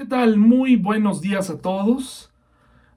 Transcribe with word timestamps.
¿Qué 0.00 0.06
tal? 0.06 0.38
Muy 0.38 0.76
buenos 0.76 1.20
días 1.20 1.50
a 1.50 1.58
todos. 1.58 2.32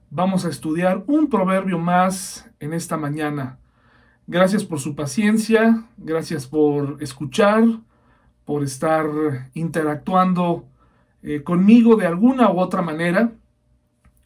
Vamos 0.08 0.46
a 0.46 0.48
estudiar 0.48 1.04
un 1.06 1.28
proverbio 1.28 1.78
más 1.78 2.50
en 2.60 2.72
esta 2.72 2.96
mañana. 2.96 3.58
Gracias 4.26 4.64
por 4.64 4.80
su 4.80 4.94
paciencia, 4.94 5.84
gracias 5.98 6.46
por 6.46 6.96
escuchar, 7.02 7.62
por 8.46 8.62
estar 8.62 9.04
interactuando 9.52 10.64
eh, 11.22 11.42
conmigo 11.42 11.96
de 11.96 12.06
alguna 12.06 12.50
u 12.50 12.58
otra 12.58 12.80
manera, 12.80 13.32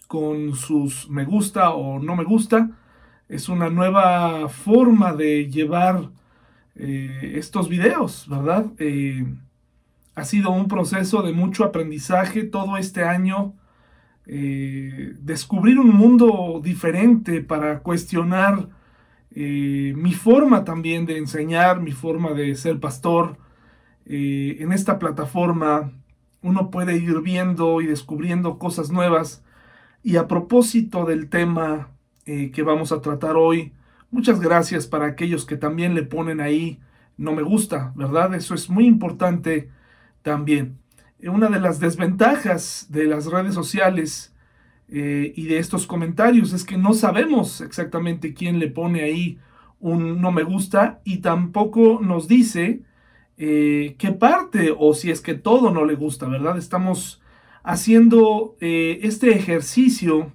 con 0.06 0.54
sus 0.54 1.10
me 1.10 1.24
gusta 1.24 1.70
o 1.70 1.98
no 1.98 2.14
me 2.14 2.22
gusta. 2.22 2.70
Es 3.29 3.48
una 3.48 3.70
nueva 3.70 4.48
forma 4.48 5.14
de 5.14 5.50
llevar 5.50 6.10
eh, 6.76 7.32
estos 7.34 7.68
videos, 7.68 8.29
¿verdad? 8.29 8.66
Eh, 8.79 9.26
ha 10.18 10.24
sido 10.24 10.50
un 10.50 10.68
proceso 10.68 11.22
de 11.22 11.32
mucho 11.32 11.64
aprendizaje 11.64 12.42
todo 12.42 12.76
este 12.76 13.04
año. 13.04 13.54
Eh, 14.26 15.14
descubrir 15.20 15.78
un 15.78 15.95
mundo 15.95 16.60
diferente 16.62 17.40
para 17.40 17.80
cuestionar 17.80 18.68
eh, 19.30 19.95
mi 19.96 20.12
forma 20.12 20.64
también 20.64 21.06
de 21.06 21.18
enseñar, 21.18 21.80
mi 21.80 21.92
forma 21.92 22.32
de 22.32 22.54
ser 22.56 22.80
pastor. 22.80 23.38
Eh, 24.06 24.56
en 24.60 24.73
esta 24.73 24.98
plataforma 24.98 25.92
uno 26.42 26.70
puede 26.70 26.96
ir 26.96 27.20
viendo 27.20 27.80
y 27.80 27.87
descubriendo 27.87 28.59
cosas 28.59 28.90
nuevas. 28.90 29.45
Y 30.02 30.16
a 30.16 30.26
propósito 30.26 31.04
del 31.04 31.28
tema 31.28 31.90
que 32.24 32.62
vamos 32.62 32.92
a 32.92 33.00
tratar 33.00 33.37
hoy, 33.37 33.73
muchas 34.10 34.38
gracias 34.38 34.87
para 34.87 35.06
aquellos 35.06 35.46
que 35.46 35.56
también 35.56 35.95
le 35.95 36.02
ponen 36.02 36.42
ahí 36.42 36.78
no 37.16 37.32
me 37.32 37.42
gusta, 37.42 37.92
¿verdad? 37.96 38.34
Eso 38.34 38.54
es 38.54 38.68
muy 38.68 38.87
importante 38.87 39.70
también. 40.28 40.78
Una 41.23 41.48
de 41.48 41.59
las 41.59 41.80
desventajas 41.80 42.88
de 42.91 43.05
las 43.05 43.24
redes 43.27 43.55
sociales 43.55 44.34
eh, 44.91 45.32
y 45.34 45.46
de 45.46 45.56
estos 45.56 45.87
comentarios 45.87 46.52
es 46.52 46.65
que 46.65 46.76
no 46.76 46.93
sabemos 46.93 47.62
exactamente 47.62 48.34
quién 48.34 48.59
le 48.59 48.68
pone 48.68 49.02
ahí 49.02 49.38
un 49.80 50.21
no 50.21 50.30
me 50.30 50.43
gusta 50.43 51.01
y 51.04 51.18
tampoco 51.18 52.01
nos 52.02 52.29
dice 52.29 52.82
eh, 53.38 53.96
qué 53.99 54.12
parte 54.12 54.74
o 54.76 54.93
si 54.93 55.10
es 55.10 55.23
que 55.23 55.32
todo 55.32 55.71
no 55.71 55.87
le 55.87 55.95
gusta, 55.95 56.29
¿verdad? 56.29 56.59
Estamos 56.59 57.23
haciendo 57.62 58.56
eh, 58.60 59.01
este 59.02 59.30
ejercicio, 59.30 60.32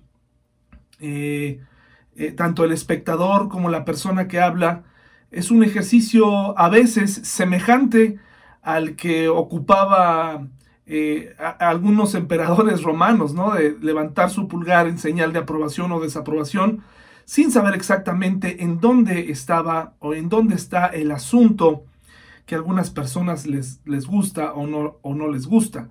tanto 2.36 2.66
el 2.66 2.71
espectador 2.71 3.47
como 3.47 3.69
la 3.69 3.86
persona 3.86 4.27
que 4.27 4.39
habla, 4.39 4.86
es 5.30 5.52
un 5.52 5.64
ejercicio 5.64 6.58
a 6.58 6.69
veces 6.69 7.14
semejante 7.14 8.17
al 8.64 8.95
que 8.95 9.28
ocupaba 9.30 10.47
eh, 10.86 11.36
algunos 11.59 12.16
emperadores 12.16 12.81
romanos, 12.81 13.33
¿no? 13.33 13.53
De 13.53 13.78
levantar 13.81 14.30
su 14.30 14.47
pulgar 14.47 14.88
en 14.88 14.97
señal 14.97 15.33
de 15.33 15.39
aprobación 15.39 15.92
o 15.92 16.00
desaprobación, 16.00 16.83
sin 17.25 17.52
saber 17.52 17.75
exactamente 17.75 18.64
en 18.64 18.80
dónde 18.80 19.31
estaba 19.31 19.94
o 20.00 20.14
en 20.14 20.30
dónde 20.30 20.55
está 20.55 20.88
el 20.88 21.11
asunto 21.11 21.86
que 22.45 22.55
a 22.55 22.58
algunas 22.58 22.89
personas 22.89 23.45
les, 23.45 23.80
les 23.86 24.05
gusta 24.05 24.53
o 24.53 24.67
no, 24.67 24.98
o 25.02 25.14
no 25.14 25.30
les 25.30 25.45
gusta. 25.45 25.89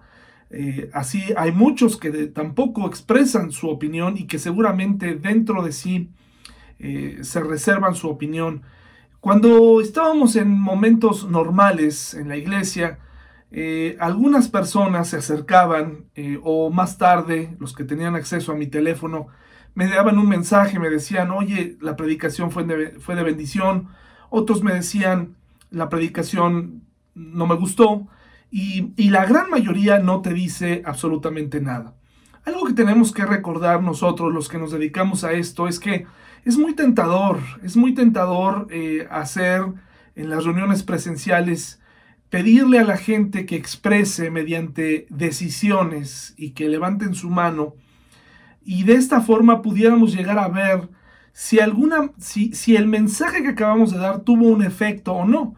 Eh, 0.50 0.90
así 0.92 1.22
hay 1.36 1.52
muchos 1.52 1.96
que 1.96 2.10
tampoco 2.26 2.86
expresan 2.86 3.52
su 3.52 3.70
opinión 3.70 4.18
y 4.18 4.26
que 4.26 4.38
seguramente 4.38 5.14
dentro 5.14 5.62
de 5.62 5.72
sí 5.72 6.10
eh, 6.78 7.20
se 7.22 7.40
reservan 7.40 7.94
su 7.94 8.08
opinión 8.08 8.62
cuando 9.22 9.80
estábamos 9.80 10.34
en 10.34 10.50
momentos 10.50 11.28
normales 11.28 12.12
en 12.12 12.26
la 12.26 12.36
iglesia, 12.36 12.98
eh, 13.52 13.96
algunas 14.00 14.48
personas 14.48 15.10
se 15.10 15.18
acercaban 15.18 16.06
eh, 16.16 16.40
o 16.42 16.70
más 16.70 16.98
tarde, 16.98 17.54
los 17.60 17.72
que 17.72 17.84
tenían 17.84 18.16
acceso 18.16 18.50
a 18.50 18.56
mi 18.56 18.66
teléfono, 18.66 19.28
me 19.76 19.86
daban 19.86 20.18
un 20.18 20.28
mensaje, 20.28 20.80
me 20.80 20.90
decían, 20.90 21.30
oye, 21.30 21.76
la 21.80 21.94
predicación 21.94 22.50
fue 22.50 22.64
de, 22.64 22.98
fue 22.98 23.14
de 23.14 23.22
bendición. 23.22 23.90
Otros 24.28 24.64
me 24.64 24.74
decían, 24.74 25.36
la 25.70 25.88
predicación 25.88 26.82
no 27.14 27.46
me 27.46 27.54
gustó. 27.54 28.08
Y, 28.50 28.92
y 28.96 29.10
la 29.10 29.24
gran 29.24 29.50
mayoría 29.50 30.00
no 30.00 30.20
te 30.20 30.34
dice 30.34 30.82
absolutamente 30.84 31.60
nada. 31.60 31.94
Algo 32.44 32.64
que 32.64 32.72
tenemos 32.72 33.12
que 33.12 33.24
recordar 33.24 33.84
nosotros, 33.84 34.34
los 34.34 34.48
que 34.48 34.58
nos 34.58 34.72
dedicamos 34.72 35.22
a 35.22 35.30
esto, 35.30 35.68
es 35.68 35.78
que 35.78 36.06
es 36.44 36.58
muy 36.58 36.74
tentador, 36.74 37.40
es 37.62 37.76
muy 37.76 37.94
tentador 37.94 38.66
eh, 38.70 39.06
hacer 39.10 39.62
en 40.14 40.28
las 40.28 40.44
reuniones 40.44 40.82
presenciales, 40.82 41.80
pedirle 42.30 42.78
a 42.78 42.84
la 42.84 42.96
gente 42.96 43.46
que 43.46 43.56
exprese 43.56 44.30
mediante 44.30 45.06
decisiones 45.10 46.34
y 46.36 46.50
que 46.50 46.68
levanten 46.68 47.14
su 47.14 47.30
mano, 47.30 47.74
y 48.64 48.84
de 48.84 48.94
esta 48.94 49.20
forma 49.20 49.62
pudiéramos 49.62 50.14
llegar 50.14 50.38
a 50.38 50.48
ver 50.48 50.88
si 51.32 51.60
alguna, 51.60 52.10
si, 52.18 52.76
el 52.76 52.86
mensaje 52.86 53.42
que 53.42 53.48
acabamos 53.48 53.90
de 53.92 53.98
dar 53.98 54.20
tuvo 54.20 54.48
un 54.48 54.62
efecto 54.62 55.12
o 55.12 55.24
no. 55.26 55.56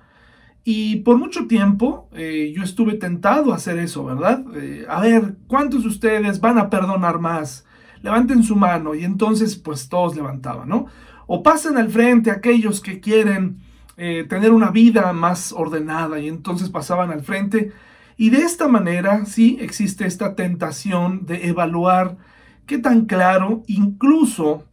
Y 0.67 0.97
por 0.97 1.19
mucho 1.19 1.47
tiempo 1.47 2.09
eh, 2.15 2.53
yo 2.57 2.63
estuve 2.63 2.95
tentado 2.95 3.53
a 3.53 3.57
hacer 3.57 3.79
eso, 3.79 4.05
¿verdad? 4.05 4.45
Eh, 4.57 4.87
a 4.89 5.01
ver, 5.01 5.37
¿cuántos 5.47 5.83
de 5.83 5.89
ustedes 5.89 6.41
van 6.41 6.59
a 6.59 6.71
perdonar 6.71 7.19
más? 7.19 7.67
Levanten 8.05 8.43
su 8.43 8.55
mano 8.55 8.95
y 8.95 9.03
entonces 9.03 9.57
pues 9.57 9.89
todos 9.89 10.15
levantaban, 10.15 10.69
¿no? 10.69 10.87
O 11.27 11.43
pasen 11.43 11.79
al 11.79 11.89
frente 11.89 12.31
aquellos 12.31 12.83
que 12.83 13.01
quieren 13.01 13.61
eh, 13.97 14.27
tener 14.29 14.53
una 14.53 14.71
vida 14.71 15.11
más 15.15 15.53
ordenada 15.53 16.19
y 16.19 16.29
entonces 16.29 16.69
pasaban 16.69 17.11
al 17.11 17.23
frente. 17.23 17.73
Y 18.19 18.29
de 18.29 18.43
esta 18.43 18.69
manera 18.69 19.25
sí 19.25 19.57
existe 19.59 20.07
esta 20.07 20.35
tentación 20.35 21.25
de 21.25 21.49
evaluar 21.49 22.19
qué 22.67 22.77
tan 22.77 23.07
claro, 23.07 23.63
incluso 23.69 24.65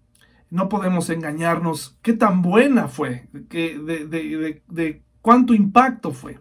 no 0.50 0.68
podemos 0.68 1.10
engañarnos, 1.10 1.98
qué 2.02 2.12
tan 2.12 2.42
buena 2.42 2.90
fue, 2.90 3.30
de, 3.32 5.02
cuánto 5.22 5.54
impacto 5.54 6.12
fue. 6.12 6.38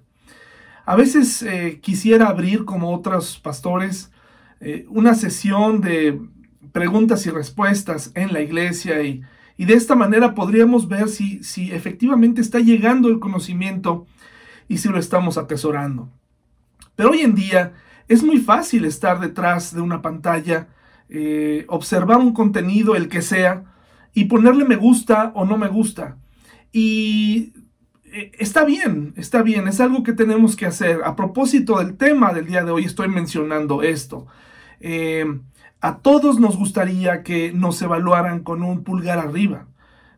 A 0.85 0.97
veces 0.97 1.43
eh, 1.43 1.79
quisiera 1.81 2.27
abrir, 2.27 2.65
como 2.65 2.93
otros 2.93 3.39
pastores, 3.39 4.11
eh, 4.59 4.87
una 4.89 5.15
sesión 5.15 5.81
de 5.81 6.21
preguntas 6.73 7.27
y 7.27 7.31
respuestas 7.31 8.13
en 8.15 8.33
la 8.33 8.41
iglesia 8.41 9.03
y, 9.03 9.23
y 9.57 9.65
de 9.65 9.75
esta 9.75 9.95
manera 9.95 10.35
podríamos 10.35 10.89
ver 10.89 11.09
si, 11.09 11.43
si 11.43 11.73
efectivamente 11.73 12.41
está 12.41 12.61
llegando 12.61 13.09
el 13.09 13.21
conocimiento 13.21 14.07
y 14.69 14.79
si 14.79 14.89
lo 14.89 14.99
estamos 14.99 15.37
atesorando. 15.37 16.09
Pero 16.97 17.11
hoy 17.11 17.21
en 17.21 17.35
día 17.35 17.73
es 18.09 18.23
muy 18.23 18.39
fácil 18.39 18.85
estar 18.85 19.21
detrás 19.21 19.75
de 19.75 19.81
una 19.81 20.03
pantalla, 20.03 20.69
eh, 21.09 21.65
observar 21.69 22.19
un 22.19 22.33
contenido, 22.33 22.97
el 22.97 23.09
que 23.09 23.23
sea, 23.23 23.65
y 24.15 24.25
ponerle 24.25 24.65
me 24.65 24.77
gusta 24.77 25.33
o 25.35 25.45
no 25.45 25.57
me 25.57 25.69
gusta. 25.69 26.17
Y 26.73 27.53
eh, 28.05 28.33
está 28.39 28.65
bien, 28.65 29.15
está 29.17 29.43
bien, 29.43 29.69
es 29.69 29.81
algo 29.81 30.03
que 30.03 30.13
tenemos 30.13 30.57
que 30.57 30.67
hacer. 30.67 31.01
A 31.05 31.17
propósito 31.17 31.79
del 31.79 31.97
tema 31.97 32.33
del 32.33 32.47
día 32.47 32.65
de 32.65 32.71
hoy, 32.71 32.85
estoy 32.85 33.09
mencionando 33.09 33.83
esto. 33.83 34.27
Eh, 34.81 35.25
a 35.81 35.99
todos 35.99 36.39
nos 36.39 36.57
gustaría 36.57 37.23
que 37.23 37.53
nos 37.53 37.81
evaluaran 37.83 38.41
con 38.41 38.63
un 38.63 38.85
pulgar 38.85 39.19
arriba, 39.19 39.67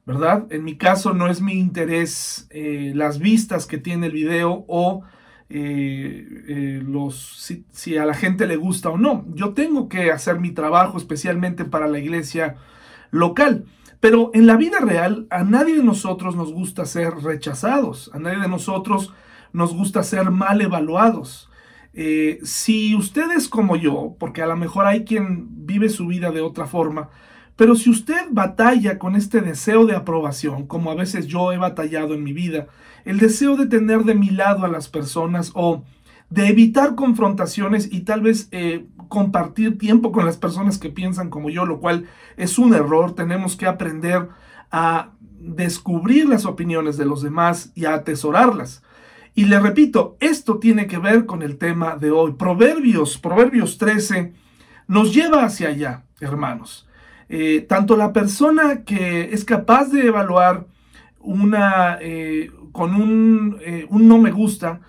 ¿verdad? 0.05 0.47
En 0.51 0.65
mi 0.65 0.77
caso 0.77 1.15
no 1.15 1.29
es 1.29 1.41
mi 1.41 1.55
interés 1.55 2.49
eh, 2.51 2.93
las 2.95 3.19
vistas 3.19 3.67
que 3.67 3.79
tiene 3.79 4.07
el 4.07 4.13
video 4.13 4.65
o 4.67 5.03
eh, 5.49 6.27
eh, 6.49 6.83
los, 6.83 7.63
si, 7.71 7.97
a 7.97 8.07
la 8.07 8.15
gente 8.15 8.47
le 8.47 8.57
gusta 8.57 8.89
o 8.89 8.99
no. 8.99 9.25
Yo 9.35 9.53
tengo 9.53 9.89
que 9.89 10.11
hacer 10.11 10.41
mi 10.41 10.51
trabajo 10.51 10.99
especialmente 10.99 11.65
para 11.65 11.87
la 11.87 11.99
iglesia 11.99 12.57
local. 13.11 13.67
Pero 14.01 14.33
en 14.35 14.49
la 14.49 14.57
vida 14.57 14.81
real 14.81 15.29
a 15.31 15.45
nadie 15.45 15.77
de 15.77 15.85
nosotros 15.85 16.35
nos 16.35 16.53
gusta 16.53 16.87
ser 16.87 17.15
rechazados, 17.19 18.11
a 18.13 18.19
nadie 18.19 18.41
de 18.41 18.49
nosotros 18.49 19.13
nos 19.53 19.73
gusta 19.73 20.03
ser 20.03 20.31
mal 20.33 20.61
evaluados. 20.61 21.49
Eh, 21.95 22.41
si 22.43 22.95
ustedes 22.95 23.49
como 23.49 23.77
yo, 23.77 24.17
porque 24.19 24.43
a 24.43 24.47
lo 24.47 24.57
mejor 24.57 24.87
hay 24.87 25.05
quien 25.05 25.67
vive 25.67 25.89
su 25.89 26.07
vida 26.07 26.31
de 26.31 26.41
otra 26.41 26.67
forma, 26.67 27.11
pero 27.57 27.77
si 27.77 27.91
usted 27.91 28.29
batalla 28.31 28.99
con 28.99 29.15
este 29.15 29.41
deseo 29.41 29.85
de 29.87 29.95
aprobación, 29.95 30.67
como 30.67 30.91
a 30.91 30.95
veces 30.95 31.27
yo 31.27 31.53
he 31.53 31.59
batallado 31.59 32.15
en 32.15 32.25
mi 32.25 32.33
vida, 32.33 32.67
el 33.05 33.19
deseo 33.19 33.57
de 33.57 33.67
tener 33.67 34.05
de 34.05 34.15
mi 34.15 34.31
lado 34.31 34.65
a 34.65 34.69
las 34.69 34.89
personas 34.89 35.53
o 35.55 35.85
de 36.31 36.49
evitar 36.49 36.95
confrontaciones 36.95 37.93
y 37.93 38.01
tal 38.01 38.23
vez 38.23 38.49
eh, 38.53 38.87
compartir 39.09 39.77
tiempo 39.77 40.13
con 40.13 40.25
las 40.25 40.39
personas 40.39 40.79
que 40.79 40.89
piensan 40.89 41.29
como 41.29 41.51
yo, 41.51 41.67
lo 41.67 41.79
cual 41.79 42.07
es 42.39 42.59
un 42.59 42.73
error. 42.73 43.15
Tenemos 43.15 43.55
que 43.55 43.67
aprender 43.67 44.29
a 44.71 45.11
descubrir 45.39 46.27
las 46.27 46.47
opiniones 46.47 46.97
de 46.97 47.05
los 47.05 47.23
demás 47.23 47.71
y 47.75 47.85
a 47.85 47.95
atesorarlas. 47.95 48.83
Y 49.35 49.47
le 49.47 49.59
repito, 49.59 50.17
esto 50.21 50.59
tiene 50.59 50.87
que 50.87 50.99
ver 50.99 51.25
con 51.25 51.43
el 51.43 51.57
tema 51.57 51.97
de 51.97 52.11
hoy. 52.11 52.33
Proverbios, 52.33 53.17
Proverbios 53.17 53.79
13, 53.79 54.35
nos 54.89 55.15
lleva 55.15 55.45
hacia 55.45 55.69
allá, 55.69 56.05
hermanos. 56.21 56.87
Eh, 57.31 57.65
tanto 57.67 57.97
la 57.97 58.13
persona 58.13 58.85
que 58.85 59.33
es 59.33 59.47
capaz 59.47 59.87
de 59.87 60.07
evaluar 60.07 60.67
una, 61.19 61.97
eh, 62.03 62.51
con 62.73 62.95
un, 62.95 63.57
eh, 63.63 63.87
un, 63.89 64.07
no 64.07 64.19
me 64.19 64.31
gusta, 64.31 64.81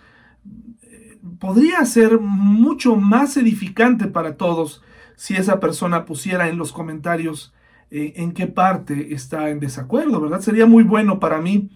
podría 1.40 1.86
ser 1.86 2.20
mucho 2.20 2.98
más 2.98 3.38
edificante 3.38 4.08
para 4.08 4.36
todos 4.36 4.82
si 5.16 5.36
esa 5.36 5.62
persona 5.62 6.04
pusiera 6.04 6.50
en 6.50 6.58
los 6.58 6.74
comentarios 6.74 7.54
en 7.96 8.32
qué 8.32 8.48
parte 8.48 9.14
está 9.14 9.52
en 9.52 9.60
desacuerdo, 9.60 10.20
¿verdad? 10.20 10.42
Sería 10.42 10.66
muy 10.66 10.84
bueno 10.84 11.20
para 11.20 11.40
mí 11.40 11.70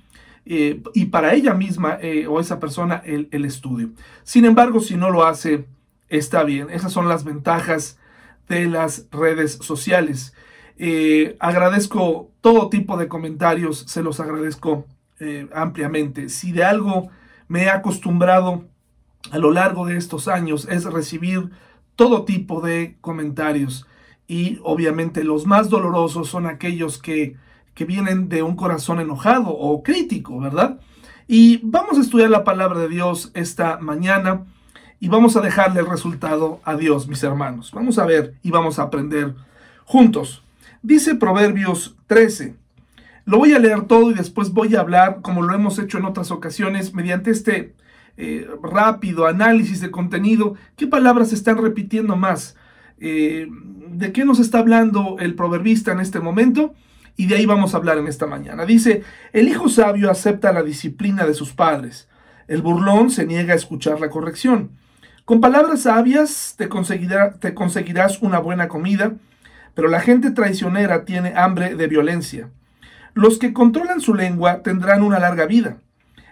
eh, 0.50 0.82
y 0.94 1.06
para 1.06 1.34
ella 1.34 1.54
misma 1.54 2.00
o 2.30 2.40
esa 2.40 2.60
persona 2.60 3.02
el, 3.06 3.28
el, 3.32 3.46
estudio. 3.46 3.90
Sin 4.24 4.46
embargo, 4.46 4.80
si 4.80 4.96
no 4.96 5.10
lo 5.10 5.26
hace, 5.26 5.66
está 6.10 6.44
bien. 6.44 6.70
Esas 6.70 6.92
son 6.92 7.08
las 7.08 7.24
ventajas 7.24 7.98
de 8.48 8.68
las 8.68 9.08
redes 9.12 9.60
sociales. 9.62 10.34
agradezco 11.40 12.32
todo 12.42 12.70
tipo 12.70 12.98
de 12.98 13.08
comentarios, 13.08 13.86
se 13.88 14.04
los 14.04 14.20
agradezco 14.20 14.86
ampliamente. 15.54 16.30
Si 16.30 16.52
de 16.52 16.64
algo 16.64 17.10
me 17.48 17.64
he 17.64 17.70
acostumbrado 17.70 18.66
a 19.32 19.38
lo 19.38 19.52
largo 19.52 19.86
de 19.86 19.98
estos 19.98 20.28
años 20.28 20.68
es 20.70 20.86
recibir 20.86 21.52
todo 21.96 22.26
tipo 22.26 22.62
de 22.62 22.98
comentarios 23.02 23.86
y 24.28 24.60
obviamente 24.64 25.24
los 25.24 25.46
más 25.46 25.70
dolorosos 25.70 26.30
son 26.30 26.46
aquellos 26.46 26.98
que, 26.98 27.36
que 27.78 27.86
vienen 27.86 28.28
de 28.28 28.42
un 28.42 28.56
corazón 28.56 29.00
enojado 29.00 29.50
o 29.50 29.84
crítico, 29.84 30.40
¿verdad? 30.40 30.80
Y 31.28 31.60
vamos 31.62 32.00
a 32.00 32.02
estudiar 32.02 32.32
la 32.32 32.44
palabra 32.44 32.80
de 32.80 32.90
Dios 32.90 33.30
esta 33.36 33.78
mañana 33.78 34.46
y 35.00 35.10
vamos 35.10 35.38
a 35.38 35.42
dejarle 35.42 35.82
el 35.82 35.86
resultado 35.86 36.60
a 36.64 36.76
Dios, 36.76 37.08
mis 37.08 37.22
hermanos. 37.22 37.72
Vamos 37.72 38.00
a 38.00 38.06
ver 38.08 38.34
y 38.42 38.50
vamos 38.50 38.80
a 38.80 38.82
aprender 38.82 39.36
juntos. 39.86 40.42
Dice 40.82 41.14
Proverbios 41.14 41.96
13. 42.08 42.56
Lo 43.26 43.38
voy 43.38 43.54
a 43.54 43.60
leer 43.60 43.84
todo 43.84 44.10
y 44.10 44.16
después 44.16 44.54
voy 44.54 44.76
a 44.76 44.80
hablar, 44.80 45.20
como 45.22 45.44
lo 45.44 45.54
hemos 45.54 45.78
hecho 45.78 46.00
en 46.00 46.06
otras 46.06 46.32
ocasiones, 46.32 46.96
mediante 46.96 47.30
este 47.30 47.76
eh, 48.18 48.50
rápido 48.64 49.28
análisis 49.28 49.82
de 49.82 49.92
contenido, 49.92 50.56
qué 50.78 50.88
palabras 50.88 51.30
se 51.30 51.36
están 51.36 51.60
repitiendo 51.60 52.16
más, 52.16 52.56
eh, 53.00 53.48
de 53.90 54.12
qué 54.14 54.26
nos 54.26 54.40
está 54.40 54.58
hablando 54.58 55.18
el 55.20 55.36
proverbista 55.36 55.92
en 55.92 56.00
este 56.00 56.20
momento, 56.20 56.74
y 57.18 57.28
de 57.28 57.36
ahí 57.36 57.46
vamos 57.46 57.74
a 57.74 57.78
hablar 57.78 57.98
en 57.98 58.08
esta 58.08 58.26
mañana. 58.26 58.66
Dice, 58.66 59.04
el 59.34 59.50
hijo 59.50 59.68
sabio 59.68 60.10
acepta 60.10 60.54
la 60.54 60.64
disciplina 60.64 61.26
de 61.26 61.34
sus 61.34 61.52
padres, 61.52 62.08
el 62.48 62.62
burlón 62.62 63.10
se 63.12 63.26
niega 63.26 63.52
a 63.52 63.58
escuchar 63.58 64.00
la 64.00 64.10
corrección. 64.10 64.72
Con 65.26 65.42
palabras 65.42 65.82
sabias 65.82 66.56
te, 66.58 66.70
te 67.40 67.54
conseguirás 67.54 68.22
una 68.22 68.40
buena 68.40 68.70
comida, 68.70 69.16
pero 69.74 69.90
la 69.90 70.00
gente 70.00 70.32
traicionera 70.32 71.04
tiene 71.04 71.34
hambre 71.36 71.76
de 71.76 71.88
violencia. 71.88 72.50
Los 73.14 73.38
que 73.38 73.52
controlan 73.52 74.00
su 74.00 74.14
lengua 74.14 74.62
tendrán 74.64 75.04
una 75.04 75.20
larga 75.20 75.46
vida 75.46 75.80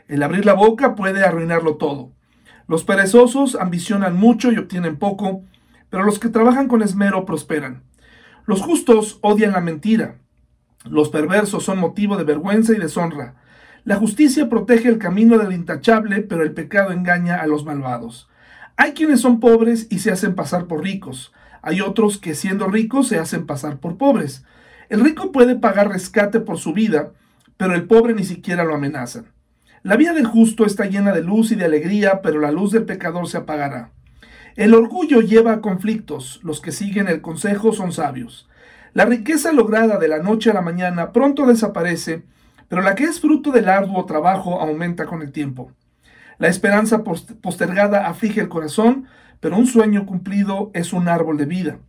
el 0.08 0.22
abrir 0.22 0.46
la 0.46 0.54
boca 0.54 0.96
puede 0.96 1.24
arruinarlo 1.24 1.78
todo. 1.78 2.12
Los 2.68 2.84
perezosos 2.84 3.56
ambicionan 3.56 4.16
mucho 4.16 4.52
y 4.52 4.58
obtienen 4.58 4.98
poco, 4.98 5.44
pero 5.90 6.04
los 6.04 6.20
que 6.20 6.30
trabajan 6.30 6.68
con 6.68 6.82
esmero 6.82 7.26
prosperan. 7.26 7.84
Los 8.46 8.62
justos 8.62 9.20
odian 9.22 9.54
la 9.54 9.62
mentira. 9.62 10.20
Los 10.86 11.10
perversos 11.10 11.64
son 11.64 11.80
motivo 11.80 12.16
de 12.16 12.24
vergüenza 12.24 12.74
y 12.74 12.78
deshonra. 12.78 13.36
La 13.84 13.96
justicia 13.96 14.50
protege 14.50 14.88
el 14.90 15.00
camino 15.00 15.38
del 15.38 15.54
intachable, 15.54 16.22
pero 16.22 16.44
el 16.44 16.54
pecado 16.54 16.92
engaña 16.92 17.38
a 17.38 17.48
los 17.48 17.66
malvados. 17.66 18.30
Hay 18.78 18.94
quienes 18.94 19.22
son 19.22 19.40
pobres 19.40 19.88
y 19.90 20.00
se 20.00 20.12
hacen 20.12 20.36
pasar 20.36 20.66
por 20.66 20.84
ricos. 20.84 21.34
Hay 21.62 21.82
otros 21.82 22.18
que 22.18 22.36
siendo 22.36 22.68
ricos 22.68 23.08
se 23.08 23.18
hacen 23.18 23.46
pasar 23.46 23.78
por 23.78 23.98
pobres. 23.98 24.44
El 24.90 25.02
rico 25.02 25.32
puede 25.32 25.56
pagar 25.56 25.90
rescate 25.90 26.40
por 26.40 26.58
su 26.58 26.74
vida, 26.74 27.12
pero 27.58 27.74
el 27.74 27.86
pobre 27.86 28.14
ni 28.14 28.24
siquiera 28.24 28.64
lo 28.64 28.76
amenazan. 28.76 29.26
La 29.82 29.98
vida 29.98 30.14
del 30.14 30.26
justo 30.26 30.66
está 30.66 30.86
llena 30.86 31.12
de 31.12 31.24
luz 31.24 31.52
y 31.52 31.56
de 31.56 31.66
alegría, 31.66 32.22
pero 32.22 32.40
la 32.40 32.52
luz 32.52 32.72
del 32.72 32.86
pecador 32.86 33.28
se 33.28 33.38
apagará. 33.38 33.92
El 34.56 34.74
orgullo 34.74 35.22
lleva 35.22 35.54
a 35.54 35.62
conflictos, 35.62 36.40
los 36.44 36.62
que 36.62 36.72
siguen 36.72 37.08
el 37.08 37.22
consejo 37.22 37.74
son 37.74 37.92
sabios. 37.92 38.48
La 38.96 39.04
riqueza 39.04 39.52
lograda 39.52 39.98
de 39.98 40.08
la 40.08 40.20
noche 40.20 40.50
a 40.50 40.54
la 40.54 40.62
mañana 40.62 41.12
pronto 41.12 41.46
desaparece, 41.46 42.24
pero 42.70 42.82
la 42.82 42.96
que 42.96 43.04
es 43.04 43.20
fruto 43.20 43.52
del 43.52 43.68
arduo 43.68 44.06
trabajo 44.06 44.62
aumenta 44.62 45.06
con 45.06 45.22
el 45.22 45.34
tiempo. 45.34 45.70
La 46.38 46.48
esperanza 46.48 47.04
postergada 47.04 48.08
aflige 48.08 48.40
el 48.40 48.48
corazón, 48.48 49.06
pero 49.42 49.58
un 49.58 49.68
sueño 49.68 50.06
cumplido 50.06 50.72
es 50.74 50.94
un 50.94 51.10
árbol 51.10 51.36
de 51.36 51.46
vida. 51.46 51.80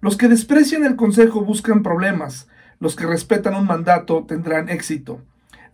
Los 0.00 0.16
que 0.16 0.28
desprecian 0.28 0.86
el 0.86 0.96
consejo 0.96 1.42
buscan 1.42 1.82
problemas, 1.82 2.48
los 2.80 2.96
que 2.96 3.04
respetan 3.04 3.54
un 3.54 3.66
mandato 3.66 4.24
tendrán 4.26 4.70
éxito. 4.70 5.20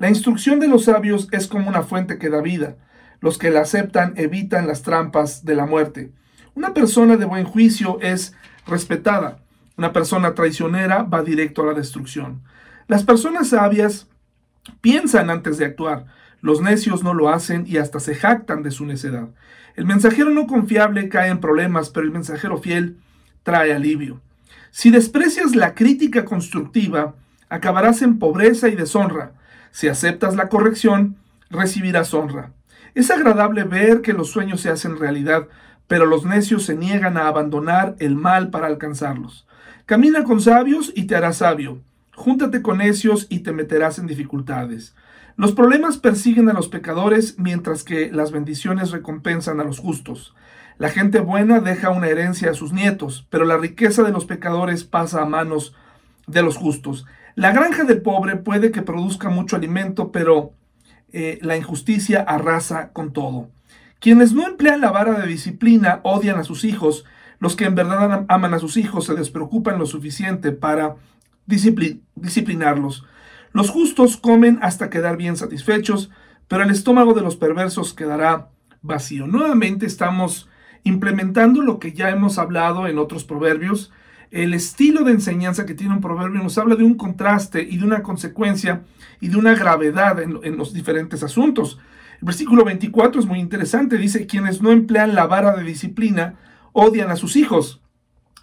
La 0.00 0.08
instrucción 0.08 0.58
de 0.58 0.66
los 0.66 0.86
sabios 0.86 1.28
es 1.30 1.46
como 1.46 1.68
una 1.68 1.82
fuente 1.82 2.18
que 2.18 2.30
da 2.30 2.40
vida. 2.40 2.74
Los 3.20 3.38
que 3.38 3.52
la 3.52 3.60
aceptan 3.60 4.14
evitan 4.16 4.66
las 4.66 4.82
trampas 4.82 5.44
de 5.44 5.54
la 5.54 5.66
muerte. 5.66 6.10
Una 6.56 6.74
persona 6.74 7.16
de 7.16 7.26
buen 7.26 7.44
juicio 7.44 8.00
es 8.00 8.34
respetada. 8.66 9.43
Una 9.76 9.92
persona 9.92 10.34
traicionera 10.34 11.02
va 11.02 11.22
directo 11.22 11.62
a 11.62 11.66
la 11.66 11.74
destrucción. 11.74 12.42
Las 12.86 13.02
personas 13.02 13.48
sabias 13.48 14.08
piensan 14.80 15.30
antes 15.30 15.58
de 15.58 15.64
actuar. 15.64 16.06
Los 16.40 16.60
necios 16.60 17.02
no 17.02 17.14
lo 17.14 17.28
hacen 17.28 17.64
y 17.66 17.78
hasta 17.78 17.98
se 18.00 18.14
jactan 18.14 18.62
de 18.62 18.70
su 18.70 18.86
necedad. 18.86 19.28
El 19.74 19.86
mensajero 19.86 20.30
no 20.30 20.46
confiable 20.46 21.08
cae 21.08 21.30
en 21.30 21.40
problemas, 21.40 21.90
pero 21.90 22.06
el 22.06 22.12
mensajero 22.12 22.58
fiel 22.58 22.98
trae 23.42 23.72
alivio. 23.72 24.20
Si 24.70 24.90
desprecias 24.90 25.56
la 25.56 25.74
crítica 25.74 26.24
constructiva, 26.24 27.14
acabarás 27.48 28.02
en 28.02 28.18
pobreza 28.18 28.68
y 28.68 28.76
deshonra. 28.76 29.32
Si 29.70 29.88
aceptas 29.88 30.36
la 30.36 30.48
corrección, 30.48 31.16
recibirás 31.50 32.14
honra. 32.14 32.52
Es 32.94 33.10
agradable 33.10 33.64
ver 33.64 34.02
que 34.02 34.12
los 34.12 34.30
sueños 34.30 34.60
se 34.60 34.70
hacen 34.70 34.98
realidad, 34.98 35.48
pero 35.88 36.06
los 36.06 36.24
necios 36.24 36.64
se 36.64 36.76
niegan 36.76 37.16
a 37.16 37.26
abandonar 37.26 37.96
el 37.98 38.14
mal 38.14 38.50
para 38.50 38.68
alcanzarlos. 38.68 39.46
Camina 39.86 40.24
con 40.24 40.40
sabios 40.40 40.92
y 40.96 41.04
te 41.04 41.14
harás 41.14 41.36
sabio. 41.38 41.78
Júntate 42.14 42.62
con 42.62 42.78
necios 42.78 43.26
y 43.28 43.40
te 43.40 43.52
meterás 43.52 43.98
en 43.98 44.06
dificultades. 44.06 44.94
Los 45.36 45.52
problemas 45.52 45.98
persiguen 45.98 46.48
a 46.48 46.54
los 46.54 46.68
pecadores 46.68 47.38
mientras 47.38 47.84
que 47.84 48.10
las 48.10 48.32
bendiciones 48.32 48.92
recompensan 48.92 49.60
a 49.60 49.64
los 49.64 49.80
justos. 49.80 50.34
La 50.78 50.88
gente 50.88 51.20
buena 51.20 51.60
deja 51.60 51.90
una 51.90 52.08
herencia 52.08 52.50
a 52.50 52.54
sus 52.54 52.72
nietos, 52.72 53.26
pero 53.28 53.44
la 53.44 53.58
riqueza 53.58 54.02
de 54.02 54.12
los 54.12 54.24
pecadores 54.24 54.84
pasa 54.84 55.20
a 55.20 55.26
manos 55.26 55.74
de 56.26 56.42
los 56.42 56.56
justos. 56.56 57.04
La 57.34 57.52
granja 57.52 57.84
del 57.84 58.00
pobre 58.00 58.36
puede 58.36 58.70
que 58.70 58.80
produzca 58.80 59.28
mucho 59.28 59.56
alimento, 59.56 60.12
pero 60.12 60.52
eh, 61.12 61.38
la 61.42 61.58
injusticia 61.58 62.22
arrasa 62.22 62.90
con 62.92 63.12
todo. 63.12 63.50
Quienes 64.00 64.32
no 64.32 64.46
emplean 64.46 64.80
la 64.80 64.90
vara 64.90 65.20
de 65.20 65.26
disciplina 65.26 66.00
odian 66.04 66.38
a 66.38 66.44
sus 66.44 66.64
hijos. 66.64 67.04
Los 67.38 67.56
que 67.56 67.64
en 67.64 67.74
verdad 67.74 68.24
aman 68.28 68.54
a 68.54 68.58
sus 68.58 68.76
hijos 68.76 69.06
se 69.06 69.14
despreocupan 69.14 69.78
lo 69.78 69.86
suficiente 69.86 70.52
para 70.52 70.96
disciplinarlos. 71.46 73.04
Los 73.52 73.70
justos 73.70 74.16
comen 74.16 74.58
hasta 74.62 74.90
quedar 74.90 75.16
bien 75.16 75.36
satisfechos, 75.36 76.10
pero 76.48 76.62
el 76.62 76.70
estómago 76.70 77.14
de 77.14 77.22
los 77.22 77.36
perversos 77.36 77.94
quedará 77.94 78.48
vacío. 78.82 79.26
Nuevamente 79.26 79.86
estamos 79.86 80.48
implementando 80.82 81.62
lo 81.62 81.78
que 81.78 81.92
ya 81.92 82.10
hemos 82.10 82.38
hablado 82.38 82.86
en 82.86 82.98
otros 82.98 83.24
proverbios 83.24 83.92
el 84.34 84.52
estilo 84.52 85.04
de 85.04 85.12
enseñanza 85.12 85.64
que 85.64 85.74
tiene 85.74 85.94
un 85.94 86.00
proverbio 86.00 86.42
nos 86.42 86.58
habla 86.58 86.74
de 86.74 86.82
un 86.82 86.94
contraste 86.94 87.62
y 87.62 87.78
de 87.78 87.84
una 87.84 88.02
consecuencia 88.02 88.82
y 89.20 89.28
de 89.28 89.36
una 89.36 89.54
gravedad 89.54 90.20
en, 90.20 90.56
los 90.56 90.72
diferentes 90.72 91.22
asuntos. 91.22 91.78
El 92.20 92.26
versículo 92.26 92.64
24 92.64 93.20
es 93.20 93.26
muy 93.26 93.38
interesante, 93.38 93.96
dice, 93.96 94.26
quienes 94.26 94.60
no 94.60 94.72
emplean 94.72 95.14
la 95.14 95.28
vara 95.28 95.54
de 95.56 95.62
disciplina 95.62 96.34
odian 96.74 97.10
a 97.10 97.16
sus 97.16 97.36
hijos. 97.36 97.80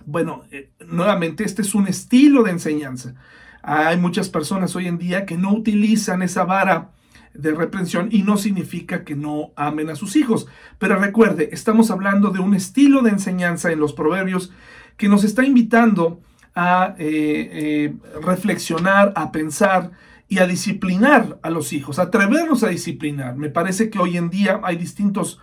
Bueno, 0.05 0.45
eh, 0.51 0.71
nuevamente 0.87 1.43
este 1.43 1.61
es 1.61 1.75
un 1.75 1.87
estilo 1.87 2.41
de 2.41 2.51
enseñanza. 2.51 3.13
Hay 3.61 3.97
muchas 3.97 4.29
personas 4.29 4.75
hoy 4.75 4.87
en 4.87 4.97
día 4.97 5.27
que 5.27 5.37
no 5.37 5.53
utilizan 5.53 6.23
esa 6.23 6.45
vara 6.45 6.89
de 7.35 7.51
reprensión 7.51 8.09
y 8.11 8.23
no 8.23 8.37
significa 8.37 9.03
que 9.03 9.15
no 9.15 9.51
amen 9.55 9.91
a 9.91 9.95
sus 9.95 10.15
hijos. 10.15 10.47
Pero 10.79 10.95
recuerde, 10.95 11.49
estamos 11.51 11.91
hablando 11.91 12.31
de 12.31 12.39
un 12.39 12.55
estilo 12.55 13.01
de 13.03 13.11
enseñanza 13.11 13.71
en 13.71 13.79
los 13.79 13.93
proverbios 13.93 14.51
que 14.97 15.07
nos 15.07 15.23
está 15.23 15.45
invitando 15.45 16.21
a 16.55 16.95
eh, 16.97 17.49
eh, 17.53 17.93
reflexionar, 18.23 19.13
a 19.15 19.31
pensar 19.31 19.91
y 20.27 20.39
a 20.39 20.47
disciplinar 20.47 21.39
a 21.43 21.49
los 21.49 21.73
hijos, 21.73 21.99
atrevernos 21.99 22.63
a 22.63 22.69
disciplinar. 22.69 23.35
Me 23.35 23.49
parece 23.49 23.89
que 23.89 23.99
hoy 23.99 24.17
en 24.17 24.29
día 24.29 24.61
hay 24.63 24.77
distintas 24.77 25.37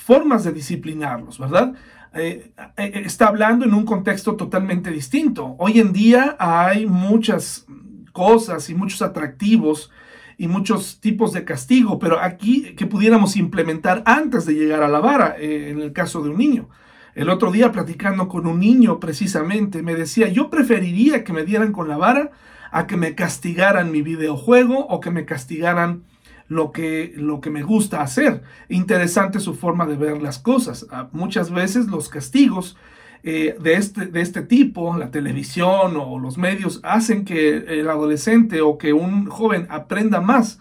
formas 0.00 0.44
de 0.44 0.52
disciplinarlos, 0.52 1.38
¿verdad? 1.38 1.74
Eh, 2.14 2.52
está 2.76 3.28
hablando 3.28 3.64
en 3.64 3.74
un 3.74 3.84
contexto 3.84 4.34
totalmente 4.34 4.90
distinto. 4.90 5.54
Hoy 5.58 5.78
en 5.78 5.92
día 5.92 6.36
hay 6.38 6.86
muchas 6.86 7.66
cosas 8.12 8.68
y 8.70 8.74
muchos 8.74 9.02
atractivos 9.02 9.90
y 10.38 10.48
muchos 10.48 11.00
tipos 11.00 11.32
de 11.32 11.44
castigo, 11.44 11.98
pero 11.98 12.18
aquí 12.18 12.74
que 12.74 12.86
pudiéramos 12.86 13.36
implementar 13.36 14.02
antes 14.06 14.46
de 14.46 14.54
llegar 14.54 14.82
a 14.82 14.88
la 14.88 15.00
vara, 15.00 15.36
en 15.38 15.80
el 15.80 15.92
caso 15.92 16.22
de 16.22 16.30
un 16.30 16.38
niño. 16.38 16.70
El 17.14 17.28
otro 17.28 17.52
día 17.52 17.70
platicando 17.70 18.26
con 18.26 18.46
un 18.46 18.58
niño 18.58 18.98
precisamente 19.00 19.82
me 19.82 19.94
decía, 19.94 20.28
yo 20.28 20.48
preferiría 20.48 21.24
que 21.24 21.34
me 21.34 21.44
dieran 21.44 21.72
con 21.72 21.88
la 21.88 21.98
vara 21.98 22.30
a 22.72 22.86
que 22.86 22.96
me 22.96 23.14
castigaran 23.14 23.92
mi 23.92 24.00
videojuego 24.00 24.86
o 24.86 25.00
que 25.00 25.10
me 25.10 25.26
castigaran 25.26 26.04
lo 26.50 26.72
que, 26.72 27.14
lo 27.16 27.40
que 27.40 27.48
me 27.48 27.62
gusta 27.62 28.02
hacer. 28.02 28.42
Interesante 28.68 29.38
su 29.38 29.54
forma 29.54 29.86
de 29.86 29.96
ver 29.96 30.20
las 30.20 30.40
cosas. 30.40 30.84
Ah, 30.90 31.08
muchas 31.12 31.52
veces 31.52 31.86
los 31.86 32.08
castigos 32.08 32.76
eh, 33.22 33.56
de, 33.60 33.74
este, 33.74 34.06
de 34.06 34.20
este 34.20 34.42
tipo, 34.42 34.96
la 34.96 35.12
televisión 35.12 35.96
o 35.96 36.18
los 36.18 36.38
medios, 36.38 36.80
hacen 36.82 37.24
que 37.24 37.56
el 37.56 37.88
adolescente 37.88 38.62
o 38.62 38.78
que 38.78 38.92
un 38.92 39.26
joven 39.26 39.68
aprenda 39.70 40.20
más 40.20 40.58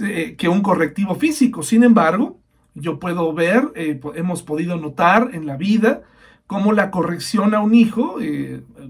eh, 0.00 0.34
que 0.38 0.48
un 0.48 0.62
correctivo 0.62 1.14
físico. 1.14 1.62
Sin 1.62 1.84
embargo, 1.84 2.38
yo 2.74 2.98
puedo 2.98 3.34
ver, 3.34 3.70
eh, 3.74 4.00
hemos 4.14 4.42
podido 4.42 4.76
notar 4.78 5.30
en 5.34 5.44
la 5.44 5.58
vida 5.58 6.04
cómo 6.46 6.72
la 6.72 6.90
corrección 6.90 7.54
a 7.54 7.60
un 7.60 7.74
hijo, 7.74 8.16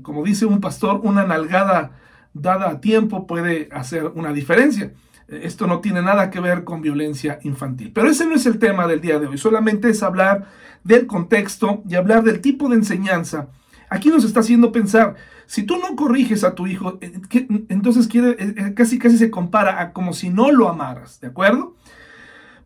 como 0.02 0.22
dice 0.22 0.46
un 0.46 0.60
pastor, 0.60 1.00
una 1.02 1.26
nalgada 1.26 1.98
dada 2.32 2.70
a 2.70 2.80
tiempo 2.80 3.26
puede 3.26 3.68
hacer 3.72 4.12
una 4.14 4.32
diferencia. 4.32 4.92
Esto 5.28 5.66
no 5.66 5.80
tiene 5.80 6.00
nada 6.00 6.30
que 6.30 6.40
ver 6.40 6.64
con 6.64 6.80
violencia 6.80 7.38
infantil. 7.42 7.92
Pero 7.94 8.08
ese 8.08 8.26
no 8.26 8.34
es 8.34 8.46
el 8.46 8.58
tema 8.58 8.86
del 8.86 9.02
día 9.02 9.18
de 9.18 9.26
hoy. 9.26 9.36
Solamente 9.36 9.90
es 9.90 10.02
hablar 10.02 10.48
del 10.84 11.06
contexto 11.06 11.82
y 11.86 11.96
hablar 11.96 12.24
del 12.24 12.40
tipo 12.40 12.68
de 12.68 12.76
enseñanza. 12.76 13.48
Aquí 13.90 14.08
nos 14.08 14.24
está 14.24 14.40
haciendo 14.40 14.72
pensar, 14.72 15.16
si 15.46 15.62
tú 15.62 15.76
no 15.78 15.96
corriges 15.96 16.44
a 16.44 16.54
tu 16.54 16.66
hijo, 16.66 16.98
eh, 17.00 17.20
entonces 17.68 18.06
quiere, 18.06 18.30
eh, 18.32 18.54
eh, 18.56 18.74
casi 18.74 18.98
casi 18.98 19.16
se 19.16 19.30
compara 19.30 19.80
a 19.80 19.92
como 19.92 20.12
si 20.12 20.28
no 20.28 20.52
lo 20.52 20.68
amaras, 20.68 21.20
¿de 21.20 21.28
acuerdo? 21.28 21.74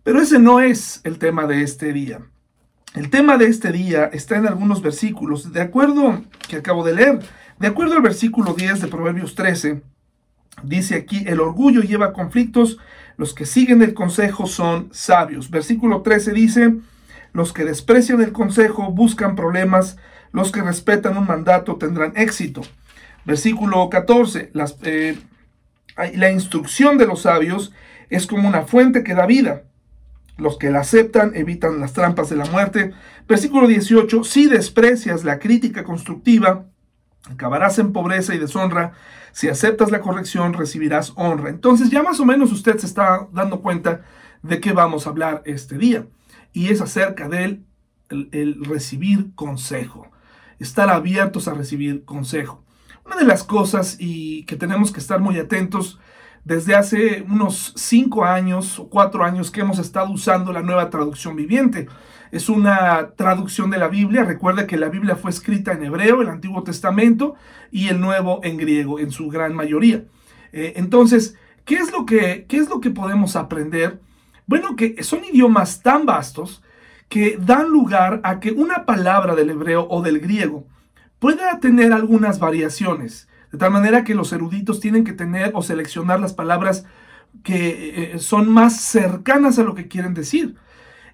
Pero 0.02 0.20
ese 0.20 0.40
no 0.40 0.60
es 0.60 1.00
el 1.04 1.18
tema 1.18 1.46
de 1.46 1.62
este 1.62 1.92
día. 1.92 2.20
El 2.94 3.08
tema 3.08 3.38
de 3.38 3.46
este 3.46 3.70
día 3.70 4.06
está 4.06 4.36
en 4.36 4.46
algunos 4.46 4.82
versículos, 4.82 5.52
de 5.52 5.60
acuerdo 5.60 6.22
que 6.48 6.56
acabo 6.56 6.84
de 6.84 6.94
leer, 6.94 7.20
de 7.58 7.68
acuerdo 7.68 7.94
al 7.94 8.02
versículo 8.02 8.52
10 8.54 8.82
de 8.82 8.88
Proverbios 8.88 9.34
13, 9.36 9.82
Dice 10.62 10.94
aquí, 10.94 11.24
el 11.26 11.40
orgullo 11.40 11.82
lleva 11.82 12.12
conflictos, 12.12 12.78
los 13.16 13.34
que 13.34 13.46
siguen 13.46 13.82
el 13.82 13.94
consejo 13.94 14.46
son 14.46 14.88
sabios. 14.92 15.50
Versículo 15.50 16.02
13 16.02 16.32
dice, 16.32 16.74
los 17.32 17.52
que 17.52 17.64
desprecian 17.64 18.20
el 18.20 18.32
consejo 18.32 18.90
buscan 18.90 19.34
problemas, 19.34 19.96
los 20.32 20.52
que 20.52 20.62
respetan 20.62 21.16
un 21.16 21.26
mandato 21.26 21.76
tendrán 21.76 22.12
éxito. 22.16 22.62
Versículo 23.24 23.88
14, 23.90 24.50
las, 24.52 24.76
eh, 24.82 25.18
la 26.14 26.30
instrucción 26.30 26.98
de 26.98 27.06
los 27.06 27.22
sabios 27.22 27.72
es 28.10 28.26
como 28.26 28.48
una 28.48 28.62
fuente 28.62 29.04
que 29.04 29.14
da 29.14 29.26
vida. 29.26 29.62
Los 30.38 30.58
que 30.58 30.70
la 30.70 30.80
aceptan 30.80 31.32
evitan 31.34 31.80
las 31.80 31.92
trampas 31.92 32.28
de 32.28 32.36
la 32.36 32.46
muerte. 32.46 32.92
Versículo 33.28 33.68
18, 33.68 34.24
si 34.24 34.46
desprecias 34.46 35.24
la 35.24 35.38
crítica 35.38 35.84
constructiva, 35.84 36.66
acabarás 37.32 37.78
en 37.78 37.92
pobreza 37.92 38.34
y 38.34 38.38
deshonra 38.38 38.92
si 39.32 39.48
aceptas 39.48 39.90
la 39.90 40.00
corrección, 40.00 40.52
recibirás 40.52 41.12
honra. 41.16 41.48
Entonces 41.48 41.90
ya 41.90 42.02
más 42.02 42.20
o 42.20 42.24
menos 42.24 42.52
usted 42.52 42.78
se 42.78 42.86
está 42.86 43.28
dando 43.32 43.60
cuenta 43.60 44.02
de 44.42 44.60
qué 44.60 44.72
vamos 44.72 45.06
a 45.06 45.10
hablar 45.10 45.42
este 45.46 45.78
día. 45.78 46.06
Y 46.52 46.68
es 46.68 46.80
acerca 46.80 47.28
del 47.28 47.64
el, 48.10 48.62
recibir 48.64 49.34
consejo. 49.34 50.10
Estar 50.58 50.90
abiertos 50.90 51.48
a 51.48 51.54
recibir 51.54 52.04
consejo. 52.04 52.62
Una 53.06 53.16
de 53.16 53.24
las 53.24 53.42
cosas 53.42 53.96
y 53.98 54.44
que 54.44 54.56
tenemos 54.56 54.92
que 54.92 55.00
estar 55.00 55.18
muy 55.18 55.38
atentos 55.38 55.98
desde 56.44 56.74
hace 56.74 57.22
unos 57.22 57.72
cinco 57.76 58.24
años 58.24 58.78
o 58.78 58.88
cuatro 58.88 59.24
años 59.24 59.50
que 59.50 59.60
hemos 59.62 59.78
estado 59.78 60.10
usando 60.10 60.52
la 60.52 60.62
nueva 60.62 60.90
traducción 60.90 61.36
viviente. 61.36 61.88
Es 62.32 62.48
una 62.48 63.10
traducción 63.14 63.70
de 63.70 63.76
la 63.76 63.88
Biblia. 63.88 64.24
Recuerde 64.24 64.66
que 64.66 64.78
la 64.78 64.88
Biblia 64.88 65.16
fue 65.16 65.30
escrita 65.30 65.72
en 65.72 65.84
hebreo, 65.84 66.22
el 66.22 66.30
Antiguo 66.30 66.64
Testamento, 66.64 67.34
y 67.70 67.88
el 67.88 68.00
Nuevo 68.00 68.40
en 68.42 68.56
griego, 68.56 68.98
en 68.98 69.12
su 69.12 69.28
gran 69.28 69.54
mayoría. 69.54 70.04
Eh, 70.52 70.72
entonces, 70.76 71.36
¿qué 71.66 71.76
es, 71.76 71.92
lo 71.92 72.06
que, 72.06 72.46
¿qué 72.48 72.56
es 72.56 72.70
lo 72.70 72.80
que 72.80 72.90
podemos 72.90 73.36
aprender? 73.36 74.00
Bueno, 74.46 74.76
que 74.76 75.02
son 75.04 75.24
idiomas 75.24 75.82
tan 75.82 76.06
vastos 76.06 76.62
que 77.10 77.36
dan 77.38 77.68
lugar 77.68 78.22
a 78.24 78.40
que 78.40 78.52
una 78.52 78.86
palabra 78.86 79.34
del 79.34 79.50
hebreo 79.50 79.86
o 79.90 80.00
del 80.00 80.18
griego 80.18 80.66
pueda 81.18 81.60
tener 81.60 81.92
algunas 81.92 82.38
variaciones, 82.38 83.28
de 83.52 83.58
tal 83.58 83.70
manera 83.70 84.04
que 84.04 84.14
los 84.14 84.32
eruditos 84.32 84.80
tienen 84.80 85.04
que 85.04 85.12
tener 85.12 85.52
o 85.54 85.60
seleccionar 85.60 86.18
las 86.18 86.32
palabras 86.32 86.86
que 87.44 88.14
eh, 88.14 88.18
son 88.18 88.48
más 88.48 88.80
cercanas 88.80 89.58
a 89.58 89.64
lo 89.64 89.74
que 89.74 89.88
quieren 89.88 90.14
decir. 90.14 90.56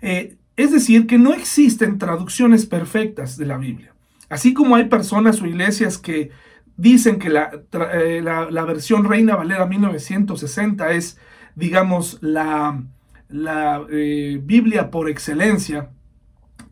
Eh, 0.01 0.37
es 0.59 0.73
decir, 0.73 1.07
que 1.07 1.19
no 1.19 1.35
existen 1.35 1.99
traducciones 1.99 2.67
perfectas 2.67 3.37
de 3.37 3.47
la 3.47 3.57
Biblia. 3.57 3.95
Así 4.29 4.53
como 4.53 4.75
hay 4.75 4.87
personas 4.87 5.41
o 5.41 5.47
iglesias 5.47 5.99
que 5.99 6.33
dicen 6.77 7.21
que 7.21 7.31
la, 7.31 7.53
eh, 7.73 8.23
versión 8.67 9.05
Reina 9.05 9.37
Valera 9.37 9.67
1960 9.67 10.91
es, 10.91 11.17
digamos, 11.55 12.19
la, 12.23 12.83
la 13.29 13.87
eh, 13.89 14.41
Biblia 14.43 14.91
por 14.91 15.09
excelencia, 15.09 15.91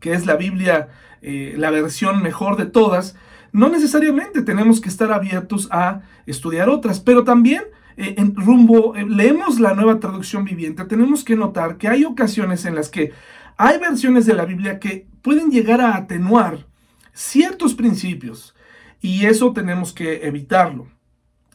que 0.01 0.11
es 0.11 0.25
la 0.25 0.35
Biblia, 0.35 0.89
eh, 1.21 1.55
la 1.57 1.71
versión 1.71 2.21
mejor 2.21 2.57
de 2.57 2.65
todas, 2.65 3.15
no 3.53 3.69
necesariamente 3.69 4.41
tenemos 4.41 4.81
que 4.81 4.89
estar 4.89 5.13
abiertos 5.13 5.69
a 5.71 6.01
estudiar 6.25 6.67
otras, 6.67 6.99
pero 6.99 7.23
también 7.23 7.63
en 7.95 8.35
rumbo, 8.35 8.93
leemos 8.93 9.59
la 9.59 9.73
nueva 9.73 9.99
traducción 9.99 10.43
viviente, 10.43 10.85
tenemos 10.85 11.23
que 11.23 11.35
notar 11.35 11.77
que 11.77 11.87
hay 11.87 12.05
ocasiones 12.05 12.65
en 12.65 12.75
las 12.75 12.89
que 12.89 13.11
hay 13.57 13.79
versiones 13.79 14.25
de 14.25 14.35
la 14.35 14.45
Biblia 14.45 14.79
que 14.79 15.07
pueden 15.21 15.49
llegar 15.49 15.81
a 15.81 15.95
atenuar 15.95 16.67
ciertos 17.11 17.73
principios 17.73 18.55
y 19.01 19.25
eso 19.25 19.51
tenemos 19.51 19.93
que 19.93 20.27
evitarlo 20.27 20.87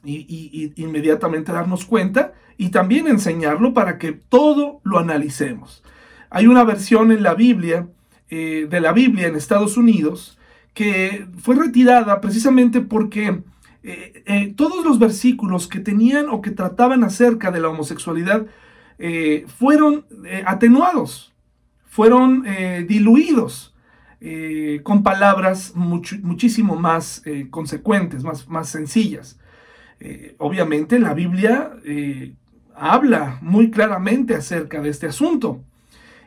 y, 0.04 0.72
inmediatamente 0.76 1.52
darnos 1.52 1.84
cuenta 1.84 2.32
y 2.58 2.70
también 2.70 3.06
enseñarlo 3.06 3.72
para 3.72 3.98
que 3.98 4.12
todo 4.12 4.80
lo 4.82 4.98
analicemos. 4.98 5.82
Hay 6.28 6.48
una 6.48 6.64
versión 6.64 7.12
en 7.12 7.22
la 7.22 7.34
Biblia, 7.34 7.88
eh, 8.28 8.66
de 8.68 8.80
la 8.80 8.92
Biblia 8.92 9.28
en 9.28 9.36
Estados 9.36 9.76
Unidos, 9.76 10.38
que 10.74 11.26
fue 11.38 11.54
retirada 11.54 12.20
precisamente 12.20 12.80
porque 12.80 13.42
eh, 13.82 14.22
eh, 14.26 14.54
todos 14.56 14.84
los 14.84 14.98
versículos 14.98 15.68
que 15.68 15.80
tenían 15.80 16.28
o 16.30 16.40
que 16.40 16.50
trataban 16.50 17.04
acerca 17.04 17.50
de 17.50 17.60
la 17.60 17.68
homosexualidad 17.68 18.46
fueron 19.58 20.06
atenuados 20.46 21.31
fueron 21.92 22.44
eh, 22.46 22.86
diluidos 22.88 23.74
eh, 24.18 24.80
con 24.82 25.02
palabras 25.02 25.74
muchísimo 25.74 26.74
más 26.74 27.20
eh, 27.26 27.48
consecuentes, 27.50 28.24
más, 28.24 28.48
más 28.48 28.70
sencillas. 28.70 29.38
obviamente 30.38 30.98
la 30.98 31.12
Biblia 31.12 31.70
habla 32.74 33.38
muy 33.42 33.70
claramente 33.70 34.34
acerca 34.34 34.80
de 34.80 34.88
este 34.88 35.06
asunto 35.06 35.60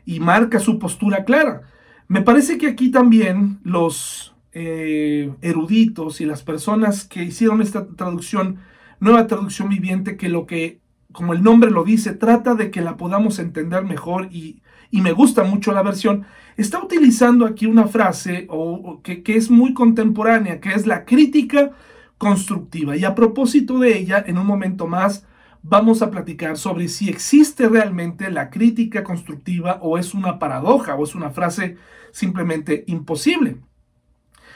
y 0.06 0.20
marca 0.20 0.60
su 0.60 0.78
postura 0.78 1.26
clara. 1.26 1.64
Me 2.08 2.22
parece 2.22 2.60
que 2.60 2.68
aquí 2.68 2.92
también 2.92 3.60
los 3.64 4.36
eruditos 4.54 6.22
y 6.22 6.26
las 6.26 6.44
personas 6.44 7.06
que 7.06 7.24
hicieron 7.24 7.64
esta 7.64 7.88
traducción, 7.88 8.60
nueva 9.00 9.26
traducción 9.26 9.70
viviente, 9.70 10.16
que 10.16 10.30
lo 10.30 10.46
que, 10.46 10.80
como 11.12 11.34
el 11.34 11.42
nombre 11.42 11.72
lo 11.72 11.84
dice, 11.84 12.14
trata 12.14 12.54
de 12.54 12.70
que 12.70 12.82
la 12.82 12.98
podamos 12.98 13.40
entender 13.40 13.84
mejor 13.84 14.30
y 14.32 14.62
y 14.92 15.02
me 15.02 15.12
gusta 15.12 15.44
mucho 15.44 15.72
la 15.72 15.84
versión, 15.84 16.26
está 16.58 16.84
utilizando 16.84 17.46
aquí 17.46 17.66
una 17.66 17.88
frase 17.88 18.48
o, 18.50 19.02
que, 19.04 19.24
que 19.24 19.36
es 19.36 19.50
muy 19.50 19.74
contemporánea, 19.74 20.60
que 20.60 20.74
es 20.74 20.88
la 20.88 21.06
crítica 21.06 21.72
constructiva. 22.18 22.96
Y 22.96 23.04
a 23.04 23.16
propósito 23.16 23.80
de 23.80 23.98
ella, 23.98 24.24
en 24.26 24.38
un 24.38 24.48
momento 24.48 24.88
más 24.88 25.26
vamos 25.68 26.04
a 26.04 26.12
platicar 26.12 26.58
sobre 26.58 26.88
si 26.88 27.10
existe 27.10 27.68
realmente 27.68 28.30
la 28.30 28.52
crítica 28.52 29.04
constructiva 29.04 29.80
o 29.82 29.98
es 29.98 30.14
una 30.14 30.38
paradoja 30.38 30.94
o 30.96 31.04
es 31.04 31.16
una 31.16 31.32
frase 31.32 31.78
simplemente 32.12 32.84
imposible. 32.88 33.58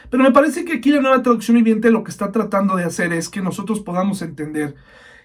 Pero 0.10 0.24
me 0.24 0.32
parece 0.32 0.66
que 0.66 0.74
aquí 0.74 0.92
la 0.92 1.02
nueva 1.02 1.22
traducción 1.22 1.58
viviente 1.58 1.92
lo 1.92 2.04
que 2.04 2.12
está 2.12 2.32
tratando 2.32 2.76
de 2.76 2.84
hacer 2.84 3.12
es 3.12 3.28
que 3.30 3.42
nosotros 3.42 3.80
podamos 3.80 4.22
entender 4.22 4.76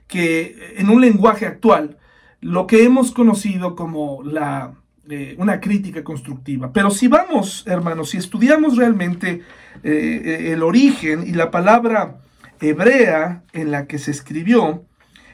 que 0.08 0.74
en 0.76 0.90
un 0.90 1.00
lenguaje 1.00 1.46
actual, 1.46 1.98
lo 2.40 2.66
que 2.66 2.84
hemos 2.84 3.12
conocido 3.12 3.76
como 3.76 4.22
la 4.22 4.74
eh, 5.10 5.34
una 5.38 5.60
crítica 5.60 6.02
constructiva. 6.02 6.72
Pero 6.72 6.90
si 6.90 7.08
vamos, 7.08 7.64
hermanos, 7.66 8.10
si 8.10 8.16
estudiamos 8.16 8.78
realmente 8.78 9.42
eh, 9.82 10.22
eh, 10.24 10.52
el 10.52 10.62
origen 10.62 11.26
y 11.26 11.32
la 11.32 11.50
palabra 11.50 12.20
hebrea 12.58 13.42
en 13.52 13.70
la 13.70 13.86
que 13.86 13.98
se 13.98 14.10
escribió, 14.10 14.84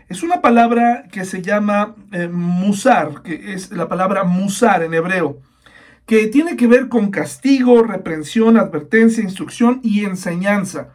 es 0.09 0.25
una 0.25 0.41
palabra 0.41 1.05
que 1.13 1.25
se 1.25 1.41
llama 1.41 1.95
musar, 2.33 3.23
que 3.23 3.53
es 3.55 3.71
la 3.71 3.89
palabra 3.89 4.25
musar 4.25 4.83
en 4.83 4.93
hebreo, 4.93 5.39
que 6.05 6.27
tiene 6.27 6.57
que 6.57 6.67
ver 6.67 6.89
con 6.89 7.13
castigo, 7.13 7.85
reprensión, 7.85 8.57
advertencia, 8.57 9.23
instrucción 9.23 9.79
y 9.85 10.05
enseñanza. 10.05 10.89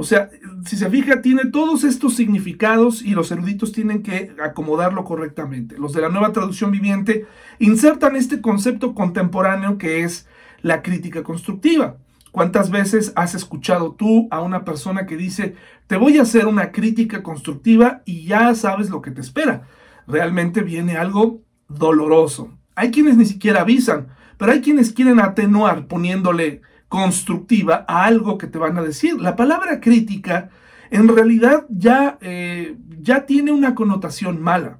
O 0.00 0.04
sea, 0.04 0.30
si 0.64 0.76
se 0.76 0.88
fija, 0.88 1.20
tiene 1.20 1.44
todos 1.46 1.84
estos 1.84 2.16
significados 2.16 3.02
y 3.02 3.10
los 3.10 3.30
eruditos 3.30 3.72
tienen 3.72 4.02
que 4.02 4.34
acomodarlo 4.42 5.04
correctamente. 5.04 5.76
Los 5.78 5.92
de 5.92 6.00
la 6.00 6.08
nueva 6.08 6.32
traducción 6.32 6.70
viviente 6.70 7.26
insertan 7.58 8.16
este 8.16 8.40
concepto 8.40 8.94
contemporáneo 8.94 9.76
que 9.76 10.02
es 10.02 10.26
la 10.62 10.82
crítica 10.82 11.22
constructiva. 11.22 11.98
¿Cuántas 12.32 12.70
veces 12.70 13.12
has 13.14 13.34
escuchado 13.34 13.92
tú 13.92 14.26
a 14.30 14.40
una 14.40 14.64
persona 14.64 15.04
que 15.04 15.16
dice, 15.16 15.54
te 15.86 15.96
voy 15.96 16.16
a 16.18 16.22
hacer 16.22 16.46
una 16.46 16.72
crítica 16.72 17.22
constructiva 17.22 18.00
y 18.06 18.24
ya 18.24 18.54
sabes 18.54 18.88
lo 18.88 19.02
que 19.02 19.10
te 19.10 19.20
espera? 19.20 19.66
realmente 20.06 20.62
viene 20.62 20.96
algo 20.96 21.42
doloroso. 21.68 22.50
Hay 22.74 22.90
quienes 22.90 23.16
ni 23.16 23.26
siquiera 23.26 23.60
avisan, 23.60 24.08
pero 24.38 24.52
hay 24.52 24.60
quienes 24.60 24.92
quieren 24.92 25.20
atenuar 25.20 25.86
poniéndole 25.86 26.62
constructiva 26.90 27.86
a 27.88 28.04
algo 28.04 28.36
que 28.36 28.48
te 28.48 28.58
van 28.58 28.76
a 28.76 28.82
decir. 28.82 29.18
La 29.18 29.36
palabra 29.36 29.80
crítica 29.80 30.50
en 30.90 31.06
realidad 31.08 31.64
ya, 31.70 32.18
eh, 32.20 32.76
ya 33.00 33.24
tiene 33.24 33.52
una 33.52 33.74
connotación 33.74 34.42
mala. 34.42 34.78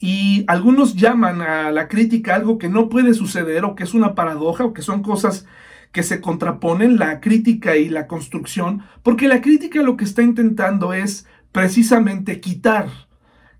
Y 0.00 0.44
algunos 0.46 0.94
llaman 0.96 1.42
a 1.42 1.70
la 1.70 1.88
crítica 1.88 2.34
algo 2.34 2.56
que 2.56 2.70
no 2.70 2.88
puede 2.88 3.12
suceder 3.12 3.64
o 3.64 3.74
que 3.74 3.84
es 3.84 3.92
una 3.92 4.14
paradoja 4.14 4.64
o 4.64 4.72
que 4.72 4.82
son 4.82 5.02
cosas 5.02 5.46
que 5.92 6.02
se 6.02 6.20
contraponen, 6.20 6.98
la 6.98 7.20
crítica 7.20 7.76
y 7.76 7.88
la 7.90 8.06
construcción, 8.06 8.82
porque 9.02 9.28
la 9.28 9.40
crítica 9.40 9.82
lo 9.82 9.96
que 9.96 10.04
está 10.04 10.22
intentando 10.22 10.94
es 10.94 11.26
precisamente 11.52 12.40
quitar, 12.40 12.88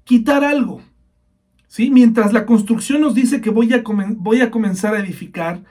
quitar 0.05 0.45
algo. 0.45 0.81
¿sí? 1.67 1.91
Mientras 1.91 2.33
la 2.33 2.47
construcción 2.47 3.03
nos 3.03 3.15
dice 3.15 3.43
que 3.43 3.51
voy 3.51 3.75
a, 3.75 3.83
voy 4.17 4.41
a 4.41 4.51
comenzar 4.51 4.95
a 4.95 5.01
edificar, 5.01 5.65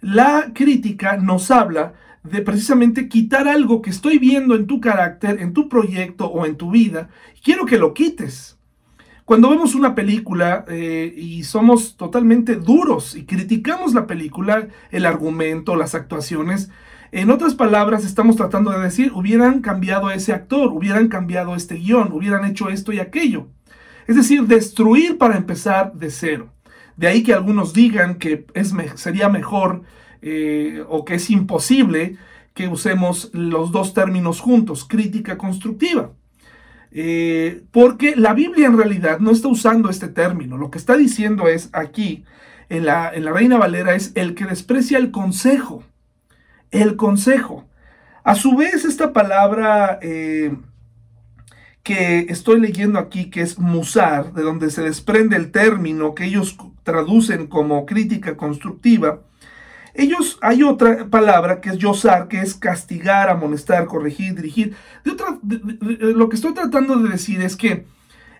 la 0.00 0.52
crítica 0.54 1.16
nos 1.16 1.50
habla 1.50 1.94
de 2.22 2.42
precisamente 2.42 3.08
quitar 3.08 3.48
algo 3.48 3.82
que 3.82 3.90
estoy 3.90 4.18
viendo 4.18 4.54
en 4.54 4.66
tu 4.66 4.80
carácter, 4.80 5.40
en 5.40 5.52
tu 5.52 5.68
proyecto 5.68 6.26
o 6.26 6.44
en 6.46 6.56
tu 6.56 6.70
vida. 6.70 7.08
Quiero 7.42 7.66
que 7.66 7.78
lo 7.78 7.94
quites. 7.94 8.58
Cuando 9.24 9.48
vemos 9.48 9.74
una 9.74 9.94
película 9.94 10.64
eh, 10.68 11.14
y 11.16 11.44
somos 11.44 11.96
totalmente 11.96 12.56
duros 12.56 13.14
y 13.14 13.24
criticamos 13.24 13.94
la 13.94 14.06
película, 14.06 14.68
el 14.90 15.06
argumento, 15.06 15.76
las 15.76 15.94
actuaciones, 15.94 16.70
en 17.12 17.30
otras 17.30 17.54
palabras 17.54 18.04
estamos 18.04 18.36
tratando 18.36 18.70
de 18.70 18.80
decir, 18.80 19.12
hubieran 19.14 19.60
cambiado 19.62 20.08
a 20.08 20.14
ese 20.14 20.32
actor, 20.32 20.72
hubieran 20.72 21.08
cambiado 21.08 21.54
este 21.54 21.76
guion, 21.76 22.12
hubieran 22.12 22.44
hecho 22.44 22.68
esto 22.68 22.92
y 22.92 23.00
aquello. 23.00 23.48
Es 24.06 24.16
decir, 24.16 24.42
destruir 24.46 25.18
para 25.18 25.36
empezar 25.36 25.92
de 25.92 26.10
cero. 26.10 26.52
De 27.00 27.06
ahí 27.06 27.22
que 27.22 27.32
algunos 27.32 27.72
digan 27.72 28.16
que 28.16 28.44
es, 28.52 28.74
sería 28.96 29.30
mejor 29.30 29.84
eh, 30.20 30.84
o 30.86 31.06
que 31.06 31.14
es 31.14 31.30
imposible 31.30 32.18
que 32.52 32.68
usemos 32.68 33.30
los 33.32 33.72
dos 33.72 33.94
términos 33.94 34.38
juntos, 34.38 34.84
crítica 34.84 35.38
constructiva. 35.38 36.10
Eh, 36.92 37.62
porque 37.70 38.16
la 38.16 38.34
Biblia 38.34 38.66
en 38.66 38.76
realidad 38.76 39.18
no 39.18 39.30
está 39.30 39.48
usando 39.48 39.88
este 39.88 40.08
término. 40.08 40.58
Lo 40.58 40.70
que 40.70 40.76
está 40.76 40.94
diciendo 40.94 41.48
es 41.48 41.70
aquí, 41.72 42.26
en 42.68 42.84
la, 42.84 43.10
en 43.14 43.24
la 43.24 43.32
Reina 43.32 43.56
Valera, 43.56 43.94
es 43.94 44.12
el 44.14 44.34
que 44.34 44.44
desprecia 44.44 44.98
el 44.98 45.10
consejo. 45.10 45.82
El 46.70 46.96
consejo. 46.96 47.64
A 48.24 48.34
su 48.34 48.56
vez, 48.56 48.84
esta 48.84 49.14
palabra 49.14 49.98
eh, 50.02 50.54
que 51.82 52.26
estoy 52.28 52.60
leyendo 52.60 52.98
aquí, 52.98 53.30
que 53.30 53.40
es 53.40 53.58
musar, 53.58 54.32
de 54.34 54.42
donde 54.42 54.70
se 54.70 54.82
desprende 54.82 55.36
el 55.36 55.50
término 55.50 56.14
que 56.14 56.26
ellos 56.26 56.56
traducen 56.82 57.46
como 57.46 57.86
crítica 57.86 58.36
constructiva, 58.36 59.20
ellos, 59.94 60.38
hay 60.40 60.62
otra 60.62 61.08
palabra 61.08 61.60
que 61.60 61.70
es 61.70 61.78
yosar, 61.78 62.28
que 62.28 62.40
es 62.40 62.54
castigar, 62.54 63.28
amonestar, 63.28 63.86
corregir, 63.86 64.34
dirigir. 64.34 64.76
De 65.04 65.10
otra, 65.10 65.38
lo 65.42 66.28
que 66.28 66.36
estoy 66.36 66.54
tratando 66.54 66.96
de 66.96 67.08
decir 67.08 67.42
es 67.42 67.56
que 67.56 67.86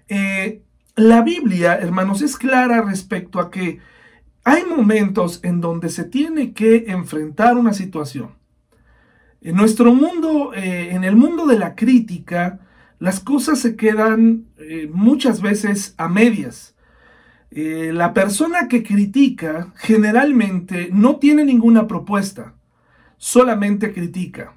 eh, 0.08 0.62
la 0.96 1.22
Biblia, 1.22 1.76
hermanos, 1.76 2.22
es 2.22 2.36
clara 2.36 2.82
respecto 2.82 3.40
a 3.40 3.50
que 3.50 3.80
hay 4.44 4.64
momentos 4.64 5.40
en 5.42 5.60
donde 5.60 5.88
se 5.88 6.04
tiene 6.04 6.52
que 6.52 6.84
enfrentar 6.88 7.56
una 7.56 7.74
situación. 7.74 8.30
En 9.40 9.56
nuestro 9.56 9.94
mundo, 9.94 10.52
eh, 10.54 10.90
en 10.92 11.04
el 11.04 11.16
mundo 11.16 11.46
de 11.46 11.58
la 11.58 11.74
crítica, 11.74 12.60
las 13.00 13.18
cosas 13.18 13.58
se 13.58 13.76
quedan 13.76 14.44
eh, 14.58 14.88
muchas 14.92 15.40
veces 15.40 15.94
a 15.96 16.08
medias. 16.08 16.76
Eh, 17.50 17.90
la 17.94 18.12
persona 18.12 18.68
que 18.68 18.84
critica 18.84 19.72
generalmente 19.76 20.90
no 20.92 21.16
tiene 21.16 21.44
ninguna 21.44 21.88
propuesta, 21.88 22.54
solamente 23.16 23.92
critica. 23.92 24.54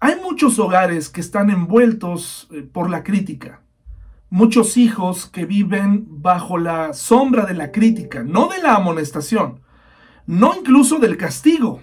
Hay 0.00 0.16
muchos 0.22 0.58
hogares 0.58 1.08
que 1.08 1.22
están 1.22 1.48
envueltos 1.48 2.46
eh, 2.52 2.60
por 2.60 2.90
la 2.90 3.02
crítica, 3.02 3.62
muchos 4.28 4.76
hijos 4.76 5.24
que 5.24 5.46
viven 5.46 6.04
bajo 6.08 6.58
la 6.58 6.92
sombra 6.92 7.46
de 7.46 7.54
la 7.54 7.72
crítica, 7.72 8.22
no 8.22 8.48
de 8.48 8.62
la 8.62 8.74
amonestación, 8.74 9.60
no 10.26 10.54
incluso 10.54 10.98
del 10.98 11.16
castigo, 11.16 11.80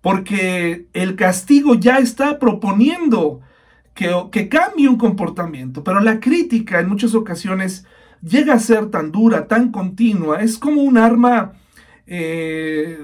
porque 0.00 0.88
el 0.92 1.14
castigo 1.14 1.74
ya 1.76 1.98
está 1.98 2.40
proponiendo 2.40 3.42
que, 4.30 4.48
cambie 4.48 4.88
un 4.88 4.96
comportamiento, 4.96 5.82
pero 5.82 5.98
la 5.98 6.20
crítica 6.20 6.78
en 6.78 6.88
muchas 6.88 7.16
ocasiones 7.16 7.84
llega 8.22 8.54
a 8.54 8.60
ser 8.60 8.90
tan 8.90 9.10
dura, 9.10 9.48
tan 9.48 9.72
continua, 9.72 10.40
es 10.40 10.56
como 10.56 10.82
un 10.82 10.98
arma 10.98 11.54
eh, 12.06 12.96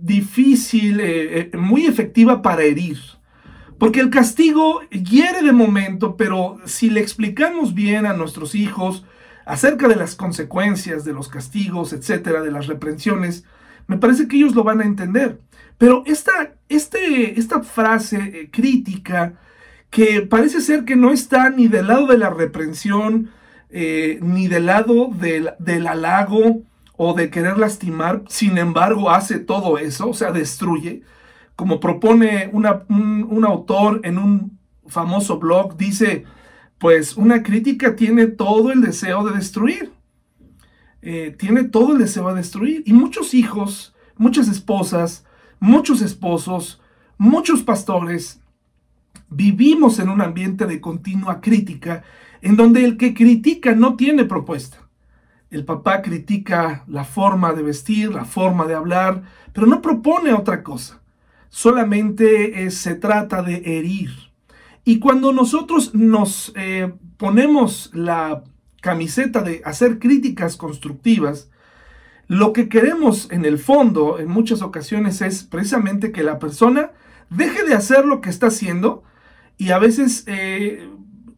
difícil, 0.00 1.00
eh, 1.00 1.50
eh, 1.52 1.56
muy 1.56 1.86
efectiva 1.86 2.42
para 2.42 2.64
herir. 2.64 2.98
Porque 3.78 4.00
el 4.00 4.10
castigo 4.10 4.82
hiere 4.90 5.42
de 5.42 5.52
momento, 5.52 6.16
pero 6.16 6.58
si 6.66 6.90
le 6.90 7.00
explicamos 7.00 7.74
bien 7.74 8.04
a 8.04 8.12
nuestros 8.12 8.54
hijos 8.54 9.06
acerca 9.46 9.88
de 9.88 9.96
las 9.96 10.14
consecuencias 10.14 11.04
de 11.04 11.14
los 11.14 11.28
castigos, 11.28 11.94
etcétera, 11.94 12.42
de 12.42 12.52
las 12.52 12.66
reprensiones, 12.66 13.44
me 13.86 13.96
parece 13.96 14.28
que 14.28 14.36
ellos 14.36 14.54
lo 14.54 14.64
van 14.64 14.82
a 14.82 14.84
entender. 14.84 15.40
Pero 15.78 16.04
esta, 16.06 16.54
este, 16.68 17.40
esta 17.40 17.62
frase 17.62 18.50
crítica, 18.52 19.34
que 19.92 20.22
parece 20.22 20.62
ser 20.62 20.86
que 20.86 20.96
no 20.96 21.12
está 21.12 21.50
ni 21.50 21.68
del 21.68 21.88
lado 21.88 22.06
de 22.06 22.16
la 22.16 22.30
reprensión, 22.30 23.28
eh, 23.68 24.18
ni 24.22 24.48
del 24.48 24.64
lado 24.64 25.10
del, 25.12 25.50
del 25.58 25.86
halago 25.86 26.62
o 26.96 27.12
de 27.12 27.28
querer 27.28 27.58
lastimar, 27.58 28.22
sin 28.26 28.56
embargo 28.56 29.10
hace 29.10 29.38
todo 29.38 29.76
eso, 29.76 30.08
o 30.08 30.14
sea, 30.14 30.32
destruye, 30.32 31.02
como 31.56 31.78
propone 31.78 32.48
un, 32.52 33.44
autor 33.44 34.00
en 34.04 34.16
un 34.16 34.58
famoso 34.86 35.38
blog, 35.38 35.76
dice, 35.76 36.24
pues 36.78 37.14
una 37.18 37.42
crítica 37.42 37.94
tiene 37.94 38.28
todo 38.28 38.72
el 38.72 38.80
deseo 38.80 39.24
de 39.24 39.36
destruir, 39.36 39.92
eh, 41.02 41.36
tiene 41.38 41.64
todo 41.64 41.92
el 41.92 41.98
deseo 41.98 42.30
de 42.30 42.36
destruir, 42.36 42.82
y 42.86 42.94
muchos 42.94 43.34
hijos, 43.34 43.94
muchas 44.16 44.48
esposas, 44.48 45.26
muchos 45.60 46.00
esposos, 46.00 46.80
muchos 47.18 47.62
pastores, 47.62 48.41
vivimos 49.34 49.98
en 49.98 50.08
un 50.08 50.20
ambiente 50.20 50.66
de 50.66 50.80
continua 50.80 51.40
crítica 51.40 52.02
en 52.40 52.56
donde 52.56 52.84
el 52.84 52.96
que 52.96 53.14
critica 53.14 53.74
no 53.74 53.96
tiene 53.96 54.24
propuesta. 54.24 54.78
El 55.50 55.64
papá 55.64 56.02
critica 56.02 56.84
la 56.86 57.04
forma 57.04 57.52
de 57.52 57.62
vestir, 57.62 58.12
la 58.12 58.24
forma 58.24 58.66
de 58.66 58.74
hablar, 58.74 59.22
pero 59.52 59.66
no 59.66 59.82
propone 59.82 60.32
otra 60.32 60.62
cosa. 60.62 61.02
Solamente 61.48 62.64
eh, 62.64 62.70
se 62.70 62.94
trata 62.94 63.42
de 63.42 63.78
herir. 63.78 64.10
Y 64.84 64.98
cuando 64.98 65.32
nosotros 65.32 65.94
nos 65.94 66.52
eh, 66.56 66.92
ponemos 67.18 67.90
la 67.92 68.42
camiseta 68.80 69.42
de 69.42 69.62
hacer 69.64 69.98
críticas 69.98 70.56
constructivas, 70.56 71.50
lo 72.26 72.52
que 72.52 72.68
queremos 72.68 73.30
en 73.30 73.44
el 73.44 73.58
fondo 73.58 74.18
en 74.18 74.28
muchas 74.28 74.62
ocasiones 74.62 75.20
es 75.20 75.44
precisamente 75.44 76.12
que 76.12 76.22
la 76.22 76.38
persona 76.38 76.92
deje 77.30 77.64
de 77.64 77.74
hacer 77.74 78.06
lo 78.06 78.20
que 78.20 78.30
está 78.30 78.46
haciendo 78.46 79.04
y 79.62 79.70
a 79.70 79.78
veces 79.78 80.24
eh, 80.26 80.88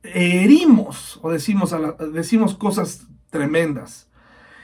herimos 0.03 1.19
o 1.21 1.31
decimos, 1.31 1.77
decimos 2.15 2.55
cosas 2.55 3.07
tremendas. 3.29 4.09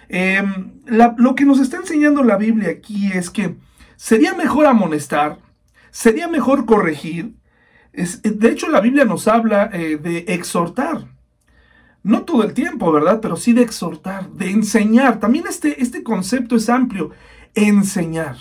Em, 0.09 0.81
lo 0.87 1.35
que 1.35 1.44
nos 1.44 1.61
está 1.61 1.77
enseñando 1.77 2.25
la 2.25 2.38
Biblia 2.38 2.70
aquí 2.70 3.12
es 3.12 3.29
que 3.29 3.57
sería 3.96 4.33
mejor 4.33 4.64
amonestar, 4.64 5.40
sería 5.90 6.27
mejor 6.27 6.64
corregir. 6.64 7.35
de 7.92 8.49
hecho, 8.49 8.70
la 8.70 8.81
Biblia 8.81 9.05
nos 9.05 9.29
habla 9.29 9.68
eh, 9.75 9.99
de 9.99 10.25
exhortar. 10.29 11.05
No 12.03 12.23
todo 12.23 12.44
el 12.44 12.55
tiempo, 12.55 12.90
¿verdad? 12.90 13.20
Pero 13.20 13.37
sí 13.37 13.53
de 13.53 13.61
exhortar, 13.61 14.31
de 14.31 14.49
enseñar. 14.49 15.20
También 15.20 15.44
este, 15.46 15.83
este 15.83 16.03
concepto 16.03 16.57
es 16.57 16.70
amplio, 16.70 17.11
enseñar. 17.55 18.37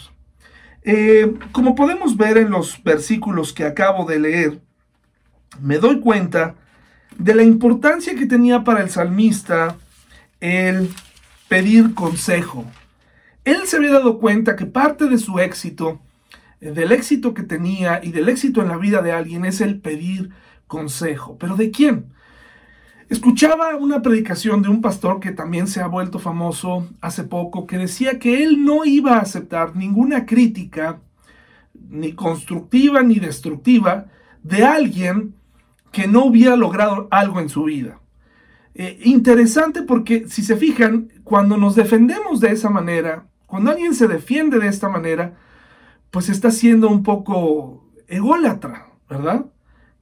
Eh, 0.83 1.33
como 1.51 1.75
podemos 1.75 2.15
ver 2.15 2.37
en 2.37 2.51
los 2.51 2.81
versículos 2.81 3.51
que 3.51 3.65
acabo 3.65 4.05
de 4.05 4.19
leer, 4.19 4.61
me 5.61 5.77
doy 5.77 5.99
cuenta 5.99 6.55
de 7.17 7.35
la 7.35 7.43
importancia 7.43 8.15
que 8.15 8.25
tenía 8.25 8.63
para 8.63 8.81
el 8.81 8.89
salmista 8.89 9.77
el 10.39 10.89
pedir 11.47 11.93
consejo. 11.93 12.65
Él 13.43 13.61
se 13.65 13.77
había 13.77 13.91
dado 13.91 14.19
cuenta 14.19 14.55
que 14.55 14.65
parte 14.65 15.07
de 15.07 15.17
su 15.17 15.39
éxito, 15.39 15.99
eh, 16.61 16.71
del 16.71 16.91
éxito 16.91 17.33
que 17.33 17.43
tenía 17.43 17.99
y 18.03 18.11
del 18.11 18.29
éxito 18.29 18.61
en 18.61 18.67
la 18.69 18.77
vida 18.77 19.01
de 19.01 19.11
alguien 19.11 19.45
es 19.45 19.59
el 19.59 19.79
pedir 19.79 20.29
consejo. 20.67 21.37
¿Pero 21.39 21.55
de 21.55 21.71
quién? 21.71 22.05
Escuchaba 23.09 23.75
una 23.75 24.03
predicación 24.03 24.61
de 24.61 24.69
un 24.69 24.81
pastor 24.81 25.19
que 25.19 25.31
también 25.31 25.67
se 25.67 25.81
ha 25.81 25.87
vuelto 25.87 26.19
famoso 26.19 26.87
hace 27.01 27.23
poco, 27.23 27.65
que 27.65 27.79
decía 27.79 28.19
que 28.19 28.43
él 28.43 28.63
no 28.63 28.85
iba 28.85 29.15
a 29.15 29.21
aceptar 29.21 29.75
ninguna 29.75 30.27
crítica, 30.27 30.99
ni 31.89 32.13
constructiva 32.13 33.01
ni 33.01 33.15
destructiva, 33.15 34.05
de 34.43 34.63
alguien 34.63 35.33
que 35.91 36.07
no 36.07 36.25
hubiera 36.25 36.55
logrado 36.55 37.07
algo 37.11 37.39
en 37.39 37.49
su 37.49 37.63
vida. 37.63 37.99
eh, 38.75 38.99
interesante 39.03 39.81
porque 39.83 40.27
si 40.29 40.41
se 40.43 40.55
fijan, 40.55 41.09
cuando 41.23 41.57
nos 41.57 41.75
defendemos 41.75 42.39
de 42.39 42.51
esa 42.51 42.69
manera, 42.69 43.27
cuando 43.45 43.71
alguien 43.71 43.93
se 43.95 44.07
defiende 44.07 44.59
de 44.59 44.67
esta 44.67 44.89
manera, 44.89 45.35
pues 46.11 46.29
está 46.29 46.51
siendo 46.51 46.87
un 46.89 47.03
poco 47.03 47.85
ególatra, 48.07 48.87
¿verdad? 49.09 49.47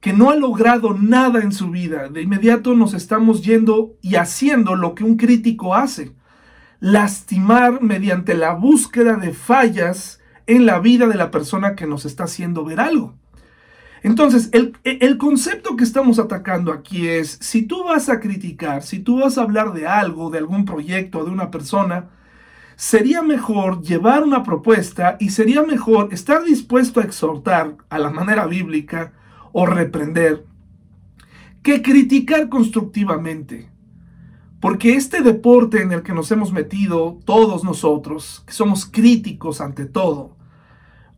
Que 0.00 0.12
no 0.12 0.30
ha 0.30 0.36
logrado 0.36 0.94
nada 0.94 1.40
en 1.42 1.52
su 1.52 1.70
vida. 1.70 2.08
De 2.08 2.22
inmediato 2.22 2.74
nos 2.74 2.94
estamos 2.94 3.42
yendo 3.42 3.96
y 4.00 4.14
haciendo 4.16 4.76
lo 4.76 4.94
que 4.94 5.04
un 5.04 5.16
crítico 5.16 5.74
hace. 5.74 6.14
Lastimar 6.80 7.82
mediante 7.82 8.34
la 8.34 8.54
búsqueda 8.54 9.16
de 9.16 9.32
fallas 9.32 10.20
en 10.46 10.66
la 10.66 10.78
vida 10.78 11.06
de 11.08 11.16
la 11.16 11.30
persona 11.30 11.74
que 11.74 11.86
nos 11.86 12.04
está 12.04 12.24
haciendo 12.24 12.64
ver 12.64 12.80
algo. 12.80 13.17
Entonces, 14.08 14.48
el, 14.52 15.18
concepto 15.18 15.76
que 15.76 15.84
estamos 15.84 16.18
atacando 16.18 16.72
aquí 16.72 17.06
es, 17.06 17.36
si 17.42 17.64
tú 17.66 17.84
vas 17.84 18.08
a 18.08 18.20
criticar, 18.20 18.82
si 18.82 19.00
tú 19.00 19.20
vas 19.20 19.36
a 19.36 19.42
hablar 19.42 19.74
de 19.74 19.86
algo, 19.86 20.30
de 20.30 20.38
algún 20.38 20.64
proyecto, 20.64 21.26
de 21.26 21.30
una 21.30 21.50
persona, 21.50 22.08
sería 22.74 23.20
mejor 23.20 23.82
llevar 23.82 24.22
una 24.24 24.44
propuesta 24.44 25.18
y 25.20 25.28
sería 25.28 25.62
mejor 25.62 26.08
estar 26.10 26.42
dispuesto 26.42 27.00
a 27.00 27.02
exhortar 27.02 27.76
a 27.90 27.98
la 27.98 28.08
manera 28.08 28.46
bíblica 28.46 29.12
o 29.52 29.66
reprender 29.66 30.46
que 31.62 31.82
criticar 31.82 32.48
constructivamente. 32.48 33.68
Porque 34.58 34.94
este 34.94 35.20
deporte 35.20 35.82
en 35.82 35.92
el 35.92 36.02
que 36.02 36.14
nos 36.14 36.32
hemos 36.32 36.50
metido 36.50 37.18
todos 37.26 37.62
nosotros, 37.62 38.42
que 38.46 38.54
somos 38.54 38.86
críticos 38.86 39.60
ante 39.60 39.84
todo, 39.84 40.34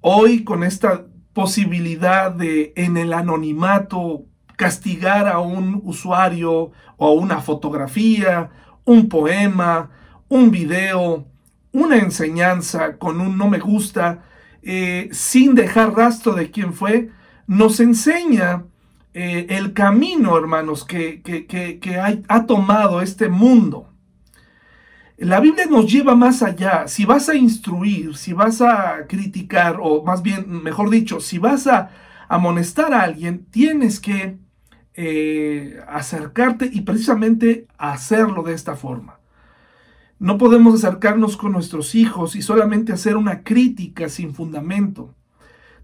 hoy 0.00 0.42
con 0.42 0.64
esta 0.64 1.04
posibilidad 1.32 2.32
de 2.32 2.72
en 2.76 2.96
el 2.96 3.12
anonimato 3.12 4.24
castigar 4.56 5.28
a 5.28 5.38
un 5.38 5.80
usuario 5.84 6.72
o 6.96 7.06
a 7.06 7.12
una 7.12 7.40
fotografía, 7.40 8.50
un 8.84 9.08
poema, 9.08 9.90
un 10.28 10.50
video, 10.50 11.26
una 11.72 11.96
enseñanza 11.96 12.98
con 12.98 13.20
un 13.20 13.38
no 13.38 13.48
me 13.48 13.58
gusta, 13.58 14.24
eh, 14.62 15.08
sin 15.12 15.54
dejar 15.54 15.94
rastro 15.94 16.34
de 16.34 16.50
quién 16.50 16.74
fue, 16.74 17.10
nos 17.46 17.80
enseña 17.80 18.64
eh, 19.14 19.46
el 19.48 19.72
camino, 19.72 20.36
hermanos, 20.36 20.84
que, 20.84 21.22
que 21.22 22.22
ha 22.28 22.46
tomado 22.46 23.00
este 23.00 23.28
mundo. 23.28 23.89
La 25.20 25.38
Biblia 25.38 25.66
nos 25.66 25.92
lleva 25.92 26.16
más 26.16 26.42
allá. 26.42 26.88
Si 26.88 27.04
vas 27.04 27.28
a 27.28 27.34
instruir, 27.34 28.16
si 28.16 28.32
vas 28.32 28.62
a 28.62 29.06
criticar, 29.06 29.76
o 29.78 30.02
más 30.02 30.22
bien, 30.22 30.62
mejor 30.62 30.88
dicho, 30.88 31.20
si 31.20 31.36
vas 31.36 31.66
a 31.66 31.90
amonestar 32.26 32.94
a 32.94 33.02
alguien, 33.02 33.44
tienes 33.50 34.00
que 34.00 34.38
eh, 34.94 35.78
acercarte 35.88 36.70
y 36.72 36.80
precisamente 36.80 37.66
hacerlo 37.76 38.42
de 38.42 38.54
esta 38.54 38.76
forma. 38.76 39.20
No 40.18 40.38
podemos 40.38 40.82
acercarnos 40.82 41.36
con 41.36 41.52
nuestros 41.52 41.94
hijos 41.94 42.34
y 42.34 42.40
solamente 42.40 42.94
hacer 42.94 43.18
una 43.18 43.42
crítica 43.42 44.08
sin 44.08 44.34
fundamento. 44.34 45.14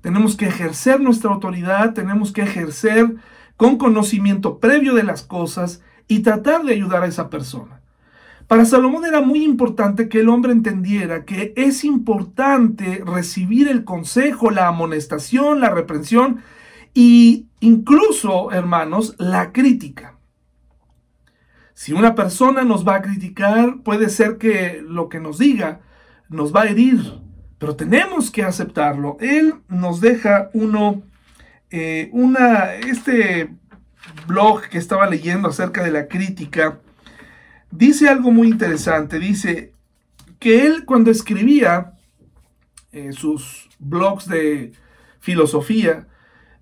Tenemos 0.01 0.35
que 0.37 0.47
ejercer 0.47 0.99
nuestra 0.99 1.31
autoridad, 1.31 1.93
tenemos 1.93 2.33
que 2.33 2.41
ejercer 2.41 3.17
con 3.59 3.77
conocimiento 3.77 4.61
previo 4.61 4.95
de 4.95 5.03
las 5.03 5.23
cosas 5.23 5.83
y 6.09 6.21
tratar 6.21 6.65
de 6.65 6.73
ayudar 6.73 7.03
a 7.03 7.07
esa 7.07 7.29
persona. 7.29 7.76
Para 8.49 8.65
Salomón 8.65 9.05
era 9.05 9.21
muy 9.21 9.43
importante 9.43 10.09
que 10.09 10.21
el 10.21 10.29
hombre 10.29 10.53
entendiera 10.53 11.25
que 11.25 11.53
es 11.57 11.83
importante 11.85 13.03
recibir 13.05 13.67
el 13.67 13.85
consejo, 13.85 14.51
la 14.51 14.69
amonestación, 14.69 15.61
la 15.61 15.71
reprensión 15.71 16.43
y 16.95 17.47
incluso, 17.59 18.53
hermanos, 18.53 19.17
la 19.19 19.53
crítica. 19.53 20.15
Si 21.75 21.93
una 21.93 22.15
persona 22.15 22.63
nos 22.63 22.87
va 22.87 22.97
a 22.97 23.03
criticar, 23.03 23.83
puede 23.83 24.09
ser 24.11 24.39
que 24.39 24.81
lo 24.87 25.09
que 25.09 25.19
nos 25.19 25.39
diga 25.39 25.81
nos 26.29 26.55
va 26.55 26.63
a 26.63 26.69
herir, 26.69 27.21
pero 27.59 27.75
tenemos 27.75 28.31
que 28.31 28.45
aceptarlo. 28.45 29.17
Él 29.21 29.55
nos 29.69 30.01
deja 30.01 30.51
uno, 30.55 31.03
eh, 31.71 32.11
una, 32.13 32.75
este 32.75 33.51
blog 34.29 34.63
que 34.69 34.79
estaba 34.79 35.07
leyendo 35.07 35.49
acerca 35.49 35.83
de 35.83 35.91
la 35.91 36.07
crítica, 36.07 36.79
dice 37.71 38.09
algo 38.09 38.31
muy 38.31 38.49
interesante. 38.49 39.19
Dice 39.19 39.73
que 40.39 40.67
él 40.67 40.85
cuando 40.85 41.11
escribía 41.11 41.93
eh, 42.93 43.13
sus 43.13 43.69
blogs 43.79 44.29
de 44.29 44.73
filosofía, 45.21 46.07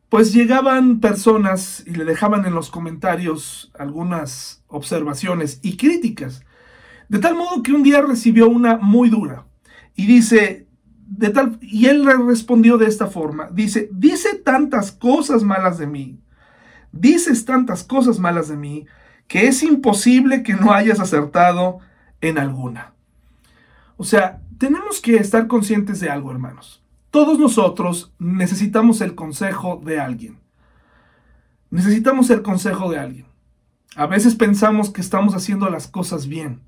pues 0.08 0.32
llegaban 0.32 1.00
personas 1.00 1.82
y 1.86 1.90
le 1.90 2.04
dejaban 2.04 2.46
en 2.46 2.54
los 2.54 2.70
comentarios 2.70 3.72
algunas 3.78 4.62
observaciones 4.68 5.58
y 5.62 5.76
críticas. 5.76 6.42
De 7.08 7.18
tal 7.18 7.34
modo 7.34 7.62
que 7.62 7.72
un 7.72 7.82
día 7.82 8.00
recibió 8.00 8.48
una 8.48 8.76
muy 8.76 9.10
dura. 9.10 9.46
Y 9.96 10.06
dice, 10.06 10.66
de 11.06 11.30
tal, 11.30 11.58
y 11.60 11.86
él 11.86 12.04
le 12.04 12.14
respondió 12.14 12.78
de 12.78 12.86
esta 12.86 13.06
forma. 13.06 13.48
Dice, 13.52 13.88
dice 13.92 14.36
tantas 14.36 14.92
cosas 14.92 15.42
malas 15.42 15.78
de 15.78 15.86
mí. 15.86 16.18
Dices 16.92 17.44
tantas 17.44 17.82
cosas 17.82 18.18
malas 18.18 18.48
de 18.48 18.56
mí 18.56 18.86
que 19.28 19.48
es 19.48 19.62
imposible 19.62 20.42
que 20.42 20.54
no 20.54 20.72
hayas 20.72 21.00
acertado 21.00 21.78
en 22.20 22.38
alguna. 22.38 22.92
O 23.96 24.04
sea, 24.04 24.40
tenemos 24.58 25.00
que 25.00 25.16
estar 25.16 25.46
conscientes 25.46 26.00
de 26.00 26.10
algo, 26.10 26.30
hermanos. 26.30 26.82
Todos 27.10 27.38
nosotros 27.38 28.12
necesitamos 28.18 29.00
el 29.00 29.14
consejo 29.14 29.80
de 29.84 30.00
alguien. 30.00 30.38
Necesitamos 31.70 32.30
el 32.30 32.42
consejo 32.42 32.90
de 32.90 32.98
alguien. 32.98 33.26
A 33.96 34.06
veces 34.06 34.34
pensamos 34.34 34.90
que 34.90 35.00
estamos 35.00 35.34
haciendo 35.34 35.70
las 35.70 35.87
cosas 35.87 36.26
bien. 36.26 36.60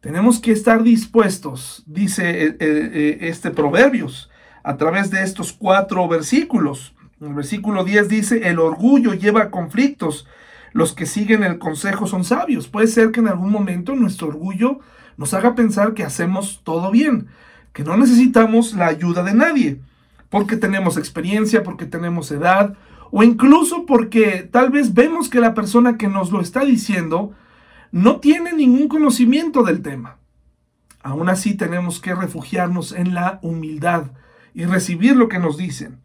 Tenemos 0.00 0.38
que 0.40 0.52
estar 0.52 0.82
dispuestos, 0.82 1.82
dice 1.86 2.46
eh, 2.46 2.56
eh, 2.60 3.18
este 3.22 3.50
Proverbios, 3.50 4.30
a 4.62 4.76
través 4.76 5.10
de 5.10 5.22
estos 5.22 5.52
cuatro 5.52 6.06
versículos. 6.08 6.94
El 7.20 7.34
versículo 7.34 7.84
10 7.84 8.08
dice, 8.08 8.48
el 8.48 8.58
orgullo 8.58 9.14
lleva 9.14 9.50
conflictos, 9.50 10.26
los 10.74 10.92
que 10.92 11.06
siguen 11.06 11.44
el 11.44 11.58
consejo 11.58 12.06
son 12.06 12.24
sabios. 12.24 12.68
Puede 12.68 12.88
ser 12.88 13.12
que 13.12 13.20
en 13.20 13.28
algún 13.28 13.50
momento 13.50 13.94
nuestro 13.94 14.28
orgullo 14.28 14.80
nos 15.16 15.32
haga 15.32 15.54
pensar 15.54 15.94
que 15.94 16.02
hacemos 16.02 16.60
todo 16.64 16.90
bien, 16.90 17.28
que 17.72 17.84
no 17.84 17.96
necesitamos 17.96 18.74
la 18.74 18.88
ayuda 18.88 19.22
de 19.22 19.34
nadie, 19.34 19.80
porque 20.28 20.56
tenemos 20.56 20.96
experiencia, 20.96 21.62
porque 21.62 21.86
tenemos 21.86 22.30
edad, 22.32 22.74
o 23.12 23.22
incluso 23.22 23.86
porque 23.86 24.48
tal 24.50 24.70
vez 24.70 24.92
vemos 24.92 25.28
que 25.28 25.38
la 25.38 25.54
persona 25.54 25.96
que 25.96 26.08
nos 26.08 26.32
lo 26.32 26.40
está 26.40 26.64
diciendo 26.64 27.32
no 27.92 28.18
tiene 28.18 28.52
ningún 28.52 28.88
conocimiento 28.88 29.62
del 29.62 29.80
tema. 29.80 30.16
Aún 31.04 31.28
así 31.28 31.54
tenemos 31.54 32.00
que 32.00 32.16
refugiarnos 32.16 32.90
en 32.90 33.14
la 33.14 33.38
humildad 33.42 34.06
y 34.54 34.64
recibir 34.64 35.14
lo 35.14 35.28
que 35.28 35.38
nos 35.38 35.56
dicen. 35.56 36.00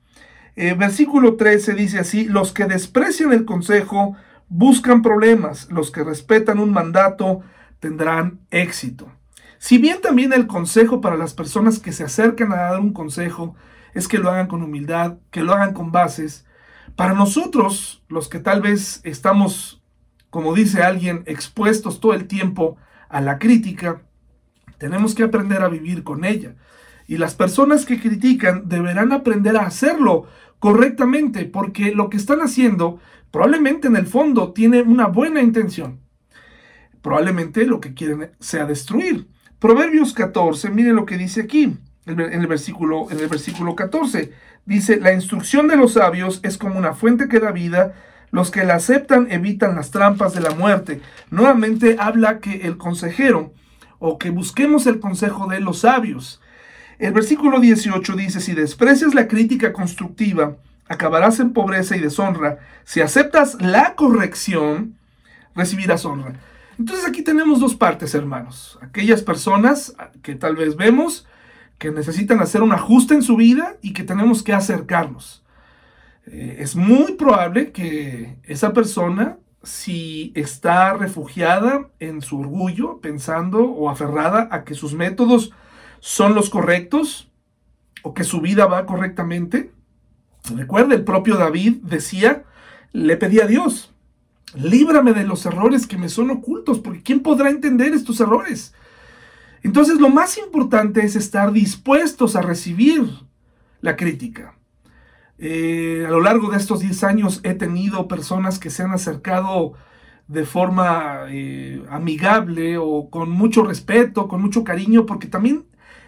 Eh, 0.56 0.76
versículo 0.76 1.38
13 1.38 1.74
dice 1.74 1.98
así, 1.98 2.26
los 2.26 2.52
que 2.52 2.66
desprecian 2.66 3.34
el 3.34 3.46
consejo 3.46 4.16
buscan 4.50 5.02
problemas, 5.02 5.70
los 5.72 5.92
que 5.92 6.04
respetan 6.04 6.60
un 6.60 6.72
mandato 6.72 7.42
tendrán 7.80 8.40
éxito. 8.52 9.12
Si 9.60 9.78
bien 9.78 10.02
también 10.02 10.34
el 10.34 10.48
consejo 10.48 11.02
para 11.02 11.18
las 11.18 11.34
personas 11.34 11.80
que 11.80 11.92
se 11.92 12.04
acercan 12.04 12.52
a 12.52 12.58
dar 12.58 12.80
un 12.80 12.94
consejo 12.94 13.56
es 13.94 14.08
que 14.08 14.18
lo 14.18 14.30
hagan 14.30 14.48
con 14.48 14.64
humildad, 14.64 15.18
que 15.32 15.44
lo 15.44 15.54
hagan 15.54 15.74
con 15.74 15.92
bases, 15.92 16.46
para 16.96 17.14
nosotros, 17.14 18.04
los 18.08 18.28
que 18.28 18.40
tal 18.40 18.62
vez 18.62 19.02
estamos, 19.04 19.82
como 20.30 20.54
dice 20.54 20.84
alguien, 20.84 21.24
expuestos 21.26 22.00
todo 22.00 22.14
el 22.14 22.28
tiempo 22.28 22.78
a 23.10 23.22
la 23.22 23.40
crítica, 23.40 24.02
tenemos 24.78 25.16
que 25.16 25.24
aprender 25.24 25.62
a 25.62 25.70
vivir 25.70 26.04
con 26.04 26.26
ella. 26.26 26.56
Y 27.08 27.18
las 27.18 27.36
personas 27.36 27.86
que 27.86 28.00
critican 28.00 28.70
deberán 28.70 29.12
aprender 29.12 29.58
a 29.58 29.66
hacerlo 29.66 30.28
correctamente, 30.60 31.46
porque 31.46 31.94
lo 31.94 32.10
que 32.10 32.18
están 32.18 32.42
haciendo 32.42 33.00
probablemente 33.32 33.88
en 33.88 33.96
el 33.96 34.08
fondo 34.08 34.54
tiene 34.54 34.82
una 34.82 35.08
buena 35.08 35.42
intención. 35.42 36.00
Probablemente 37.02 37.66
lo 37.66 37.80
que 37.80 37.94
quieren 37.94 38.32
sea 38.40 38.66
destruir. 38.66 39.28
Proverbios 39.60 40.14
14, 40.14 40.70
miren 40.70 40.96
lo 40.96 41.06
que 41.06 41.18
dice 41.18 41.42
aquí, 41.42 41.78
en 42.06 42.20
el 42.20 42.48
versículo, 42.48 43.10
en 43.12 43.20
el 43.20 43.28
versículo 43.28 43.76
14. 43.76 44.32
Dice, 44.66 45.00
la 45.00 45.14
instrucción 45.14 45.68
de 45.68 45.78
los 45.78 45.94
sabios 45.94 46.40
es 46.44 46.58
como 46.58 46.78
una 46.78 46.94
fuente 46.94 47.28
que 47.28 47.40
da 47.40 47.52
vida, 47.52 47.94
los 48.32 48.52
que 48.52 48.64
la 48.64 48.76
aceptan 48.76 49.28
evitan 49.32 49.76
las 49.76 49.92
trampas 49.92 50.34
de 50.34 50.42
la 50.42 50.52
muerte. 50.52 51.02
Nuevamente 51.32 51.96
habla 52.00 52.40
que 52.40 52.68
el 52.68 52.78
consejero, 52.78 53.54
o 54.00 54.18
que 54.18 54.30
busquemos 54.30 54.88
el 54.88 55.00
consejo 55.00 55.48
de 55.48 55.60
los 55.60 55.80
sabios. 55.80 56.42
El 57.00 57.14
versículo 57.14 57.60
18 57.60 58.16
dice, 58.16 58.40
si 58.42 58.54
desprecias 58.54 59.14
la 59.14 59.28
crítica 59.28 59.74
constructiva, 59.74 60.58
acabarás 60.90 61.40
en 61.40 61.54
pobreza 61.54 61.96
y 61.96 62.00
deshonra. 62.00 62.60
Si 62.84 63.00
aceptas 63.02 63.62
la 63.62 63.96
corrección, 63.96 64.98
recibirás 65.56 66.04
honra. 66.04 66.34
Entonces 66.78 67.08
aquí 67.08 67.22
tenemos 67.22 67.60
dos 67.60 67.76
partes, 67.76 68.14
hermanos. 68.16 68.78
Aquellas 68.82 69.22
personas 69.22 69.96
que 70.22 70.36
tal 70.36 70.56
vez 70.56 70.76
vemos 70.76 71.26
que 71.78 71.92
necesitan 71.92 72.42
hacer 72.42 72.62
un 72.62 72.74
ajuste 72.74 73.14
en 73.14 73.22
su 73.22 73.38
vida 73.38 73.78
y 73.82 73.94
que 73.94 74.04
tenemos 74.04 74.44
que 74.44 74.54
acercarnos. 74.54 75.46
Eh, 76.26 76.58
es 76.60 76.76
muy 76.76 77.14
probable 77.14 77.72
que 77.72 78.38
esa 78.44 78.74
persona 78.74 79.38
si 79.64 80.32
está 80.36 80.94
refugiada 80.94 81.90
en 82.00 82.22
su 82.22 82.40
orgullo, 82.40 83.00
pensando 83.02 83.64
o 83.66 83.90
aferrada 83.90 84.48
a 84.52 84.64
que 84.64 84.74
sus 84.74 84.94
métodos 84.94 85.52
son 86.00 86.34
los 86.34 86.50
correctos 86.50 87.30
o 88.04 88.14
que 88.14 88.24
su 88.24 88.42
vida 88.42 88.66
va 88.66 88.86
correctamente. 88.86 89.72
Recuerda, 90.56 90.96
el 90.96 91.04
propio 91.04 91.38
David 91.38 91.78
decía, 91.84 92.44
le 92.92 93.18
pedía 93.18 93.44
a 93.44 93.48
Dios, 93.48 93.94
líbrame 94.56 95.14
de 95.14 95.26
los 95.26 95.46
errores 95.46 95.88
que 95.88 95.98
me 95.98 96.10
son 96.10 96.32
ocultos, 96.32 96.80
porque 96.80 97.04
¿quién 97.04 97.22
podrá 97.22 97.50
entender 97.50 97.94
estos 97.94 98.20
errores? 98.20 98.74
Entonces 99.64 100.00
lo 100.00 100.10
más 100.10 100.38
importante 100.38 101.06
es 101.06 101.16
estar 101.16 101.52
dispuestos 101.52 102.36
a 102.36 102.42
recibir 102.42 103.04
la 103.82 103.96
crítica. 103.96 104.56
Eh, 105.38 106.04
a 106.06 106.10
lo 106.10 106.20
largo 106.20 106.50
de 106.50 106.58
estos 106.58 106.82
10 106.82 107.04
años 107.06 107.40
he 107.44 107.54
tenido 107.54 108.08
personas 108.08 108.60
que 108.60 108.70
se 108.70 108.84
han 108.84 108.92
acercado 108.92 109.74
de 110.28 110.46
forma 110.46 111.26
eh, 111.30 111.82
amigable 111.90 112.78
o 112.78 113.10
con 113.10 113.32
mucho 113.32 113.64
respeto, 113.64 114.28
con 114.28 114.42
mucho 114.42 114.64
cariño, 114.64 115.06
porque 115.06 115.28
también 115.28 115.66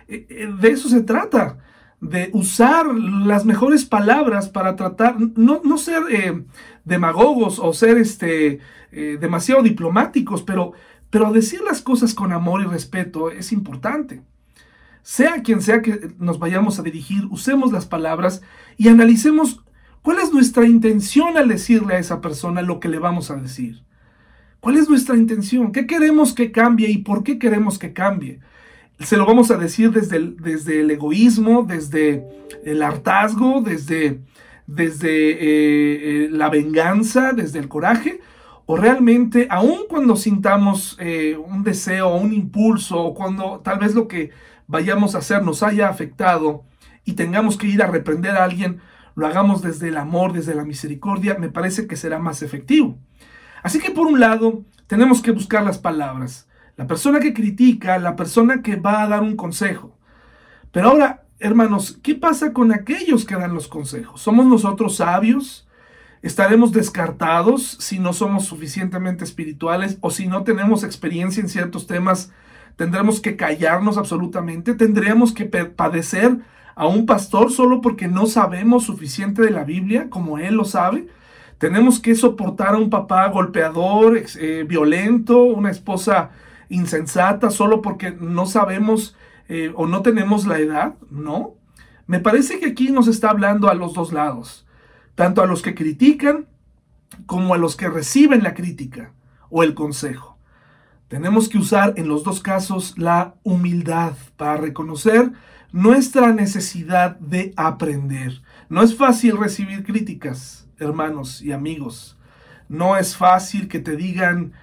eh, 0.08 0.50
de 0.60 0.70
eso 0.70 0.90
se 0.90 1.02
trata, 1.02 1.58
de 2.02 2.30
usar 2.34 2.88
las 2.94 3.46
mejores 3.46 3.86
palabras 3.86 4.50
para 4.50 4.76
tratar, 4.76 5.18
no, 5.20 5.62
no 5.64 5.78
ser 5.78 6.02
demagogos 6.84 7.60
o 7.60 7.74
ser 7.74 7.98
este, 7.98 8.60
demasiado 8.92 9.62
diplomáticos, 9.62 10.42
pero, 10.42 10.74
pero 11.10 11.32
decir 11.32 11.62
las 11.62 11.82
cosas 11.82 12.14
con 12.14 12.34
amor 12.34 12.62
y 12.62 12.66
respeto 12.66 13.32
es 13.32 13.52
importante 13.52 14.24
sea 15.04 15.42
quien 15.42 15.62
sea 15.62 15.82
que 15.82 16.12
nos 16.20 16.40
vayamos 16.40 16.80
a 16.80 16.84
dirigir, 16.84 17.26
usemos 17.30 17.72
las 17.72 17.86
palabras 17.86 18.42
y 18.78 18.88
analicemos 18.88 19.64
cuál 20.02 20.20
es 20.20 20.32
nuestra 20.32 20.66
intención 20.66 21.38
al 21.38 21.48
decirle 21.48 21.96
a 21.96 22.00
esa 22.00 22.22
persona 22.22 22.62
lo 22.62 22.80
que 22.80 22.90
le 22.90 23.00
vamos 23.00 23.32
a 23.32 23.36
decir. 23.36 23.84
¿Cuál 24.60 24.78
es 24.78 24.90
nuestra 24.90 25.18
intención? 25.18 25.72
¿Qué 25.72 25.88
queremos 25.88 26.34
que 26.34 26.52
cambie 26.52 26.90
y 26.90 27.00
por 27.00 27.24
qué 27.24 27.40
queremos 27.40 27.80
que 27.80 27.94
cambie? 27.94 28.40
Se 29.00 29.18
lo 29.18 29.26
vamos 29.26 29.50
a 29.52 29.58
decir 29.58 29.92
desde 29.92 30.18
el, 30.18 30.38
desde 30.38 30.82
el 30.82 30.92
egoísmo, 30.92 31.64
desde 31.64 32.24
el 32.64 32.84
hartazgo, 32.84 33.62
desde, 33.62 34.22
desde 34.68 35.32
eh, 35.32 36.26
eh, 36.26 36.30
la 36.32 36.50
venganza, 36.50 37.34
desde 37.34 37.60
el 37.60 37.68
coraje, 37.68 38.20
o 38.66 38.78
realmente, 38.78 39.48
aun 39.50 39.82
cuando 39.90 40.16
sintamos 40.16 40.98
eh, 41.00 41.36
un 41.38 41.64
deseo, 41.64 42.16
un 42.16 42.32
impulso, 42.32 43.00
o 43.00 43.14
cuando 43.14 43.60
tal 43.64 43.80
vez 43.80 43.96
lo 43.96 44.08
que 44.08 44.32
vayamos 44.68 45.16
a 45.16 45.18
hacer 45.18 45.44
nos 45.44 45.64
haya 45.64 45.90
afectado 45.90 46.64
y 47.04 47.14
tengamos 47.14 47.58
que 47.58 47.68
ir 47.68 47.82
a 47.82 47.88
reprender 47.88 48.36
a 48.38 48.44
alguien, 48.44 48.80
lo 49.16 49.28
hagamos 49.28 49.62
desde 49.62 49.90
el 49.90 49.98
amor, 49.98 50.32
desde 50.32 50.56
la 50.56 50.64
misericordia, 50.64 51.36
me 51.38 51.50
parece 51.50 51.88
que 51.88 51.98
será 51.98 52.20
más 52.20 52.42
efectivo. 52.42 52.98
Así 53.64 53.80
que 53.80 53.92
por 53.92 54.08
un 54.08 54.20
lado, 54.20 54.64
tenemos 54.88 55.22
que 55.22 55.32
buscar 55.32 55.64
las 55.64 55.78
palabras. 55.78 56.48
La 56.82 56.88
persona 56.88 57.20
que 57.20 57.32
critica, 57.32 58.00
la 58.00 58.16
persona 58.16 58.64
que 58.64 58.76
va 58.76 59.04
a 59.04 59.08
dar 59.08 59.22
un 59.22 59.36
consejo. 59.36 59.96
Pero 60.72 60.90
ahora, 60.90 61.26
hermanos, 61.38 62.00
¿qué 62.02 62.16
pasa 62.16 62.54
con 62.54 62.72
aquellos 62.72 63.24
que 63.24 63.36
dan 63.36 63.54
los 63.54 63.68
consejos? 63.68 64.20
¿Somos 64.20 64.48
nosotros 64.48 64.96
sabios? 64.96 65.68
¿Estaremos 66.24 66.72
descartados 66.72 67.78
si 67.80 68.00
no 68.00 68.14
somos 68.14 68.46
suficientemente 68.46 69.24
espirituales 69.24 70.00
o 70.02 70.10
si 70.10 70.26
no 70.26 70.44
tenemos 70.44 70.84
experiencia 70.84 71.40
en 71.40 71.50
ciertos 71.50 71.86
temas 71.86 72.32
tendremos 72.78 73.22
que 73.22 73.36
callarnos 73.36 74.00
absolutamente, 74.00 74.74
tendríamos 74.74 75.34
que 75.34 75.46
padecer 75.46 76.40
a 76.74 76.88
un 76.88 77.06
pastor 77.06 77.52
solo 77.52 77.80
porque 77.82 78.08
no 78.08 78.26
sabemos 78.26 78.86
suficiente 78.86 79.44
de 79.44 79.52
la 79.52 79.66
Biblia 79.66 80.08
como 80.10 80.40
él 80.40 80.56
lo 80.56 80.66
sabe. 80.66 81.06
Tenemos 81.60 82.00
que 82.00 82.16
soportar 82.16 82.74
a 82.74 82.80
un 82.80 82.90
papá 82.90 83.28
golpeador, 83.28 84.18
eh, 84.18 84.66
violento, 84.68 85.44
una 85.44 85.70
esposa 85.70 86.32
insensata 86.72 87.52
solo 87.52 87.82
porque 87.82 88.12
no 88.12 88.46
sabemos 88.46 89.16
eh, 89.48 89.72
o 89.76 89.86
no 89.86 90.02
tenemos 90.02 90.48
la 90.48 90.60
edad, 90.60 90.96
¿no? 91.10 91.56
Me 92.08 92.20
parece 92.20 92.60
que 92.60 92.68
aquí 92.68 92.92
nos 92.92 93.08
está 93.08 93.30
hablando 93.30 93.70
a 93.70 93.74
los 93.74 93.94
dos 93.94 94.12
lados, 94.12 94.66
tanto 95.16 95.42
a 95.42 95.46
los 95.46 95.62
que 95.62 95.76
critican 95.76 96.48
como 97.26 97.54
a 97.54 97.58
los 97.58 97.76
que 97.76 97.90
reciben 97.90 98.44
la 98.44 98.54
crítica 98.54 99.14
o 99.50 99.64
el 99.64 99.74
consejo. 99.74 100.38
Tenemos 101.08 101.50
que 101.50 101.58
usar 101.58 101.94
en 101.98 102.08
los 102.08 102.24
dos 102.24 102.42
casos 102.42 102.98
la 102.98 103.36
humildad 103.44 104.14
para 104.38 104.56
reconocer 104.56 105.34
nuestra 105.74 106.32
necesidad 106.32 107.18
de 107.20 107.54
aprender. 107.58 108.42
No 108.70 108.82
es 108.82 108.96
fácil 108.96 109.38
recibir 109.38 109.84
críticas, 109.84 110.68
hermanos 110.80 111.42
y 111.42 111.52
amigos. 111.52 112.18
No 112.70 112.96
es 112.96 113.18
fácil 113.18 113.68
que 113.68 113.80
te 113.80 113.98
digan 113.98 114.54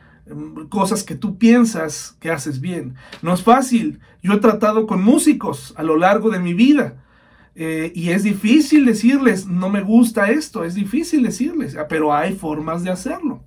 cosas 0.69 1.03
que 1.03 1.15
tú 1.15 1.39
piensas 1.39 2.17
que 2.21 2.31
haces 2.31 2.61
bien. 2.61 2.95
No 3.23 3.33
es 3.35 3.43
fácil. 3.43 4.01
Yo 4.23 4.35
he 4.35 4.39
tratado 4.39 4.87
con 4.87 5.03
músicos 5.03 5.75
a 5.77 5.83
lo 5.83 5.97
largo 5.97 6.31
de 6.31 6.39
mi 6.39 6.55
vida. 6.55 7.03
Eh, 7.61 7.91
y 7.93 8.11
es 8.11 8.23
difícil 8.23 8.85
decirles, 8.85 9.47
no 9.47 9.69
me 9.69 9.81
gusta 9.81 10.31
esto, 10.31 10.63
es 10.63 10.77
difícil 10.77 11.25
decirles, 11.25 11.77
pero 11.89 12.15
hay 12.15 12.35
formas 12.35 12.85
de 12.85 12.91
hacerlo. 12.91 13.43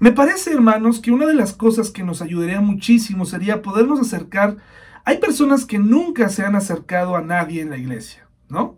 Me 0.00 0.12
parece, 0.12 0.54
hermanos, 0.54 0.98
que 0.98 1.10
una 1.10 1.26
de 1.26 1.34
las 1.34 1.52
cosas 1.52 1.90
que 1.90 2.02
nos 2.02 2.22
ayudaría 2.22 2.62
muchísimo 2.62 3.26
sería 3.26 3.60
podernos 3.60 4.00
acercar. 4.00 4.56
Hay 5.04 5.18
personas 5.18 5.66
que 5.66 5.78
nunca 5.78 6.30
se 6.30 6.42
han 6.42 6.56
acercado 6.56 7.16
a 7.16 7.20
nadie 7.20 7.60
en 7.60 7.68
la 7.68 7.76
iglesia, 7.76 8.26
¿no? 8.48 8.77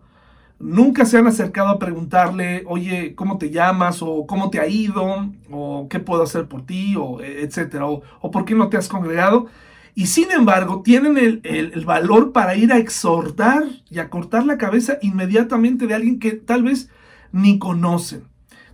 Nunca 0.60 1.06
se 1.06 1.18
han 1.18 1.26
acercado 1.26 1.68
a 1.68 1.78
preguntarle, 1.78 2.64
oye, 2.66 3.14
¿cómo 3.14 3.38
te 3.38 3.50
llamas? 3.50 4.02
o 4.02 4.26
¿cómo 4.26 4.50
te 4.50 4.60
ha 4.60 4.66
ido? 4.66 5.30
o 5.50 5.88
¿qué 5.88 5.98
puedo 6.00 6.22
hacer 6.22 6.46
por 6.46 6.66
ti? 6.66 6.94
o 6.96 7.20
etcétera, 7.20 7.86
o, 7.86 8.30
¿por 8.30 8.44
qué 8.44 8.54
no 8.54 8.68
te 8.68 8.76
has 8.76 8.88
congregado? 8.88 9.46
Y 9.94 10.06
sin 10.06 10.30
embargo, 10.30 10.82
tienen 10.82 11.18
el, 11.18 11.40
el, 11.44 11.84
valor 11.84 12.32
para 12.32 12.54
ir 12.54 12.72
a 12.72 12.78
exhortar 12.78 13.64
y 13.90 13.98
a 13.98 14.08
cortar 14.08 14.46
la 14.46 14.58
cabeza 14.58 14.98
inmediatamente 15.02 15.86
de 15.86 15.94
alguien 15.94 16.20
que 16.20 16.32
tal 16.32 16.62
vez 16.62 16.88
ni 17.32 17.58
conocen 17.58 18.30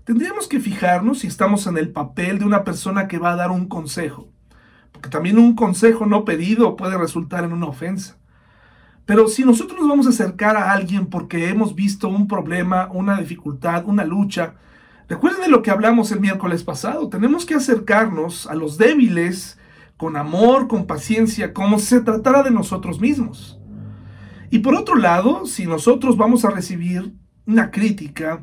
tendríamos 0.06 0.46
que 0.46 0.60
fijarnos 0.60 1.18
si 1.18 1.26
estamos 1.26 1.66
en 1.66 1.76
el 1.76 1.90
papel 1.90 2.38
de 2.38 2.44
una 2.44 2.62
persona 2.62 3.08
que 3.08 3.18
va 3.18 3.32
a 3.32 3.36
dar 3.36 3.50
un 3.50 3.66
consejo, 3.66 4.28
porque 4.92 5.08
también 5.08 5.36
un 5.36 5.56
consejo 5.56 6.06
no 6.06 6.24
pedido 6.24 6.76
puede 6.76 6.96
resultar 6.96 7.44
en 7.44 7.52
una 7.52 7.66
ofensa. 7.66 8.16
Pero 9.06 9.28
si 9.28 9.44
nosotros 9.44 9.78
nos 9.78 9.88
vamos 9.88 10.06
a 10.06 10.10
acercar 10.10 10.56
a 10.56 10.72
alguien 10.72 11.06
porque 11.06 11.48
hemos 11.48 11.76
visto 11.76 12.08
un 12.08 12.26
problema, 12.26 12.88
una 12.92 13.18
dificultad, 13.18 13.84
una 13.86 14.04
lucha, 14.04 14.54
recuerden 15.08 15.42
de 15.42 15.48
lo 15.48 15.62
que 15.62 15.70
hablamos 15.70 16.10
el 16.10 16.20
miércoles 16.20 16.64
pasado, 16.64 17.08
tenemos 17.08 17.46
que 17.46 17.54
acercarnos 17.54 18.48
a 18.48 18.54
los 18.56 18.78
débiles 18.78 19.58
con 19.96 20.16
amor, 20.16 20.66
con 20.66 20.86
paciencia, 20.86 21.54
como 21.54 21.78
si 21.78 21.86
se 21.86 22.00
tratara 22.00 22.42
de 22.42 22.50
nosotros 22.50 23.00
mismos. 23.00 23.60
Y 24.50 24.58
por 24.58 24.74
otro 24.74 24.96
lado, 24.96 25.46
si 25.46 25.66
nosotros 25.66 26.16
vamos 26.16 26.44
a 26.44 26.50
recibir 26.50 27.14
una 27.46 27.70
crítica, 27.70 28.42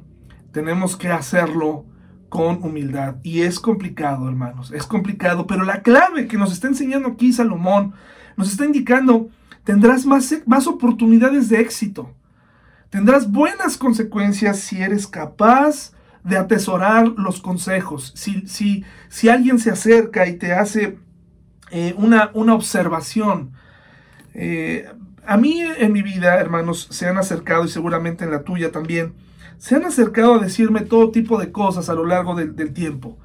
tenemos 0.54 0.96
que 0.96 1.10
hacerlo 1.10 1.86
con 2.30 2.64
humildad. 2.64 3.18
Y 3.22 3.42
es 3.42 3.60
complicado, 3.60 4.30
hermanos, 4.30 4.72
es 4.72 4.86
complicado, 4.88 5.46
pero 5.46 5.64
la 5.64 5.82
clave 5.82 6.28
que 6.28 6.38
nos 6.38 6.54
está 6.54 6.68
enseñando 6.68 7.10
aquí 7.10 7.34
Salomón 7.34 7.94
nos 8.38 8.50
está 8.52 8.66
indicando, 8.66 9.30
tendrás 9.64 10.06
más, 10.06 10.34
más 10.46 10.68
oportunidades 10.68 11.50
de 11.50 11.60
éxito. 11.60 12.14
Tendrás 12.90 13.32
buenas 13.32 13.78
consecuencias 13.78 14.60
si 14.60 14.82
eres 14.82 15.08
capaz 15.08 15.94
de 16.24 16.38
atesorar 16.38 17.08
los 17.18 17.42
consejos. 17.42 18.14
Si, 18.16 18.48
si, 18.48 18.86
si 19.10 19.30
alguien 19.30 19.60
se 19.60 19.72
acerca 19.72 20.28
y 20.28 20.38
te 20.38 20.54
hace 20.54 20.98
eh, 21.72 21.94
una, 21.98 22.32
una, 22.34 22.54
observación, 22.54 23.52
eh, 24.34 24.88
a 25.26 25.38
mí 25.38 25.62
en 25.62 25.92
mi 25.92 26.02
vida, 26.02 26.40
hermanos, 26.40 26.88
se 26.92 27.08
han 27.08 27.18
acercado 27.18 27.66
y 27.66 27.70
seguramente 27.70 28.26
en 28.26 28.32
la 28.32 28.44
tuya 28.44 28.72
también, 28.72 29.14
se 29.58 29.76
han 29.76 29.86
acercado 29.86 30.36
a 30.36 30.40
decirme 30.40 30.82
todo 30.82 31.12
tipo 31.12 31.40
de 31.40 31.52
cosas 31.52 31.90
a 31.90 31.94
lo 31.94 32.06
largo 32.06 32.36
del, 32.36 32.74
tiempo, 32.74 33.18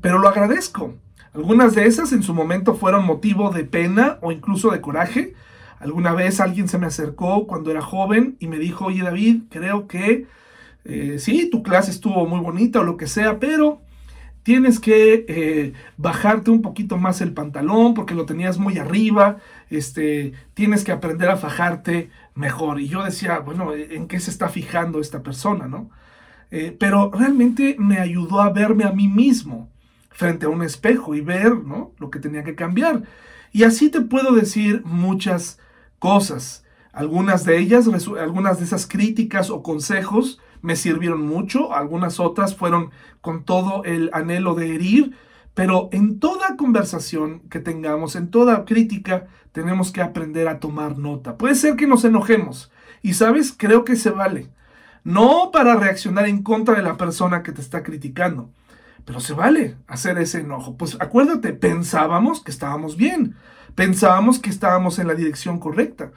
pero 0.00 0.18
lo 0.18 0.28
agradezco. 0.28 0.94
Algunas 1.34 1.74
de 1.74 1.86
esas 1.86 2.12
en 2.12 2.22
su 2.22 2.32
momento 2.32 2.76
fueron 2.76 3.04
motivo 3.04 3.50
de 3.50 3.64
pena 3.64 4.18
o 4.22 4.30
incluso 4.30 4.70
de 4.70 4.80
coraje. 4.80 5.34
Alguna 5.84 6.14
vez 6.14 6.40
alguien 6.40 6.66
se 6.66 6.78
me 6.78 6.86
acercó 6.86 7.46
cuando 7.46 7.70
era 7.70 7.82
joven 7.82 8.36
y 8.40 8.46
me 8.46 8.58
dijo, 8.58 8.86
oye 8.86 9.02
David, 9.02 9.42
creo 9.50 9.86
que 9.86 10.26
eh, 10.86 11.16
sí, 11.18 11.50
tu 11.50 11.62
clase 11.62 11.90
estuvo 11.90 12.26
muy 12.26 12.40
bonita 12.40 12.80
o 12.80 12.84
lo 12.84 12.96
que 12.96 13.06
sea, 13.06 13.38
pero 13.38 13.82
tienes 14.42 14.80
que 14.80 15.26
eh, 15.28 15.74
bajarte 15.98 16.50
un 16.50 16.62
poquito 16.62 16.96
más 16.96 17.20
el 17.20 17.34
pantalón 17.34 17.92
porque 17.92 18.14
lo 18.14 18.24
tenías 18.24 18.56
muy 18.56 18.78
arriba, 18.78 19.36
este, 19.68 20.32
tienes 20.54 20.84
que 20.84 20.92
aprender 20.92 21.28
a 21.28 21.36
fajarte 21.36 22.08
mejor. 22.34 22.80
Y 22.80 22.88
yo 22.88 23.04
decía, 23.04 23.40
bueno, 23.40 23.74
¿en 23.74 24.08
qué 24.08 24.20
se 24.20 24.30
está 24.30 24.48
fijando 24.48 25.00
esta 25.00 25.22
persona, 25.22 25.68
no? 25.68 25.90
Eh, 26.50 26.74
pero 26.80 27.10
realmente 27.10 27.76
me 27.78 27.98
ayudó 27.98 28.40
a 28.40 28.48
verme 28.48 28.84
a 28.84 28.92
mí 28.92 29.06
mismo 29.06 29.68
frente 30.08 30.46
a 30.46 30.48
un 30.48 30.62
espejo 30.62 31.14
y 31.14 31.20
ver, 31.20 31.54
¿no? 31.56 31.92
Lo 31.98 32.08
que 32.08 32.20
tenía 32.20 32.42
que 32.42 32.54
cambiar. 32.54 33.02
Y 33.52 33.64
así 33.64 33.90
te 33.90 34.00
puedo 34.00 34.34
decir 34.34 34.80
muchas 34.86 35.58
cosas. 36.04 36.64
Algunas 36.92 37.44
de 37.44 37.58
ellas, 37.58 37.88
algunas 38.20 38.58
de 38.58 38.64
esas 38.66 38.86
críticas 38.86 39.48
o 39.48 39.62
consejos 39.62 40.38
me 40.60 40.76
sirvieron 40.76 41.26
mucho, 41.26 41.72
algunas 41.72 42.20
otras 42.20 42.54
fueron 42.54 42.90
con 43.22 43.44
todo 43.44 43.84
el 43.84 44.10
anhelo 44.12 44.54
de 44.54 44.74
herir, 44.74 45.16
pero 45.54 45.88
en 45.92 46.20
toda 46.20 46.58
conversación 46.58 47.40
que 47.48 47.58
tengamos, 47.58 48.16
en 48.16 48.30
toda 48.30 48.66
crítica, 48.66 49.28
tenemos 49.52 49.92
que 49.92 50.02
aprender 50.02 50.46
a 50.46 50.60
tomar 50.60 50.98
nota. 50.98 51.38
Puede 51.38 51.54
ser 51.54 51.74
que 51.74 51.86
nos 51.86 52.04
enojemos 52.04 52.70
y, 53.00 53.14
¿sabes? 53.14 53.54
Creo 53.56 53.86
que 53.86 53.96
se 53.96 54.10
vale. 54.10 54.50
No 55.04 55.50
para 55.52 55.74
reaccionar 55.76 56.28
en 56.28 56.42
contra 56.42 56.74
de 56.74 56.82
la 56.82 56.98
persona 56.98 57.42
que 57.42 57.52
te 57.52 57.62
está 57.62 57.82
criticando, 57.82 58.50
pero 59.04 59.20
se 59.20 59.34
vale 59.34 59.76
hacer 59.86 60.18
ese 60.18 60.40
enojo. 60.40 60.76
Pues 60.76 60.96
acuérdate, 61.00 61.52
pensábamos 61.52 62.42
que 62.42 62.50
estábamos 62.50 62.96
bien, 62.96 63.36
pensábamos 63.74 64.38
que 64.38 64.50
estábamos 64.50 64.98
en 64.98 65.08
la 65.08 65.14
dirección 65.14 65.58
correcta. 65.58 66.12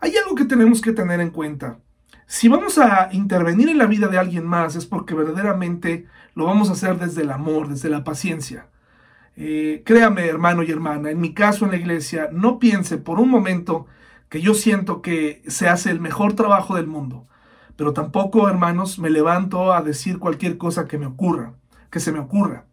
Hay 0.00 0.16
algo 0.16 0.34
que 0.34 0.44
tenemos 0.44 0.80
que 0.80 0.92
tener 0.92 1.20
en 1.20 1.30
cuenta. 1.30 1.78
Si 2.26 2.48
vamos 2.48 2.78
a 2.78 3.08
intervenir 3.12 3.68
en 3.68 3.78
la 3.78 3.86
vida 3.86 4.08
de 4.08 4.18
alguien 4.18 4.44
más 4.44 4.74
es 4.76 4.84
porque 4.84 5.14
verdaderamente 5.14 6.06
lo 6.34 6.44
vamos 6.44 6.68
a 6.68 6.72
hacer 6.72 6.98
desde 6.98 7.22
el 7.22 7.30
amor, 7.30 7.68
desde 7.68 7.88
la 7.88 8.04
paciencia. 8.04 8.66
Eh, 9.36 9.82
créame, 9.84 10.26
hermano 10.26 10.62
y 10.62 10.70
hermana, 10.70 11.10
en 11.10 11.20
mi 11.20 11.34
caso 11.34 11.64
en 11.64 11.70
la 11.70 11.76
iglesia, 11.76 12.28
no 12.32 12.58
piense 12.58 12.98
por 12.98 13.20
un 13.20 13.30
momento 13.30 13.86
que 14.28 14.40
yo 14.40 14.54
siento 14.54 15.02
que 15.02 15.42
se 15.46 15.68
hace 15.68 15.90
el 15.90 16.00
mejor 16.00 16.32
trabajo 16.32 16.74
del 16.74 16.86
mundo. 16.86 17.26
Pero 17.76 17.92
tampoco, 17.92 18.48
hermanos, 18.48 18.98
me 18.98 19.10
levanto 19.10 19.72
a 19.72 19.82
decir 19.82 20.18
cualquier 20.18 20.56
cosa 20.56 20.86
que 20.88 20.98
me 20.98 21.06
ocurra, 21.06 21.52
que 21.96 22.00
se 22.00 22.12
me 22.12 22.18
ocurra. 22.18 22.66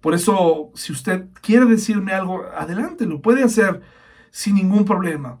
Por 0.00 0.14
eso, 0.14 0.70
si 0.76 0.92
usted 0.92 1.26
quiere 1.42 1.66
decirme 1.66 2.12
algo, 2.12 2.44
adelante, 2.56 3.04
lo 3.04 3.20
puede 3.20 3.42
hacer 3.42 3.80
sin 4.30 4.54
ningún 4.54 4.84
problema. 4.84 5.40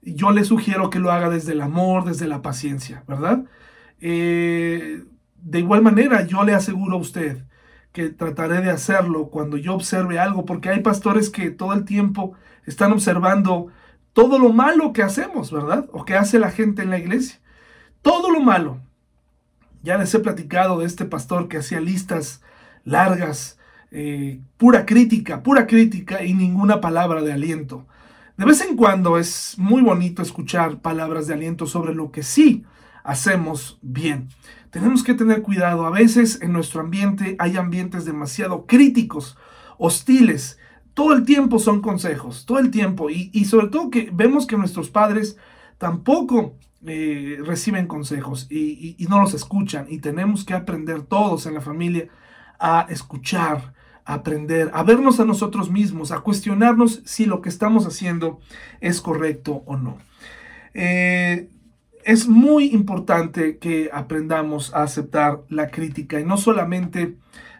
Yo 0.00 0.30
le 0.30 0.44
sugiero 0.44 0.88
que 0.88 1.00
lo 1.00 1.10
haga 1.10 1.28
desde 1.28 1.54
el 1.54 1.60
amor, 1.60 2.04
desde 2.04 2.28
la 2.28 2.40
paciencia, 2.40 3.02
¿verdad? 3.08 3.46
Eh, 4.00 5.02
de 5.34 5.58
igual 5.58 5.82
manera, 5.82 6.24
yo 6.24 6.44
le 6.44 6.54
aseguro 6.54 6.94
a 6.94 7.00
usted 7.00 7.42
que 7.90 8.10
trataré 8.10 8.60
de 8.60 8.70
hacerlo 8.70 9.28
cuando 9.28 9.56
yo 9.56 9.74
observe 9.74 10.20
algo, 10.20 10.44
porque 10.44 10.68
hay 10.68 10.78
pastores 10.78 11.30
que 11.30 11.50
todo 11.50 11.72
el 11.72 11.84
tiempo 11.84 12.34
están 12.64 12.92
observando 12.92 13.72
todo 14.12 14.38
lo 14.38 14.52
malo 14.52 14.92
que 14.92 15.02
hacemos, 15.02 15.50
¿verdad? 15.50 15.86
O 15.92 16.04
que 16.04 16.14
hace 16.14 16.38
la 16.38 16.52
gente 16.52 16.82
en 16.82 16.90
la 16.90 16.98
iglesia. 16.98 17.40
Todo 18.02 18.30
lo 18.30 18.38
malo. 18.40 18.78
Ya 19.82 19.98
les 19.98 20.14
he 20.14 20.20
platicado 20.20 20.78
de 20.78 20.86
este 20.86 21.06
pastor 21.06 21.48
que 21.48 21.56
hacía 21.56 21.80
listas 21.80 22.40
largas, 22.88 23.58
eh, 23.90 24.40
pura 24.56 24.84
crítica, 24.86 25.42
pura 25.42 25.66
crítica 25.66 26.24
y 26.24 26.34
ninguna 26.34 26.80
palabra 26.80 27.22
de 27.22 27.32
aliento. 27.32 27.86
De 28.36 28.44
vez 28.44 28.60
en 28.60 28.76
cuando 28.76 29.18
es 29.18 29.54
muy 29.58 29.82
bonito 29.82 30.22
escuchar 30.22 30.80
palabras 30.80 31.26
de 31.26 31.34
aliento 31.34 31.66
sobre 31.66 31.94
lo 31.94 32.10
que 32.10 32.22
sí 32.22 32.64
hacemos 33.04 33.78
bien. 33.82 34.28
Tenemos 34.70 35.02
que 35.02 35.14
tener 35.14 35.42
cuidado. 35.42 35.86
A 35.86 35.90
veces 35.90 36.40
en 36.42 36.52
nuestro 36.52 36.80
ambiente 36.80 37.36
hay 37.38 37.56
ambientes 37.56 38.04
demasiado 38.04 38.66
críticos, 38.66 39.36
hostiles. 39.78 40.58
Todo 40.94 41.14
el 41.14 41.24
tiempo 41.24 41.58
son 41.58 41.80
consejos, 41.80 42.44
todo 42.46 42.58
el 42.58 42.70
tiempo. 42.70 43.08
Y, 43.10 43.44
sobre 43.46 43.68
todo 43.68 43.90
que 43.90 44.10
vemos 44.12 44.46
que 44.46 44.56
nuestros 44.56 44.90
padres 44.90 45.36
tampoco 45.78 46.54
eh, 46.86 47.38
reciben 47.44 47.86
consejos 47.86 48.46
y, 48.50 48.94
y, 48.98 49.06
no 49.06 49.20
los 49.20 49.34
escuchan. 49.34 49.86
Y 49.88 49.98
tenemos 49.98 50.44
que 50.44 50.54
aprender 50.54 51.02
todos 51.02 51.46
en 51.46 51.54
la 51.54 51.60
familia 51.60 52.08
a 52.58 52.86
escuchar, 52.88 53.74
a 54.04 54.14
aprender, 54.14 54.70
a 54.72 54.82
vernos 54.82 55.20
a 55.20 55.24
nosotros 55.24 55.70
mismos, 55.70 56.12
a 56.12 56.20
cuestionarnos 56.20 57.02
si 57.04 57.26
lo 57.26 57.40
que 57.40 57.48
estamos 57.48 57.86
haciendo 57.86 58.40
es 58.80 59.00
correcto 59.00 59.62
o 59.66 59.76
no. 59.76 59.98
Eh, 60.74 61.48
es 62.04 62.26
muy 62.26 62.66
importante 62.66 63.58
que 63.58 63.90
aprendamos 63.92 64.74
a 64.74 64.82
aceptar 64.82 65.42
la 65.48 65.68
crítica 65.68 66.18
y 66.18 66.24
no 66.24 66.36
solamente 66.36 67.16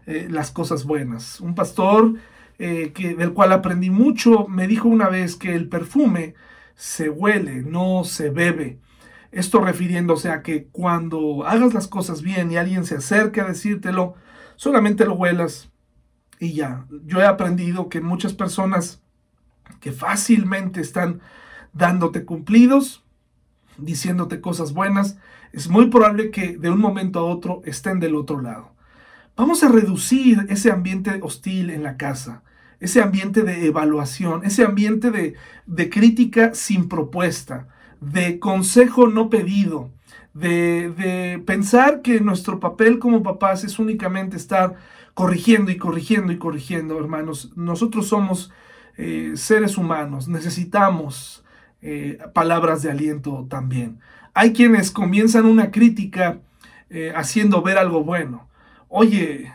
eh, 0.07 0.27
las 0.31 0.51
cosas 0.51 0.85
buenas. 0.85 1.41
Un 1.41 1.55
pastor 1.55 2.15
eh, 2.59 2.93
que, 2.95 3.15
del 3.15 3.35
cual 3.35 3.53
aprendí 3.53 3.91
mucho 3.91 4.49
me 4.49 4.67
dijo 4.67 4.89
una 4.89 5.11
vez 5.11 5.37
que 5.37 5.55
el 5.55 5.69
perfume 5.69 6.35
se 6.75 7.11
huele, 7.11 7.63
no 7.63 8.05
se 8.05 8.31
bebe. 8.31 8.79
Esto 9.33 9.61
refiriéndose 9.61 10.31
a 10.31 10.43
que 10.43 10.69
cuando 10.69 11.47
hagas 11.47 11.75
las 11.75 11.87
cosas 11.87 12.23
bien 12.23 12.51
y 12.51 12.57
alguien 12.57 12.87
se 12.87 12.97
acerque 12.97 13.43
a 13.43 13.49
decírtelo, 13.49 14.15
solamente 14.59 15.07
lo 15.07 15.15
huelas 15.15 15.71
y 16.41 16.53
ya. 16.53 16.85
Yo 17.07 17.21
he 17.21 17.27
aprendido 17.27 17.89
que 17.89 18.01
muchas 18.01 18.35
personas 18.35 19.01
que 19.81 19.93
fácilmente 19.93 20.81
están 20.81 21.21
dándote 21.73 22.25
cumplidos, 22.25 23.05
diciéndote 23.79 24.41
cosas 24.41 24.75
buenas, 24.75 25.17
es 25.53 25.69
muy 25.69 25.87
probable 25.87 26.31
que 26.31 26.59
de 26.59 26.71
un 26.71 26.81
momento 26.81 27.21
a 27.21 27.25
otro 27.25 27.63
estén 27.65 28.01
del 28.01 28.17
otro 28.17 28.41
lado. 28.41 28.75
Vamos 29.37 29.63
a 29.63 29.69
reducir 29.69 30.45
ese 30.49 30.73
ambiente 30.73 31.21
hostil 31.23 31.71
en 31.71 31.85
la 31.85 31.97
casa, 31.97 32.43
ese 32.81 33.01
ambiente 33.01 33.45
de 33.45 33.67
evaluación, 33.67 34.45
ese 34.45 34.65
ambiente 34.65 35.13
de, 35.13 35.35
de 35.67 35.89
crítica 35.89 36.53
sin 36.53 36.89
propuesta, 36.89 37.69
de 38.01 38.41
consejo 38.41 39.07
no 39.07 39.31
pedido, 39.31 39.93
de, 40.39 41.43
pensar 41.47 42.03
que 42.03 42.21
nuestro 42.21 42.61
papel 42.61 42.99
como 42.99 43.23
papás 43.23 43.65
es 43.65 43.79
únicamente 43.79 44.37
estar 44.37 44.75
corrigiendo 45.15 45.71
y 45.71 45.77
corrigiendo 45.77 46.33
y 46.33 46.39
corrigiendo, 46.39 46.99
hermanos. 46.99 47.53
Nosotros 47.57 48.09
somos 48.09 48.53
eh, 48.97 49.33
seres 49.35 49.77
humanos, 49.77 50.29
necesitamos 50.29 51.45
eh, 51.83 52.19
palabras 52.35 52.83
de 52.83 52.91
aliento 52.91 53.47
también. 53.49 53.99
Hay 54.35 54.53
quienes 54.53 54.91
comienzan 54.91 55.47
una 55.47 55.71
crítica 55.71 56.41
eh, 56.91 57.13
haciendo 57.15 57.63
ver 57.63 57.79
algo 57.79 58.05
bueno. 58.05 58.49
Oye, 58.89 59.53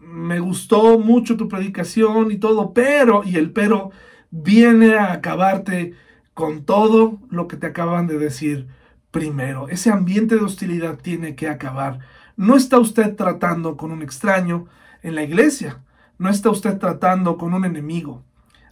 me 0.00 0.40
gustó 0.40 0.98
mucho 0.98 1.36
tu 1.36 1.48
predicación 1.48 2.30
y 2.30 2.38
todo, 2.38 2.72
pero, 2.72 3.22
y 3.24 3.36
el 3.36 3.50
pero 3.50 3.90
viene 4.30 4.94
a 4.94 5.12
acabarte 5.12 5.94
con 6.34 6.64
todo 6.64 7.18
lo 7.30 7.48
que 7.48 7.56
te 7.56 7.66
acaban 7.66 8.06
de 8.06 8.18
decir 8.18 8.68
primero. 9.10 9.68
Ese 9.68 9.90
ambiente 9.90 10.36
de 10.36 10.44
hostilidad 10.44 10.98
tiene 10.98 11.34
que 11.34 11.48
acabar. 11.48 12.00
No 12.36 12.56
está 12.56 12.78
usted 12.78 13.16
tratando 13.16 13.76
con 13.76 13.90
un 13.90 14.02
extraño 14.02 14.66
en 15.02 15.14
la 15.14 15.22
iglesia, 15.22 15.82
no 16.18 16.28
está 16.28 16.50
usted 16.50 16.78
tratando 16.78 17.36
con 17.36 17.54
un 17.54 17.64
enemigo. 17.64 18.24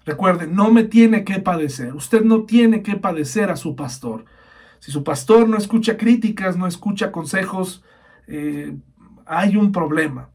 Recuerde, 0.04 0.46
no 0.46 0.70
me 0.70 0.84
tiene 0.84 1.24
que 1.24 1.40
padecer. 1.40 1.94
Usted 1.94 2.22
no 2.22 2.44
tiene 2.44 2.82
que 2.82 2.96
padecer 2.96 3.50
a 3.50 3.56
su 3.56 3.74
pastor. 3.74 4.24
Si 4.78 4.92
su 4.92 5.02
pastor 5.02 5.48
no 5.48 5.56
escucha 5.56 5.96
críticas, 5.96 6.56
no 6.56 6.66
escucha 6.66 7.10
consejos, 7.10 7.82
eh, 8.28 8.76
hay 9.24 9.56
un 9.56 9.72
problema. 9.72 10.30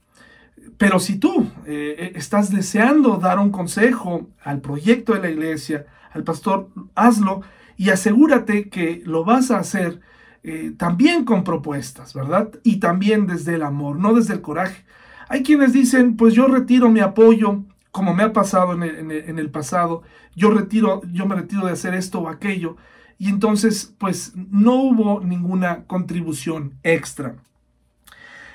Pero 0.77 0.99
si 0.99 1.17
tú 1.17 1.47
eh, 1.65 2.11
estás 2.15 2.51
deseando 2.51 3.17
dar 3.17 3.39
un 3.39 3.51
consejo 3.51 4.29
al 4.43 4.59
proyecto 4.59 5.13
de 5.13 5.21
la 5.21 5.29
iglesia, 5.29 5.85
al 6.11 6.23
pastor, 6.23 6.69
hazlo 6.95 7.41
y 7.77 7.89
asegúrate 7.89 8.69
que 8.69 9.01
lo 9.05 9.23
vas 9.23 9.51
a 9.51 9.59
hacer 9.59 9.99
eh, 10.43 10.73
también 10.77 11.25
con 11.25 11.43
propuestas, 11.43 12.13
¿verdad? 12.13 12.49
Y 12.63 12.79
también 12.79 13.27
desde 13.27 13.55
el 13.55 13.63
amor, 13.63 13.97
no 13.97 14.13
desde 14.13 14.33
el 14.33 14.41
coraje. 14.41 14.83
Hay 15.29 15.43
quienes 15.43 15.73
dicen, 15.73 16.17
pues 16.17 16.33
yo 16.33 16.47
retiro 16.47 16.89
mi 16.89 16.99
apoyo 16.99 17.63
como 17.91 18.13
me 18.13 18.23
ha 18.23 18.33
pasado 18.33 18.73
en 18.73 19.11
el, 19.11 19.49
pasado, 19.49 20.01
yo, 20.33 20.49
retiro, 20.49 21.01
yo 21.11 21.25
me 21.25 21.35
retiro 21.35 21.65
de 21.65 21.73
hacer 21.73 21.93
esto 21.93 22.21
o 22.21 22.29
aquello, 22.29 22.77
y 23.17 23.27
entonces 23.27 23.93
pues 23.97 24.33
no 24.35 24.75
hubo 24.75 25.19
ninguna 25.19 25.83
contribución 25.85 26.75
extra. 26.83 27.35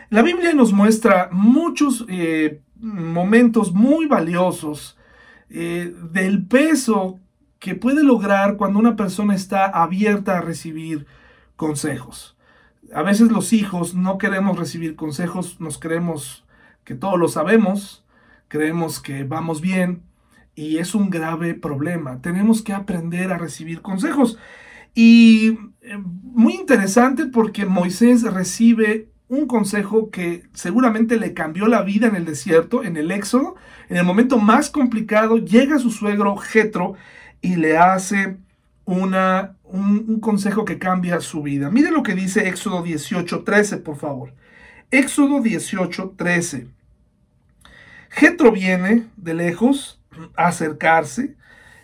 La 0.09 0.22
Biblia 0.22 0.55
nos 0.55 0.72
muestra 0.72 1.29
muchos 1.33 2.07
eh, 2.09 2.62
momentos 2.76 3.72
muy 3.72 4.07
valiosos 4.07 4.96
eh, 5.50 5.94
del 6.12 6.46
peso 6.46 7.20
que 7.59 7.75
puede 7.75 8.05
lograr 8.05 8.57
cuando 8.57 8.79
una 8.79 8.97
persona 8.97 9.35
está 9.35 9.66
abierta 9.66 10.38
a 10.38 10.40
recibir 10.40 11.07
consejos. 11.57 12.37
A 12.95 13.03
veces 13.03 13.31
los 13.31 13.53
hijos 13.53 13.95
no 13.95 14.19
queremos 14.19 14.59
recibir 14.59 14.95
consejos, 14.95 15.61
nos 15.61 15.79
creemos 15.79 16.45
que 16.85 16.95
todo 16.95 17.16
lo 17.16 17.29
sabemos, 17.29 18.05
creemos 18.49 19.01
que 19.01 19.25
vamos 19.25 19.61
bien 19.61 20.03
y 20.55 20.79
es 20.79 20.95
un 20.95 21.11
grave 21.11 21.55
problema. 21.55 22.21
Tenemos 22.23 22.62
que 22.62 22.73
aprender 22.73 23.33
a 23.33 23.38
recibir 23.38 23.83
consejos. 23.83 24.38
Y 24.94 25.59
eh, 25.83 25.98
muy 25.98 26.54
interesante 26.54 27.27
porque 27.27 27.67
Moisés 27.67 28.23
recibe 28.23 29.11
un 29.29 29.46
consejo 29.46 30.11
que 30.11 30.44
seguramente 30.52 31.19
le 31.19 31.35
cambió 31.35 31.67
la 31.67 31.83
vida 31.83 32.07
en 32.07 32.17
el 32.17 32.25
desierto, 32.25 32.85
en 32.85 32.96
el 32.96 33.11
éxodo. 33.11 33.57
En 33.88 33.96
el 33.96 34.04
momento 34.04 34.38
más 34.38 34.71
complicado 34.71 35.38
llega 35.38 35.79
su 35.79 35.90
suegro 35.90 36.37
Jetro 36.37 36.94
y 37.47 37.55
le 37.55 37.79
hace 37.79 38.38
una, 38.85 39.55
un, 39.63 40.19
consejo 40.19 40.65
que 40.65 40.79
cambia 40.79 41.21
su 41.21 41.42
vida. 41.42 41.71
Mire 41.71 41.92
lo 41.92 42.03
que 42.03 42.17
dice 42.17 42.49
Éxodo 42.49 42.83
18:13, 42.83 43.83
por 43.85 43.97
favor. 43.97 44.35
Éxodo 44.90 45.40
18:13. 45.40 46.69
Jetro 48.11 48.51
viene 48.51 49.07
de 49.17 49.35
lejos 49.35 50.01
a 50.37 50.49
acercarse, 50.49 51.37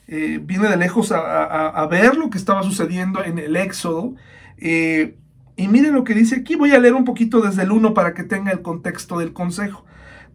eh, 0.08 0.40
viene 0.42 0.68
de 0.68 0.76
lejos 0.76 1.12
a, 1.12 1.86
ver 1.88 2.16
lo 2.16 2.28
que 2.28 2.38
estaba 2.38 2.64
sucediendo 2.64 3.22
en 3.24 3.38
el 3.38 3.56
Éxodo. 3.56 4.14
Eh, 4.58 5.16
Y 5.54 5.68
miren 5.68 5.92
lo 5.94 6.02
que 6.02 6.14
dice 6.14 6.36
aquí, 6.36 6.56
voy 6.56 6.72
a 6.72 6.78
leer 6.80 6.94
un 6.94 7.04
poquito 7.04 7.40
desde 7.40 7.62
el 7.62 7.72
1 7.72 7.92
para 7.94 8.14
que 8.14 8.24
tenga 8.24 8.50
el 8.52 8.62
contexto 8.62 9.18
del 9.18 9.32
consejo. 9.32 9.84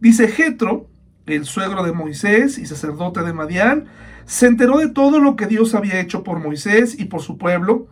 Dice 0.00 0.28
Jetro, 0.28 0.86
el 1.36 1.44
suegro 1.44 1.82
de 1.82 1.92
Moisés 1.92 2.58
y 2.58 2.66
sacerdote 2.66 3.22
de 3.22 3.32
Madián, 3.32 3.86
se 4.24 4.46
enteró 4.46 4.78
de 4.78 4.88
todo 4.88 5.20
lo 5.20 5.36
que 5.36 5.46
Dios 5.46 5.74
había 5.74 6.00
hecho 6.00 6.22
por 6.22 6.40
Moisés 6.40 6.98
y 6.98 7.06
por 7.06 7.22
su 7.22 7.38
pueblo, 7.38 7.88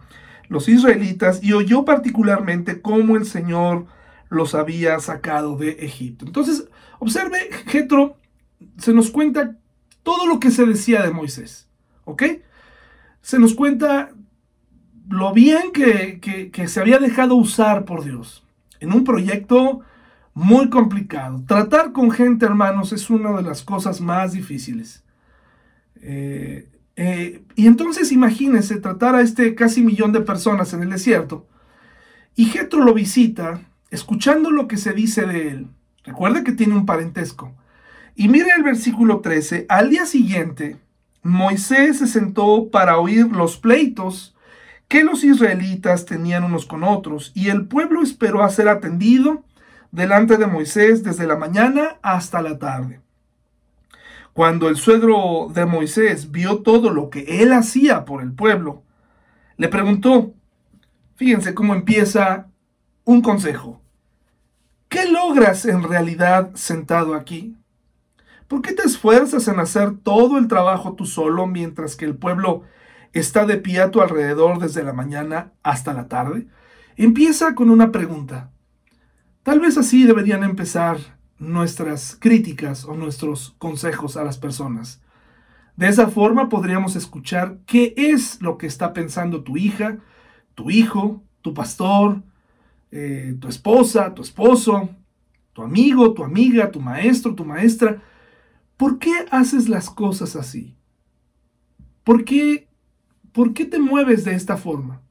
los 0.49 0.69
israelitas, 0.69 1.43
y 1.43 1.53
oyó 1.53 1.85
particularmente 1.85 2.81
cómo 2.81 3.17
el 3.17 3.25
Señor 3.25 3.87
los 4.29 4.55
había 4.55 4.99
sacado 5.01 5.57
de 5.57 5.71
Egipto. 5.81 6.27
Entonces, 6.27 6.69
observe, 6.99 7.51
Jetro 7.67 8.19
se 8.79 8.93
nos 8.93 9.11
cuenta 9.11 9.57
todo 10.03 10.27
lo 10.27 10.39
que 10.39 10.51
se 10.51 10.67
decía 10.67 11.03
de 11.03 11.11
Moisés, 11.11 11.69
¿ok? 12.05 12.23
Se 13.23 13.39
nos 13.39 13.55
cuenta 13.55 14.13
lo 15.09 15.33
bien 15.33 15.73
que, 15.73 16.21
que 16.53 16.69
se 16.69 16.81
había 16.81 16.99
dejado 16.99 17.35
usar 17.37 17.85
por 17.85 18.05
Dios 18.05 18.45
en 18.81 18.93
un 18.93 19.05
proyecto 19.05 19.83
muy 20.37 20.69
complicado. 20.69 21.43
Tratar 21.47 21.93
con 21.93 22.11
gente, 22.11 22.45
hermanos, 22.45 22.93
es 22.93 23.09
una 23.09 23.33
de 23.33 23.43
las 23.43 23.63
cosas 23.63 24.03
más 24.03 24.33
difíciles. 24.33 25.03
Eh, 26.03 26.69
eh, 26.95 27.43
y 27.55 27.67
entonces 27.67 28.13
imagínense 28.13 28.77
tratar 28.77 29.15
a 29.15 29.23
este 29.23 29.55
casi 29.55 29.83
millón 29.83 30.13
de 30.13 30.21
personas 30.21 30.75
en 30.75 30.83
el 30.83 30.91
desierto. 30.91 31.47
Y 32.35 32.45
Jetro 32.45 32.85
lo 32.85 32.93
visita, 32.93 33.63
escuchando 33.91 34.51
lo 34.51 34.69
que 34.69 34.77
se 34.77 34.93
dice 34.93 35.25
de 35.25 35.49
él. 35.49 35.69
Recuerde 36.05 36.45
que 36.45 36.53
tiene 36.53 36.75
un 36.75 36.85
parentesco. 36.85 37.55
Y 38.15 38.29
mire 38.29 38.51
el 38.55 38.63
versículo 38.63 39.21
13. 39.21 39.65
Al 39.71 39.89
día 39.89 40.05
siguiente, 40.05 40.77
Moisés 41.23 41.97
se 41.97 42.07
sentó 42.07 42.69
para 42.71 42.99
oír 42.99 43.25
los 43.29 43.57
pleitos 43.57 44.37
que 44.87 45.03
los 45.03 45.25
israelitas 45.25 46.05
tenían 46.05 46.45
unos 46.45 46.67
con 46.67 46.85
otros, 46.85 47.33
y 47.35 47.49
el 47.49 47.67
pueblo 47.69 48.03
esperó 48.03 48.45
a 48.45 48.51
ser 48.51 48.69
atendido 48.69 49.43
delante 49.91 50.37
de 50.37 50.47
Moisés 50.47 51.03
desde 51.03 51.27
la 51.27 51.37
mañana 51.37 51.99
hasta 52.03 52.43
la 52.43 52.59
tarde. 52.59 53.01
Cuando 54.33 54.69
el 54.69 54.77
suegro 54.77 55.49
de 55.53 55.65
Moisés 55.65 56.31
vio 56.31 56.59
todo 56.59 56.91
lo 56.91 57.09
que 57.09 57.43
él 57.43 57.53
hacía 57.53 58.05
por 58.05 58.23
el 58.23 58.33
pueblo, 58.33 58.83
le 59.57 59.69
preguntó, 59.69 60.35
fíjense 61.15 61.55
cómo 61.55 61.75
empieza 61.75 62.49
un 63.05 63.23
consejo. 63.23 63.81
¿Qué 64.89 65.11
logras 65.11 65.65
en 65.65 65.83
realidad 65.83 66.51
sentado 66.55 67.15
aquí? 67.15 67.57
¿Por 68.47 68.63
qué 68.63 68.73
te 68.73 68.83
esfuerzas 68.83 69.49
en 69.49 69.59
hacer 69.59 69.97
todo 70.03 70.39
el 70.39 70.49
trabajo 70.49 70.95
tú 70.95 71.07
solo 71.07 71.47
mientras 71.47 71.97
que 71.97 72.05
el 72.05 72.15
pueblo 72.15 72.63
está 73.13 73.47
de 73.47 73.57
pie 73.57 73.81
a 73.81 73.91
tu 73.91 74.03
alrededor 74.03 74.59
desde 74.59 74.85
la 74.85 74.93
mañana 74.93 75.53
hasta 75.63 75.95
la 75.95 76.09
tarde? 76.09 76.47
Empieza 76.97 77.55
con 77.55 77.71
una 77.71 77.91
pregunta. 77.91 78.51
Tal 79.47 79.61
vez 79.61 79.79
así 79.79 80.03
deberían 80.03 80.43
empezar 80.43 80.99
nuestras 81.39 82.17
críticas 82.19 82.85
o 82.85 82.97
nuestros 82.97 83.55
consejos 83.59 84.17
a 84.17 84.25
las 84.25 84.39
personas. 84.39 85.01
De 85.77 85.87
esa 85.87 86.09
forma 86.09 86.49
podríamos 86.49 86.97
escuchar 86.97 87.61
qué 87.65 87.95
es 87.97 88.43
lo 88.43 88.59
que 88.59 88.67
está 88.67 88.93
pensando 88.93 89.45
tu 89.45 89.57
hija, 89.57 89.99
tu 90.57 90.69
hijo, 90.69 91.23
tu 91.43 91.55
pastor, 91.55 92.25
eh, 92.91 93.37
tu 93.39 93.47
esposa, 93.47 94.15
tu 94.15 94.23
esposo, 94.23 94.89
tu 95.53 95.63
amigo, 95.63 96.13
tu 96.13 96.25
amiga, 96.25 96.73
tu 96.73 96.81
maestro, 96.81 97.37
tu 97.37 97.45
maestra. 97.45 98.03
¿Por 98.77 98.99
qué 98.99 99.13
haces 99.31 99.69
las 99.69 99.91
cosas 99.91 100.35
así? 100.35 100.77
¿Por 102.03 102.25
qué, 102.25 102.69
por 103.31 103.53
qué 103.55 103.65
te 103.65 103.79
mueves 103.79 104.25
de 104.25 104.35
esta 104.35 104.57
forma? 104.57 105.03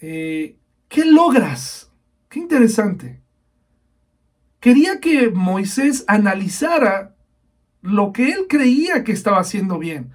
Eh, 0.00 0.58
¿Qué 0.88 1.04
logras 1.04 1.83
Qué 2.34 2.40
interesante. 2.40 3.20
Quería 4.58 4.98
que 4.98 5.30
Moisés 5.30 6.04
analizara 6.08 7.14
lo 7.80 8.12
que 8.12 8.32
él 8.32 8.46
creía 8.48 9.04
que 9.04 9.12
estaba 9.12 9.38
haciendo 9.38 9.78
bien. 9.78 10.10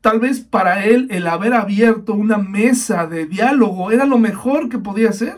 Tal 0.00 0.20
vez 0.20 0.38
para 0.38 0.84
él 0.84 1.08
el 1.10 1.26
haber 1.26 1.52
abierto 1.52 2.14
una 2.14 2.38
mesa 2.38 3.08
de 3.08 3.26
diálogo 3.26 3.90
era 3.90 4.06
lo 4.06 4.18
mejor 4.18 4.68
que 4.68 4.78
podía 4.78 5.08
hacer. 5.08 5.36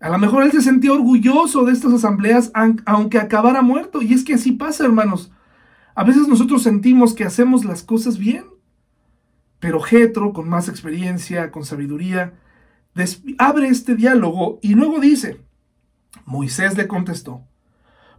A 0.00 0.10
lo 0.10 0.18
mejor 0.18 0.42
él 0.42 0.52
se 0.52 0.60
sentía 0.60 0.92
orgulloso 0.92 1.64
de 1.64 1.72
estas 1.72 1.94
asambleas 1.94 2.52
aunque 2.84 3.16
acabara 3.16 3.62
muerto. 3.62 4.02
Y 4.02 4.12
es 4.12 4.22
que 4.22 4.34
así 4.34 4.52
pasa, 4.52 4.84
hermanos. 4.84 5.32
A 5.94 6.04
veces 6.04 6.28
nosotros 6.28 6.62
sentimos 6.62 7.14
que 7.14 7.24
hacemos 7.24 7.64
las 7.64 7.82
cosas 7.82 8.18
bien. 8.18 8.44
Pero 9.60 9.80
Jetro, 9.80 10.34
con 10.34 10.46
más 10.46 10.68
experiencia, 10.68 11.50
con 11.50 11.64
sabiduría, 11.64 12.34
abre 13.38 13.68
este 13.68 13.94
diálogo 13.94 14.58
y 14.62 14.74
luego 14.74 15.00
dice, 15.00 15.40
Moisés 16.24 16.76
le 16.76 16.86
contestó, 16.86 17.42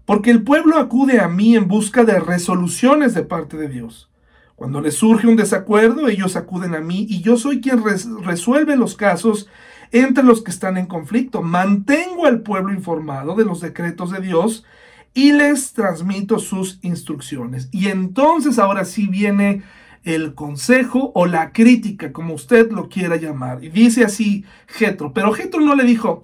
porque 0.06 0.32
el 0.32 0.44
pueblo 0.44 0.78
acude 0.78 1.20
a 1.20 1.28
mí 1.28 1.56
en 1.56 1.68
busca 1.68 2.04
de 2.04 2.20
resoluciones 2.20 3.14
de 3.14 3.24
parte 3.24 3.58
de 3.58 3.68
Dios. 3.68 4.10
Cuando 4.56 4.82
les 4.82 4.96
surge 4.96 5.28
un 5.28 5.36
desacuerdo, 5.36 6.08
ellos 6.08 6.36
acuden 6.36 6.74
a 6.74 6.82
mí 6.82 7.06
y 7.08 7.22
yo 7.22 7.38
soy 7.38 7.62
quien 7.62 7.84
resuelve 8.24 8.76
los 8.76 8.96
casos 8.96 9.48
entre 9.92 10.24
los 10.24 10.42
que 10.42 10.50
están 10.50 10.78
en 10.78 10.88
conflicto. 10.88 11.44
Mantengo 11.44 12.26
al 12.26 12.42
pueblo 12.42 12.74
informado 12.74 13.36
de 13.36 13.46
los 13.46 13.62
decretos 13.62 14.12
de 14.12 14.20
Dios 14.20 14.66
y 15.14 15.32
les 15.32 15.74
transmito 15.74 16.40
sus 16.40 16.80
instrucciones. 16.82 17.70
Y 17.72 17.90
entonces 17.90 18.58
ahora 18.58 18.86
sí 18.86 19.08
viene 19.08 19.64
el 20.08 20.36
consejo 20.36 21.12
o 21.16 21.26
la 21.26 21.52
crítica, 21.52 22.14
como 22.14 22.34
usted 22.34 22.72
lo 22.72 22.88
quiera 22.88 23.18
llamar. 23.18 23.62
Y 23.62 23.68
dice 23.68 24.06
así 24.06 24.46
Jetro, 24.68 25.12
pero 25.12 25.34
Jetro 25.34 25.60
no 25.60 25.76
le 25.76 25.84
dijo, 25.84 26.24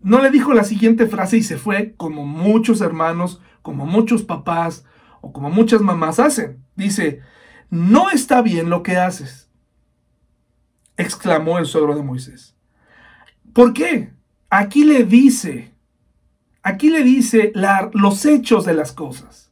no 0.00 0.22
le 0.22 0.30
dijo 0.30 0.54
la 0.54 0.62
siguiente 0.62 1.08
frase 1.08 1.38
y 1.38 1.42
se 1.42 1.56
fue 1.56 1.94
como 1.96 2.24
muchos 2.24 2.80
hermanos, 2.80 3.40
como 3.62 3.86
muchos 3.86 4.22
papás 4.22 4.84
o 5.20 5.32
como 5.32 5.50
muchas 5.50 5.80
mamás 5.80 6.20
hacen. 6.20 6.62
Dice, 6.76 7.22
no 7.70 8.10
está 8.10 8.40
bien 8.40 8.70
lo 8.70 8.84
que 8.84 8.98
haces, 8.98 9.50
exclamó 10.96 11.58
el 11.58 11.66
suegro 11.66 11.96
de 11.96 12.04
Moisés. 12.04 12.54
¿Por 13.52 13.72
qué? 13.72 14.12
Aquí 14.48 14.84
le 14.84 15.02
dice, 15.02 15.72
aquí 16.62 16.88
le 16.88 17.02
dice 17.02 17.52
los 17.94 18.24
hechos 18.26 18.64
de 18.64 18.74
las 18.74 18.92
cosas. 18.92 19.43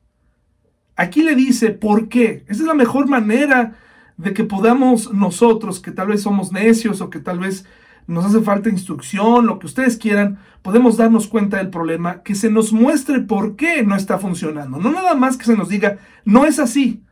Aquí 1.03 1.25
le 1.25 1.35
dice, 1.35 1.71
¿por 1.71 2.09
qué? 2.09 2.45
Esa 2.47 2.63
es 2.63 2.69
la 2.69 2.75
mejor 2.75 3.09
manera 3.09 3.73
de 4.19 4.33
que 4.33 4.45
podamos 4.45 5.13
nosotros, 5.13 5.81
que 5.81 5.91
tal 5.91 6.07
vez 6.07 6.23
somos 6.23 6.53
necios 6.53 7.01
o 7.01 7.11
que 7.11 7.19
tal 7.19 7.41
vez 7.41 7.65
nos 8.07 8.25
hace 8.25 8.41
falta 8.41 8.69
instrucción, 8.69 9.47
lo 9.47 9.59
que 9.59 9.67
ustedes 9.67 9.97
quieran, 9.97 10.39
podemos 10.63 10.97
darnos 10.97 11.27
cuenta 11.27 11.57
del 11.57 11.71
problema, 11.71 12.23
que 12.23 12.37
se 12.37 12.53
nos 12.53 12.73
muestre 12.73 13.19
por 13.19 13.57
qué 13.57 13.83
no 13.83 13.97
está 13.97 14.21
funcionando. 14.21 14.79
No 14.79 14.93
nada 14.93 15.17
más 15.17 15.37
que 15.37 15.45
se 15.45 15.57
nos 15.57 15.69
diga, 15.69 15.99
no 16.25 16.47
es 16.47 16.61
así, 16.61 17.03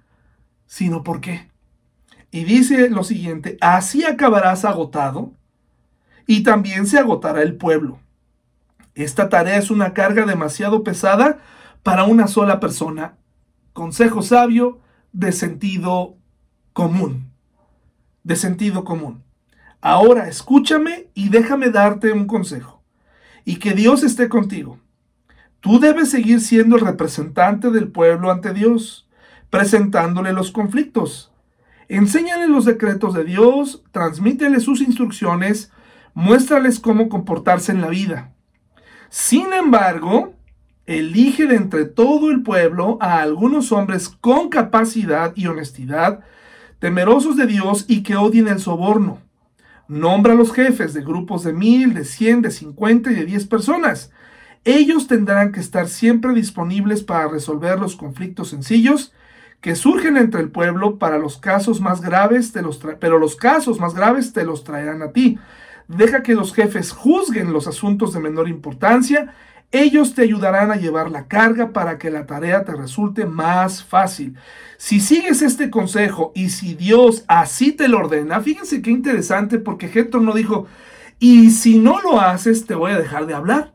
sino 0.66 1.03
por 1.03 1.20
qué. 1.20 1.51
Y 2.30 2.45
dice 2.45 2.91
lo 2.91 3.03
siguiente, 3.03 3.59
así 3.61 4.05
acabarás 4.05 4.64
agotado 4.64 5.32
y 6.28 6.45
también 6.45 6.86
se 6.86 7.01
agotará 7.01 7.43
el 7.43 7.57
pueblo. 7.57 7.99
Esta 8.95 9.28
tarea 9.28 9.57
es 9.57 9.68
una 9.68 9.95
carga 9.95 10.26
demasiado 10.26 10.84
pesada 10.84 11.41
para 11.82 12.05
una 12.05 12.28
sola 12.28 12.61
persona 12.61 13.16
consejo 13.73 14.23
sabio 14.23 14.81
de 15.12 15.33
sentido 15.33 16.16
común. 16.73 17.31
De 18.23 18.37
sentido 18.37 18.85
común. 18.85 19.23
Ahora 19.81 20.29
escúchame 20.29 21.09
y 21.14 21.31
déjame 21.31 21.71
darte 21.71 22.12
un 22.12 22.27
consejo. 22.27 22.83
Y 23.45 23.57
que 23.57 23.73
Dios 23.73 24.03
esté 24.03 24.29
contigo. 24.29 24.79
Tú 25.61 25.79
debes 25.79 26.11
seguir 26.11 26.41
siendo 26.41 26.77
el 26.77 26.83
representante 26.83 27.71
del 27.71 27.89
pueblo 27.89 28.31
ante 28.31 28.53
Dios, 28.53 29.09
presentándole 29.51 30.33
los 30.33 30.51
conflictos. 30.51 31.33
Enséñale 31.89 32.47
los 32.49 32.64
decretos 32.64 33.14
de 33.14 33.25
Dios, 33.25 33.83
transmítele 33.91 34.61
sus 34.61 34.81
instrucciones, 34.81 35.73
muéstrales 36.14 36.79
cómo 36.79 37.09
comportarse 37.09 37.73
en 37.73 37.81
la 37.81 37.89
vida. 37.89 38.33
Sin 39.09 39.53
embargo, 39.53 40.35
elige 40.87 41.47
de 41.47 41.57
entre 41.57 41.85
todo 41.85 42.31
el 42.31 42.43
pueblo 42.43 42.99
a 43.01 43.20
algunos 43.20 43.72
hombres 43.72 44.09
con 44.09 44.49
capacidad 44.49 45.33
y 45.37 45.47
honestidad, 45.47 46.20
temerosos 46.78 47.37
de 47.37 47.47
Dios 47.47 47.85
y 47.89 48.03
que 48.03 48.16
odien 48.16 48.49
el 48.49 48.61
soborno. 48.61 49.18
Nombra 49.89 50.33
a 50.33 50.37
los 50.37 50.53
jefes 50.53 50.95
de 50.95 51.03
grupos 51.03 51.45
de 51.45 51.53
mil, 51.53 51.95
de 51.95 52.05
cien, 52.05 52.43
de 52.43 52.51
cincuenta 52.51 53.11
y 53.11 53.14
de 53.14 53.24
diez 53.24 53.47
personas. 53.47 54.12
Ellos 54.64 55.07
tendrán 55.07 55.53
que 55.53 55.61
estar 55.61 55.89
siempre 55.89 56.33
disponibles 56.35 57.03
para 57.03 57.28
resolver 57.28 57.78
los 57.78 57.97
conflictos 57.97 58.49
sencillos 58.49 59.12
que 59.61 59.74
surgen 59.74 60.16
entre 60.16 60.41
el 60.41 60.51
pueblo 60.51 60.99
para 60.99 61.18
los 61.18 61.39
casos 61.39 61.81
más 61.81 62.01
graves, 62.01 62.53
pero 62.99 63.18
los 63.18 63.37
casos 63.37 63.78
más 63.78 63.95
graves 63.95 64.33
te 64.33 64.45
los 64.45 64.64
traerán 64.64 65.03
a 65.03 65.12
ti. 65.12 65.39
Deja 65.89 66.22
que 66.22 66.35
los 66.35 66.55
jefes 66.55 66.93
juzguen 66.93 67.53
los 67.53 67.66
asuntos 67.66 68.12
de 68.12 68.20
menor 68.20 68.49
importancia 68.49 69.35
ellos 69.73 70.14
te 70.14 70.23
ayudarán 70.23 70.73
a 70.73 70.77
llevar 70.77 71.11
la 71.11 71.29
carga 71.29 71.73
para 71.73 71.99
que 71.99 72.11
la 72.11 72.27
tarea 72.27 72.64
te 72.64 72.75
resulte 72.75 73.25
más 73.25 73.85
fácil. 73.85 74.37
Si 74.79 74.99
sigues 74.99 75.43
este 75.43 75.71
consejo 75.71 76.33
y 76.35 76.51
si 76.51 76.75
Dios 76.75 77.25
así 77.29 77.73
te 77.73 77.87
lo 77.87 77.99
ordena, 77.99 78.41
fíjense 78.41 78.83
qué 78.83 78.91
interesante 78.91 79.59
porque 79.59 79.87
Héctor 79.87 80.23
no 80.23 80.33
dijo, 80.35 80.66
Y 81.21 81.51
si 81.51 81.79
no 81.79 82.01
lo 82.01 82.21
haces, 82.21 82.66
te 82.66 82.75
voy 82.75 82.93
a 82.93 82.99
dejar 82.99 83.27
de 83.27 83.35
hablar. 83.35 83.75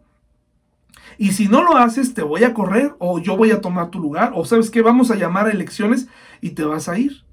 Y 1.18 1.32
si 1.32 1.48
no 1.48 1.64
lo 1.64 1.78
haces, 1.78 2.14
te 2.14 2.24
voy 2.24 2.44
a 2.44 2.54
correr 2.54 2.94
o 3.00 3.20
yo 3.20 3.38
voy 3.38 3.52
a 3.52 3.62
tomar 3.62 3.90
tu 3.90 4.00
lugar. 4.00 4.34
O 4.36 4.44
sabes 4.44 4.70
que 4.70 4.82
vamos 4.82 5.12
a 5.12 5.16
llamar 5.16 5.48
a 5.48 5.52
elecciones 5.52 6.08
y 6.42 6.52
te 6.52 6.64
vas 6.64 6.90
a 6.90 6.98
ir. 6.98 7.24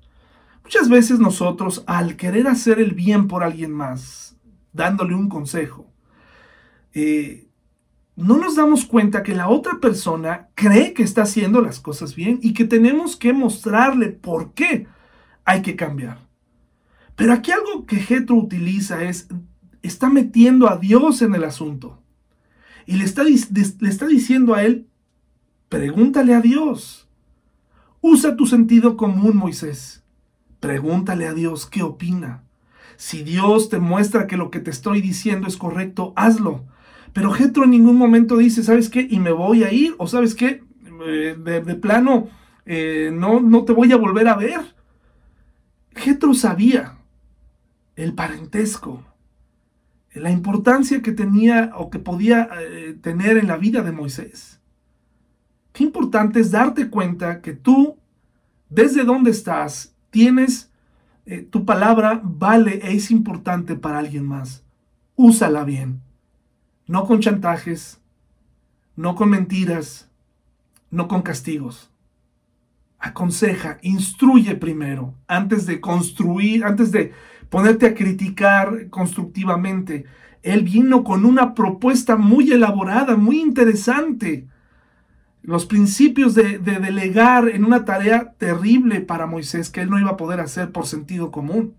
Muchas 0.62 0.88
veces 0.88 1.18
nosotros, 1.18 1.82
al 1.86 2.16
querer 2.16 2.46
hacer 2.46 2.78
el 2.78 2.94
bien 2.94 3.26
por 3.26 3.42
alguien 3.42 3.72
más, 3.72 4.36
dándole 4.72 5.14
un 5.14 5.28
consejo, 5.28 5.86
eh, 6.94 7.48
no 8.16 8.36
nos 8.36 8.56
damos 8.56 8.84
cuenta 8.84 9.22
que 9.22 9.34
la 9.34 9.48
otra 9.48 9.78
persona 9.80 10.48
cree 10.54 10.92
que 10.92 11.02
está 11.02 11.22
haciendo 11.22 11.60
las 11.60 11.80
cosas 11.80 12.14
bien 12.14 12.38
y 12.42 12.52
que 12.52 12.64
tenemos 12.64 13.16
que 13.16 13.32
mostrarle 13.32 14.08
por 14.08 14.52
qué 14.52 14.86
hay 15.44 15.62
que 15.62 15.76
cambiar. 15.76 16.18
Pero 17.16 17.32
aquí 17.32 17.50
algo 17.52 17.86
que 17.86 17.96
Jetro 17.96 18.36
utiliza 18.36 19.02
es, 19.02 19.28
está 19.82 20.10
metiendo 20.10 20.68
a 20.68 20.76
Dios 20.76 21.22
en 21.22 21.34
el 21.34 21.44
asunto. 21.44 21.98
Y 22.86 22.96
le 22.96 23.04
está, 23.04 23.22
le 23.24 23.88
está 23.88 24.06
diciendo 24.06 24.54
a 24.54 24.62
él, 24.64 24.88
pregúntale 25.68 26.34
a 26.34 26.40
Dios. 26.40 27.08
Usa 28.00 28.36
tu 28.36 28.46
sentido 28.46 28.96
común, 28.96 29.36
Moisés. 29.36 30.02
Pregúntale 30.60 31.26
a 31.26 31.34
Dios 31.34 31.66
qué 31.66 31.82
opina. 31.82 32.42
Si 32.96 33.22
Dios 33.22 33.68
te 33.68 33.78
muestra 33.78 34.26
que 34.26 34.36
lo 34.36 34.50
que 34.50 34.60
te 34.60 34.70
estoy 34.70 35.00
diciendo 35.00 35.46
es 35.46 35.56
correcto, 35.56 36.12
hazlo. 36.16 36.64
Pero 37.12 37.30
Jetro 37.32 37.64
en 37.64 37.70
ningún 37.70 37.96
momento 37.96 38.36
dice, 38.36 38.62
¿sabes 38.62 38.88
qué? 38.88 39.06
Y 39.08 39.18
me 39.18 39.32
voy 39.32 39.64
a 39.64 39.72
ir, 39.72 39.94
o 39.98 40.06
¿sabes 40.06 40.34
qué? 40.34 40.62
Eh, 41.06 41.36
de, 41.36 41.74
plano, 41.74 42.28
eh, 42.64 43.10
no, 43.12 43.40
no 43.40 43.64
te 43.64 43.72
voy 43.72 43.92
a 43.92 43.96
volver 43.96 44.28
a 44.28 44.36
ver. 44.36 44.60
Jetro 45.94 46.32
sabía 46.32 46.98
el 47.96 48.14
parentesco, 48.14 49.04
la 50.14 50.30
importancia 50.30 51.02
que 51.02 51.12
tenía 51.12 51.72
o 51.76 51.90
que 51.90 51.98
podía 51.98 52.48
eh, 52.60 52.96
tener 53.00 53.36
en 53.36 53.48
la 53.48 53.58
vida 53.58 53.82
de 53.82 53.92
Moisés. 53.92 54.60
Qué 55.72 55.84
importante 55.84 56.40
es 56.40 56.50
darte 56.50 56.88
cuenta 56.88 57.42
que 57.42 57.52
tú, 57.52 57.98
desde 58.70 59.04
donde 59.04 59.30
estás, 59.30 59.94
tienes, 60.10 60.70
tu 61.50 61.64
palabra 61.64 62.20
vale 62.22 62.80
e 62.82 62.96
es 62.96 63.10
importante 63.10 63.76
para 63.76 63.98
alguien 63.98 64.26
más. 64.26 64.64
Úsala 65.14 65.64
bien 65.64 66.00
no 66.86 67.06
con 67.06 67.20
chantajes, 67.20 68.00
no 68.96 69.14
con 69.14 69.30
mentiras, 69.30 70.10
no 70.90 71.08
con 71.08 71.22
castigos. 71.22 71.90
Aconseja, 72.98 73.78
instruye 73.82 74.54
primero, 74.54 75.14
antes 75.26 75.66
de 75.66 75.80
construir, 75.80 76.64
antes 76.64 76.92
de 76.92 77.12
ponerte 77.48 77.86
a 77.86 77.94
criticar 77.94 78.88
constructivamente. 78.90 80.04
Él 80.42 80.62
vino 80.62 81.04
con 81.04 81.24
una 81.24 81.54
propuesta 81.54 82.16
muy 82.16 82.52
elaborada, 82.52 83.16
muy 83.16 83.40
interesante. 83.40 84.46
Los 85.42 85.66
principios 85.66 86.34
de, 86.34 86.58
de, 86.58 86.78
delegar 86.78 87.48
en 87.48 87.64
una 87.64 87.84
tarea 87.84 88.34
terrible 88.38 89.00
para 89.00 89.26
Moisés 89.26 89.70
que 89.70 89.80
él 89.80 89.90
no 89.90 89.98
iba 89.98 90.10
a 90.10 90.16
poder 90.16 90.40
hacer 90.40 90.70
por 90.70 90.86
sentido 90.86 91.32
común. 91.32 91.74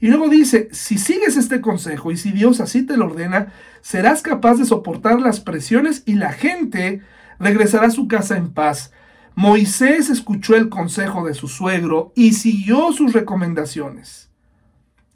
Y 0.00 0.08
luego 0.08 0.28
dice, 0.28 0.68
si 0.72 0.96
sigues 0.96 1.36
este 1.36 1.60
consejo 1.60 2.10
y 2.10 2.16
si 2.16 2.32
Dios 2.32 2.60
así 2.60 2.86
te 2.86 2.96
lo 2.96 3.06
ordena, 3.06 3.52
serás 3.82 4.22
capaz 4.22 4.54
de 4.54 4.64
soportar 4.64 5.20
las 5.20 5.40
presiones 5.40 6.02
y 6.06 6.14
la 6.14 6.32
gente 6.32 7.02
regresará 7.38 7.88
a 7.88 7.90
su 7.90 8.08
casa 8.08 8.36
en 8.36 8.50
paz. 8.50 8.92
Moisés 9.34 10.08
escuchó 10.08 10.56
el 10.56 10.70
consejo 10.70 11.26
de 11.26 11.34
su 11.34 11.48
suegro 11.48 12.12
y 12.16 12.32
siguió 12.32 12.92
sus 12.92 13.12
recomendaciones. 13.12 14.30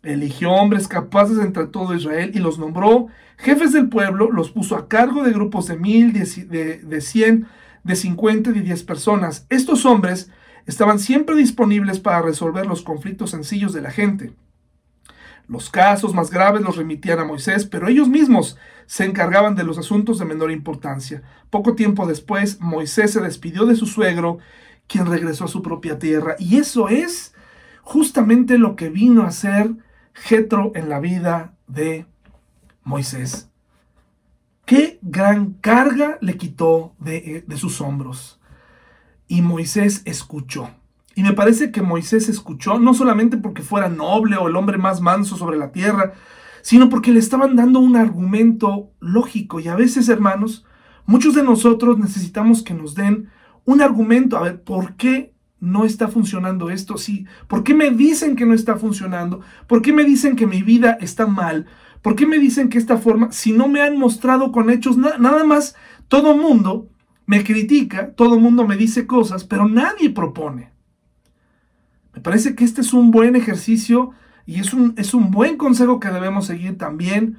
Eligió 0.03 0.53
hombres 0.53 0.87
capaces 0.87 1.39
entre 1.39 1.67
todo 1.67 1.95
Israel 1.95 2.31
y 2.35 2.39
los 2.39 2.59
nombró 2.59 3.09
jefes 3.39 3.73
del 3.73 3.89
pueblo, 3.89 4.31
los 4.31 4.51
puso 4.51 4.77
a 4.77 4.87
cargo 4.87 5.25
de 5.25 5.33
grupos 5.33 5.67
de 5.67 5.77
mil, 5.77 6.13
de, 6.13 6.79
de 6.79 7.01
cien, 7.01 7.47
de 7.85 7.97
cincuenta 7.97 8.51
y 8.51 8.53
de 8.53 8.61
diez 8.61 8.83
personas. 8.83 9.47
Estos 9.49 9.87
hombres 9.87 10.31
estaban 10.67 10.99
siempre 10.99 11.37
disponibles 11.37 12.01
para 12.01 12.21
resolver 12.21 12.67
los 12.67 12.83
conflictos 12.83 13.31
sencillos 13.31 13.73
de 13.73 13.81
la 13.81 13.91
gente. 13.91 14.33
Los 15.47 15.69
casos 15.69 16.15
más 16.15 16.31
graves 16.31 16.63
los 16.63 16.77
remitían 16.77 17.19
a 17.19 17.25
Moisés, 17.25 17.67
pero 17.67 17.89
ellos 17.89 18.09
mismos 18.09 18.57
se 18.87 19.05
encargaban 19.05 19.55
de 19.55 19.65
los 19.65 19.79
asuntos 19.79 20.19
de 20.19 20.25
menor 20.25 20.51
importancia. 20.51 21.23
Poco 21.51 21.75
tiempo 21.75 22.07
después, 22.07 22.61
Moisés 22.61 23.13
se 23.13 23.21
despidió 23.21 23.67
de 23.67 23.77
su 23.77 23.87
suegro, 23.87 24.39
quien 24.87 25.07
regresó 25.07 25.45
a 25.45 25.49
su 25.49 25.63
propia 25.63 25.99
tierra. 25.99 26.37
Y 26.39 26.57
eso 26.57 26.89
es 26.89 27.35
justamente 27.83 28.59
lo 28.59 28.75
que 28.77 28.89
vino 28.89 29.25
a 29.25 29.31
ser 29.31 29.77
Jetro 30.15 30.73
en 30.75 30.89
la 30.89 31.01
vida 31.01 31.55
de 31.67 32.07
Moisés. 32.83 33.51
Qué 34.65 34.99
gran 35.03 35.55
carga 35.55 36.17
le 36.23 36.39
quitó 36.39 36.95
de, 36.99 37.45
de 37.47 37.57
sus 37.59 37.83
hombros. 37.83 38.41
Y 39.29 39.43
Moisés 39.43 40.03
escuchó. 40.07 40.71
Y 41.15 41.23
me 41.23 41.33
parece 41.33 41.71
que 41.71 41.83
Moisés 41.83 42.29
escuchó, 42.29 42.79
no 42.79 42.95
solamente 42.95 43.37
porque 43.37 43.63
fuera 43.63 43.89
noble 43.89 44.37
o 44.37 44.49
el 44.49 44.57
hombre 44.57 44.79
más 44.79 45.01
manso 45.01 45.37
sobre 45.37 45.57
la 45.57 45.71
tierra, 45.71 46.13
sino 46.63 46.89
porque 46.89 47.13
le 47.13 47.21
estaban 47.21 47.57
dando 47.57 47.79
un 47.79 47.97
argumento 47.97 48.91
lógico. 49.01 49.61
Y 49.61 49.69
a 49.69 49.77
veces, 49.77 50.09
hermanos, 50.09 50.65
muchos 51.07 51.35
de 51.35 51.43
nosotros 51.43 51.99
necesitamos 51.99 52.63
que 52.63 52.75
nos 52.75 52.95
den 52.95 53.29
un 53.65 53.81
argumento. 53.81 54.37
A 54.37 54.43
ver, 54.43 54.63
¿por 54.63 54.97
qué 54.97 55.35
no 55.61 55.85
está 55.85 56.09
funcionando 56.09 56.71
esto? 56.71 56.97
Sí, 56.97 57.27
¿por 57.49 57.65
qué 57.65 57.75
me 57.75 57.91
dicen 57.91 58.35
que 58.35 58.47
no 58.47 58.55
está 58.55 58.77
funcionando? 58.77 59.41
¿Por 59.67 59.83
qué 59.83 59.93
me 59.93 60.05
dicen 60.05 60.37
que 60.37 60.47
mi 60.47 60.63
vida 60.63 60.99
está 61.01 61.27
mal? 61.27 61.67
¿Por 62.03 62.17
qué 62.17 62.27
me 62.27 62.39
dicen 62.39 62.69
que 62.69 62.79
esta 62.79 62.99
forma, 62.99 63.33
si 63.33 63.53
no 63.53 63.69
me 63.69 63.81
han 63.81 63.99
mostrado 63.99 64.53
con 64.53 64.69
hechos, 64.69 64.99
nada 64.99 65.45
más, 65.45 65.75
todo 66.09 66.37
mundo 66.37 66.91
me 67.27 67.43
critica, 67.45 68.13
todo 68.15 68.39
mundo 68.39 68.67
me 68.67 68.77
dice 68.77 69.07
cosas, 69.07 69.45
pero 69.45 69.67
nadie 69.67 70.11
propone. 70.11 70.74
Parece 72.25 72.55
que 72.55 72.65
este 72.65 72.81
es 72.81 72.95
un 72.95 73.11
buen 73.11 73.37
ejercicio 73.37 74.13
y 74.47 74.59
es 74.59 74.73
un, 74.73 74.95
es 74.97 75.13
un 75.13 75.31
buen 75.31 75.59
consejo 75.59 76.01
que 76.01 76.09
debemos 76.09 76.47
seguir 76.47 76.79
también 76.79 77.39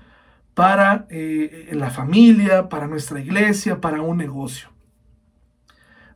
para 0.54 1.08
eh, 1.10 1.72
la 1.74 1.90
familia, 1.90 2.70
para 2.70 2.86
nuestra 2.86 3.20
iglesia, 3.20 3.82
para 3.82 4.04
un 4.04 4.18
negocio. 4.18 4.70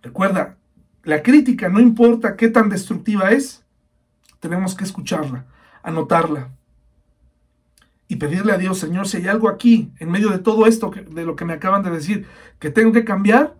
Recuerda, 0.03 0.57
la 1.03 1.23
crítica, 1.23 1.67
no 1.67 1.79
importa 1.79 2.37
qué 2.37 2.47
tan 2.47 2.69
destructiva 2.69 3.31
es, 3.31 3.65
tenemos 4.39 4.75
que 4.75 4.83
escucharla, 4.83 5.47
anotarla 5.81 6.51
y 8.07 8.17
pedirle 8.17 8.51
a 8.53 8.59
Dios, 8.59 8.77
Señor, 8.77 9.07
si 9.07 9.17
hay 9.17 9.27
algo 9.27 9.49
aquí, 9.49 9.91
en 9.97 10.11
medio 10.11 10.29
de 10.29 10.37
todo 10.37 10.67
esto, 10.67 10.91
de 10.91 11.25
lo 11.25 11.35
que 11.35 11.45
me 11.45 11.53
acaban 11.53 11.81
de 11.81 11.89
decir, 11.89 12.27
que 12.59 12.69
tengo 12.69 12.91
que 12.91 13.03
cambiar, 13.03 13.55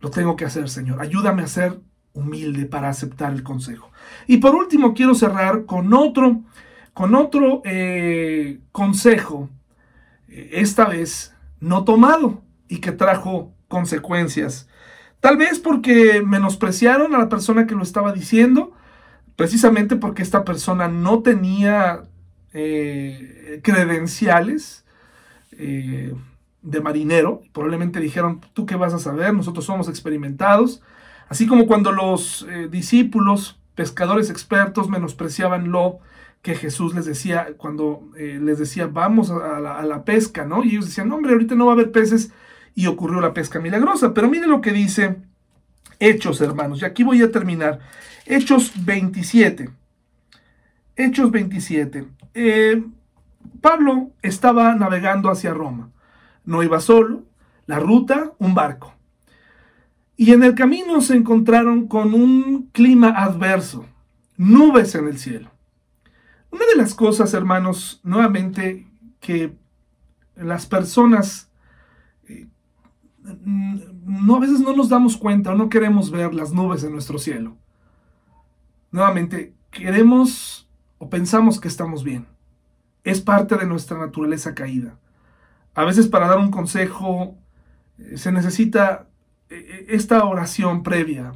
lo 0.00 0.10
tengo 0.10 0.36
que 0.36 0.46
hacer, 0.46 0.70
Señor. 0.70 1.02
Ayúdame 1.02 1.42
a 1.42 1.48
ser 1.48 1.80
humilde 2.12 2.66
para 2.66 2.88
aceptar 2.88 3.32
el 3.32 3.42
consejo. 3.42 3.90
Y 4.26 4.38
por 4.38 4.54
último, 4.54 4.94
quiero 4.94 5.14
cerrar 5.14 5.64
con 5.64 5.92
otro, 5.92 6.40
con 6.94 7.14
otro 7.14 7.62
eh, 7.64 8.60
consejo, 8.72 9.48
eh, 10.28 10.50
esta 10.54 10.86
vez 10.86 11.34
no 11.60 11.84
tomado 11.84 12.42
y 12.68 12.78
que 12.78 12.92
trajo 12.92 13.52
consecuencias. 13.68 14.68
Tal 15.20 15.36
vez 15.36 15.58
porque 15.58 16.22
menospreciaron 16.24 17.14
a 17.14 17.18
la 17.18 17.28
persona 17.28 17.66
que 17.66 17.74
lo 17.74 17.82
estaba 17.82 18.12
diciendo, 18.12 18.72
precisamente 19.36 19.96
porque 19.96 20.22
esta 20.22 20.44
persona 20.44 20.88
no 20.88 21.22
tenía 21.22 22.04
eh, 22.52 23.60
credenciales 23.62 24.84
de 26.62 26.80
marinero. 26.80 27.42
Probablemente 27.52 28.00
dijeron, 28.00 28.40
¿tú 28.54 28.64
qué 28.64 28.76
vas 28.76 28.94
a 28.94 28.98
saber? 28.98 29.34
Nosotros 29.34 29.66
somos 29.66 29.90
experimentados. 29.90 30.80
Así 31.30 31.46
como 31.46 31.68
cuando 31.68 31.92
los 31.92 32.44
eh, 32.50 32.66
discípulos, 32.68 33.60
pescadores 33.76 34.30
expertos, 34.30 34.88
menospreciaban 34.88 35.70
lo 35.70 36.00
que 36.42 36.56
Jesús 36.56 36.92
les 36.92 37.04
decía 37.04 37.54
cuando 37.56 38.10
eh, 38.16 38.40
les 38.42 38.58
decía, 38.58 38.88
vamos 38.88 39.30
a 39.30 39.60
la, 39.60 40.04
pesca, 40.04 40.44
¿no? 40.44 40.64
Y 40.64 40.70
ellos 40.70 40.86
decían, 40.86 41.12
hombre, 41.12 41.32
ahorita 41.32 41.54
no 41.54 41.66
va 41.66 41.72
a 41.72 41.74
haber 41.74 41.92
peces 41.92 42.32
y 42.74 42.88
ocurrió 42.88 43.20
la 43.20 43.32
pesca 43.32 43.60
milagrosa. 43.60 44.12
Pero 44.12 44.28
miren 44.28 44.50
lo 44.50 44.60
que 44.60 44.72
dice 44.72 45.18
Hechos, 46.00 46.40
hermanos. 46.40 46.82
Y 46.82 46.84
aquí 46.84 47.04
voy 47.04 47.22
a 47.22 47.30
terminar. 47.30 47.78
Hechos 48.26 48.72
27. 48.84 49.70
Hechos 50.96 51.30
27. 51.30 52.06
Eh, 52.34 52.82
Pablo 53.60 54.10
estaba 54.22 54.74
navegando 54.74 55.30
hacia 55.30 55.54
Roma. 55.54 55.90
No 56.44 56.64
iba 56.64 56.80
solo. 56.80 57.22
La 57.66 57.78
ruta, 57.78 58.32
un 58.40 58.52
barco. 58.52 58.94
Y 60.20 60.34
en 60.34 60.42
el 60.42 60.54
camino 60.54 61.00
se 61.00 61.16
encontraron 61.16 61.88
con 61.88 62.12
un 62.12 62.68
clima 62.72 63.08
adverso, 63.08 63.86
nubes 64.36 64.94
en 64.94 65.08
el 65.08 65.16
cielo. 65.16 65.50
Una 66.50 66.66
de 66.66 66.76
las 66.76 66.94
cosas, 66.94 67.32
hermanos, 67.32 68.02
nuevamente, 68.04 68.86
que 69.18 69.56
las 70.36 70.66
personas 70.66 71.50
eh, 72.28 72.46
no, 74.04 74.36
a 74.36 74.40
veces 74.40 74.60
no 74.60 74.76
nos 74.76 74.90
damos 74.90 75.16
cuenta 75.16 75.52
o 75.52 75.54
no 75.54 75.70
queremos 75.70 76.10
ver 76.10 76.34
las 76.34 76.52
nubes 76.52 76.84
en 76.84 76.92
nuestro 76.92 77.18
cielo. 77.18 77.56
Nuevamente, 78.90 79.54
queremos 79.70 80.68
o 80.98 81.08
pensamos 81.08 81.58
que 81.58 81.68
estamos 81.68 82.04
bien. 82.04 82.26
es 83.04 83.22
parte 83.22 83.56
de 83.56 83.64
nuestra 83.64 83.96
naturaleza 83.96 84.54
caída. 84.54 84.98
A 85.74 85.86
veces 85.86 86.08
para 86.08 86.28
dar 86.28 86.40
un 86.40 86.50
consejo 86.50 87.38
eh, 87.96 88.18
se 88.18 88.32
necesita 88.32 89.06
esta 89.50 90.24
oración 90.24 90.82
previa 90.82 91.32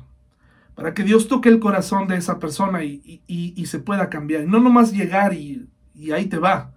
para 0.75 0.95
que 0.95 1.03
Dios 1.03 1.29
toque 1.29 1.49
el 1.49 1.61
corazón 1.61 2.09
de 2.09 2.17
esa 2.17 2.39
persona 2.39 2.83
y, 2.85 3.67
se 3.67 3.79
pueda 3.79 4.09
cambiar. 4.09 4.45
No 4.45 4.61
nomás 4.61 4.93
llegar 4.93 5.33
y, 5.35 5.69
y 5.95 6.13
ahí 6.13 6.27
te 6.27 6.39
va. 6.39 6.73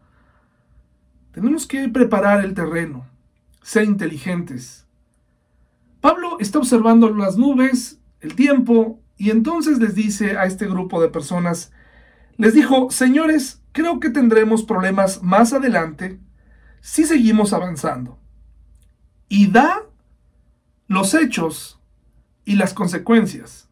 Tenemos 1.31 1.67
que 1.67 1.87
preparar 1.89 2.43
el 2.43 2.53
terreno, 2.53 3.05
ser 3.61 3.83
inteligentes. 3.85 4.85
Pablo 6.01 6.37
está 6.39 6.59
observando 6.59 7.09
las 7.09 7.37
nubes, 7.37 7.99
el 8.21 8.35
tiempo, 8.35 8.99
y 9.17 9.31
entonces 9.31 9.79
les 9.79 9.95
dice 9.95 10.37
a 10.37 10.45
este 10.45 10.67
grupo 10.67 11.01
de 11.01 11.09
personas, 11.09 11.71
les 12.37 12.53
dijo, 12.53 12.91
señores, 12.91 13.61
creo 13.71 13.99
que 13.99 14.11
tendremos 14.11 14.63
problemas 14.63 15.23
más 15.23 15.53
adelante 15.53 16.19
si 16.81 17.03
seguimos 17.03 17.51
avanzando. 17.51 18.19
Y 19.27 19.47
da 19.47 19.86
los 20.87 21.13
hechos 21.13 21.79
y 22.45 22.55
las 22.55 22.73
consecuencias. 22.73 23.69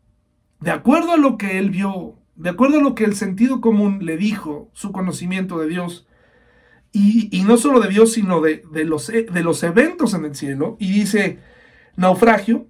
De 0.60 0.72
acuerdo 0.72 1.14
a 1.14 1.18
lo 1.18 1.38
que 1.38 1.58
él 1.58 1.70
vio, 1.70 2.16
de 2.36 2.50
acuerdo 2.50 2.80
a 2.80 2.84
lo 2.84 2.96
que 2.96 3.06
el 3.06 3.16
sentido 3.16 3.62
común 3.62 4.06
le 4.06 4.18
dijo, 4.18 4.70
su 4.74 4.92
conocimiento 4.92 5.60
de 5.60 5.68
Dios, 5.68 6.08
y, 6.92 7.44
no 7.46 7.58
solo 7.58 7.82
de 7.82 7.90
Dios, 7.90 8.14
sino 8.14 8.40
de, 8.40 8.64
los, 8.86 9.08
de 9.08 9.44
los 9.44 9.64
eventos 9.64 10.14
en 10.14 10.24
el 10.24 10.34
cielo, 10.34 10.78
y 10.80 10.94
dice, 10.94 11.40
naufragio, 11.98 12.68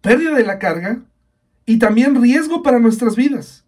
pérdida 0.00 0.34
de 0.34 0.44
la 0.44 0.58
carga 0.58 1.02
y 1.64 1.78
también 1.78 2.20
riesgo 2.20 2.64
para 2.64 2.80
nuestras 2.80 3.14
vidas. 3.14 3.64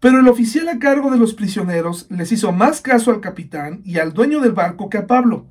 Pero 0.00 0.20
el 0.20 0.28
oficial 0.28 0.68
a 0.68 0.78
cargo 0.78 1.10
de 1.10 1.16
los 1.16 1.32
prisioneros 1.32 2.06
les 2.10 2.30
hizo 2.30 2.52
más 2.52 2.82
caso 2.82 3.10
al 3.10 3.22
capitán 3.22 3.80
y 3.86 3.98
al 3.98 4.12
dueño 4.12 4.40
del 4.40 4.52
barco 4.52 4.90
que 4.90 4.98
a 4.98 5.06
Pablo, 5.06 5.46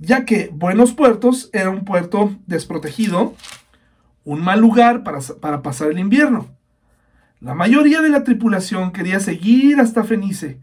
ya 0.00 0.24
que 0.24 0.50
Buenos 0.52 0.92
Puertos 0.92 1.50
era 1.52 1.70
un 1.70 1.84
puerto 1.84 2.34
desprotegido, 2.46 3.34
un 4.24 4.42
mal 4.42 4.60
lugar 4.60 5.04
para, 5.04 5.20
para 5.40 5.62
pasar 5.62 5.90
el 5.90 5.98
invierno. 5.98 6.48
La 7.40 7.54
mayoría 7.54 8.00
de 8.00 8.08
la 8.08 8.24
tripulación 8.24 8.92
quería 8.92 9.20
seguir 9.20 9.78
hasta 9.78 10.02
Fenice, 10.02 10.58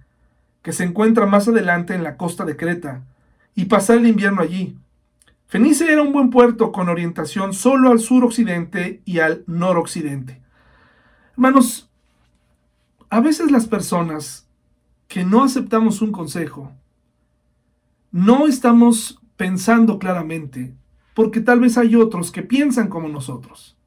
que 0.63 0.73
se 0.73 0.83
encuentra 0.83 1.27
más 1.27 1.47
adelante 1.47 1.93
en 1.93 2.03
la 2.03 2.17
costa 2.17 2.45
de 2.45 2.57
Creta, 2.57 3.03
y 3.55 3.65
pasar 3.65 3.97
el 3.97 4.07
invierno 4.07 4.41
allí. 4.41 4.77
Fenice 5.47 5.91
era 5.91 6.01
un 6.01 6.11
buen 6.11 6.29
puerto 6.29 6.71
con 6.71 6.89
orientación 6.89 7.53
solo 7.53 7.91
al 7.91 7.99
suroccidente 7.99 9.01
y 9.05 9.19
al 9.19 9.43
noroccidente. 9.47 10.41
Hermanos, 11.33 11.89
a 13.09 13.21
veces 13.21 13.51
las 13.51 13.67
personas 13.67 14.47
que 15.07 15.23
no 15.23 15.43
aceptamos 15.43 16.01
un 16.01 16.11
consejo, 16.11 16.71
no 18.11 18.47
estamos 18.47 19.21
pensando 19.37 19.99
claramente, 19.99 20.73
porque 21.13 21.39
tal 21.39 21.59
vez 21.59 21.77
hay 21.77 21.95
otros 21.95 22.31
que 22.31 22.43
piensan 22.43 22.89
como 22.89 23.07
nosotros. 23.07 23.77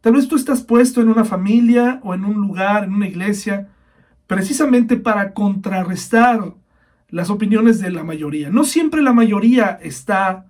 Tal 0.00 0.14
vez 0.14 0.28
tú 0.28 0.36
estás 0.36 0.62
puesto 0.62 1.00
en 1.00 1.08
una 1.08 1.24
familia 1.24 2.00
o 2.02 2.14
en 2.14 2.24
un 2.24 2.34
lugar, 2.34 2.84
en 2.84 2.94
una 2.94 3.08
iglesia, 3.08 3.68
precisamente 4.26 4.96
para 4.96 5.32
contrarrestar 5.34 6.54
las 7.08 7.30
opiniones 7.30 7.80
de 7.80 7.90
la 7.90 8.04
mayoría. 8.04 8.50
No 8.50 8.64
siempre 8.64 9.02
la 9.02 9.12
mayoría 9.12 9.78
está 9.82 10.46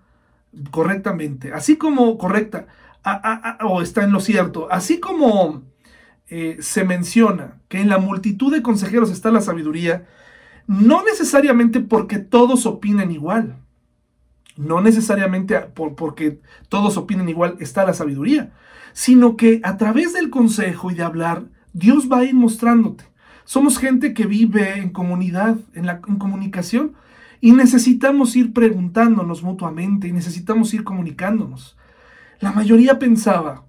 correctamente, 0.70 1.52
así 1.52 1.76
como 1.76 2.16
correcta, 2.18 2.66
o 3.62 3.82
está 3.82 4.04
en 4.04 4.12
lo 4.12 4.20
cierto, 4.20 4.68
así 4.70 5.00
como 5.00 5.62
eh, 6.28 6.58
se 6.60 6.84
menciona 6.84 7.54
que 7.68 7.80
en 7.80 7.88
la 7.88 7.98
multitud 7.98 8.52
de 8.52 8.62
consejeros 8.62 9.10
está 9.10 9.30
la 9.30 9.40
sabiduría, 9.40 10.06
no 10.66 11.04
necesariamente 11.04 11.80
porque 11.80 12.18
todos 12.18 12.66
opinen 12.66 13.10
igual, 13.10 13.56
no 14.56 14.80
necesariamente 14.80 15.58
porque 15.74 16.40
todos 16.68 16.96
opinen 16.96 17.28
igual 17.28 17.56
está 17.60 17.84
la 17.84 17.94
sabiduría, 17.94 18.52
sino 18.92 19.36
que 19.36 19.60
a 19.64 19.76
través 19.76 20.12
del 20.12 20.30
consejo 20.30 20.90
y 20.90 20.94
de 20.94 21.02
hablar, 21.02 21.44
Dios 21.72 22.08
va 22.10 22.18
a 22.18 22.24
ir 22.24 22.34
mostrándote. 22.34 23.04
Somos 23.44 23.78
gente 23.78 24.14
que 24.14 24.26
vive 24.26 24.78
en 24.78 24.90
comunidad, 24.90 25.56
en 25.74 25.86
la 25.86 26.00
en 26.06 26.16
comunicación, 26.16 26.92
y 27.40 27.52
necesitamos 27.52 28.36
ir 28.36 28.52
preguntándonos 28.52 29.42
mutuamente 29.42 30.08
y 30.08 30.12
necesitamos 30.12 30.74
ir 30.74 30.84
comunicándonos. 30.84 31.76
La 32.38 32.52
mayoría 32.52 32.98
pensaba 32.98 33.64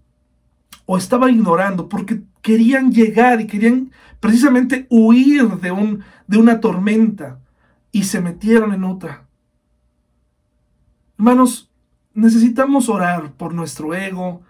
o 0.85 0.97
estaba 0.97 1.31
ignorando 1.31 1.87
porque 1.87 2.23
querían 2.41 2.91
llegar 2.91 3.39
y 3.39 3.47
querían 3.47 3.91
precisamente 4.21 4.85
huir 4.89 5.49
de, 5.57 5.71
un, 5.71 6.05
de 6.27 6.37
una 6.37 6.61
tormenta 6.61 7.39
y 7.91 8.05
se 8.05 8.21
metieron 8.21 8.71
en 8.71 8.85
otra. 8.85 9.25
Hermanos, 11.17 11.69
necesitamos 12.13 12.87
orar 12.87 13.33
por 13.33 13.53
nuestro 13.53 13.93
ego, 13.93 14.43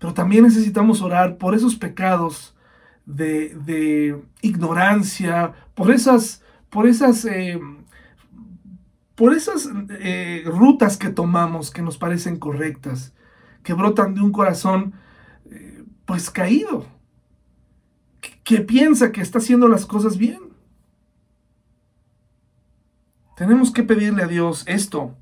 pero 0.00 0.14
también 0.14 0.44
necesitamos 0.44 1.02
orar 1.02 1.36
por 1.36 1.54
esos 1.54 1.76
pecados 1.76 2.56
de, 3.04 4.18
ignorancia, 4.40 5.52
por 5.74 5.90
esas, 5.90 6.42
por 6.70 6.86
esas, 6.86 7.24
eh, 7.26 7.60
por 9.14 9.34
esas 9.34 9.68
eh, 10.00 10.42
rutas 10.46 10.96
que 10.96 11.10
tomamos 11.10 11.70
que 11.70 11.82
nos 11.82 11.98
parecen 11.98 12.38
correctas, 12.38 13.14
que 13.62 13.74
brotan 13.74 14.14
de 14.14 14.22
un 14.22 14.32
corazón 14.32 14.94
eh, 15.50 15.84
pues 16.06 16.30
caído 16.30 16.97
que 18.48 18.62
piensa 18.62 19.12
que 19.12 19.20
está 19.20 19.40
haciendo 19.40 19.68
las 19.68 19.84
cosas 19.84 20.16
bien. 20.16 20.40
Tenemos 23.36 23.70
que 23.70 23.82
pedirle 23.82 24.22
a 24.22 24.26
Dios 24.26 24.64
esto. 24.66 25.14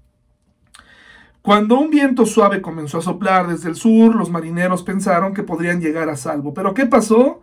Cuando 1.43 1.77
un 1.77 1.91
viento 1.91 2.25
suave 2.25 2.63
comenzó 2.63 2.99
a 2.99 3.03
soplar 3.03 3.49
desde 3.49 3.69
el 3.69 3.75
sur, 3.75 4.15
los 4.15 4.31
marineros 4.31 4.85
pensaron 4.85 5.35
que 5.35 5.43
podrían 5.43 5.81
llegar 5.81 6.09
a 6.09 6.15
salvo. 6.15 6.55
Pero 6.55 6.73
¿qué 6.73 6.87
pasó, 6.87 7.41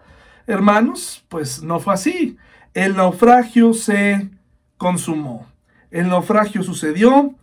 hermanos? 0.48 1.26
Pues 1.28 1.62
no 1.64 1.82
fue 1.82 1.96
así. 1.96 2.38
El 2.74 2.96
naufragio 2.96 3.74
se 3.74 4.30
consumó. 4.78 5.48
El 5.92 6.08
naufragio 6.08 6.64
sucedió. 6.64 7.36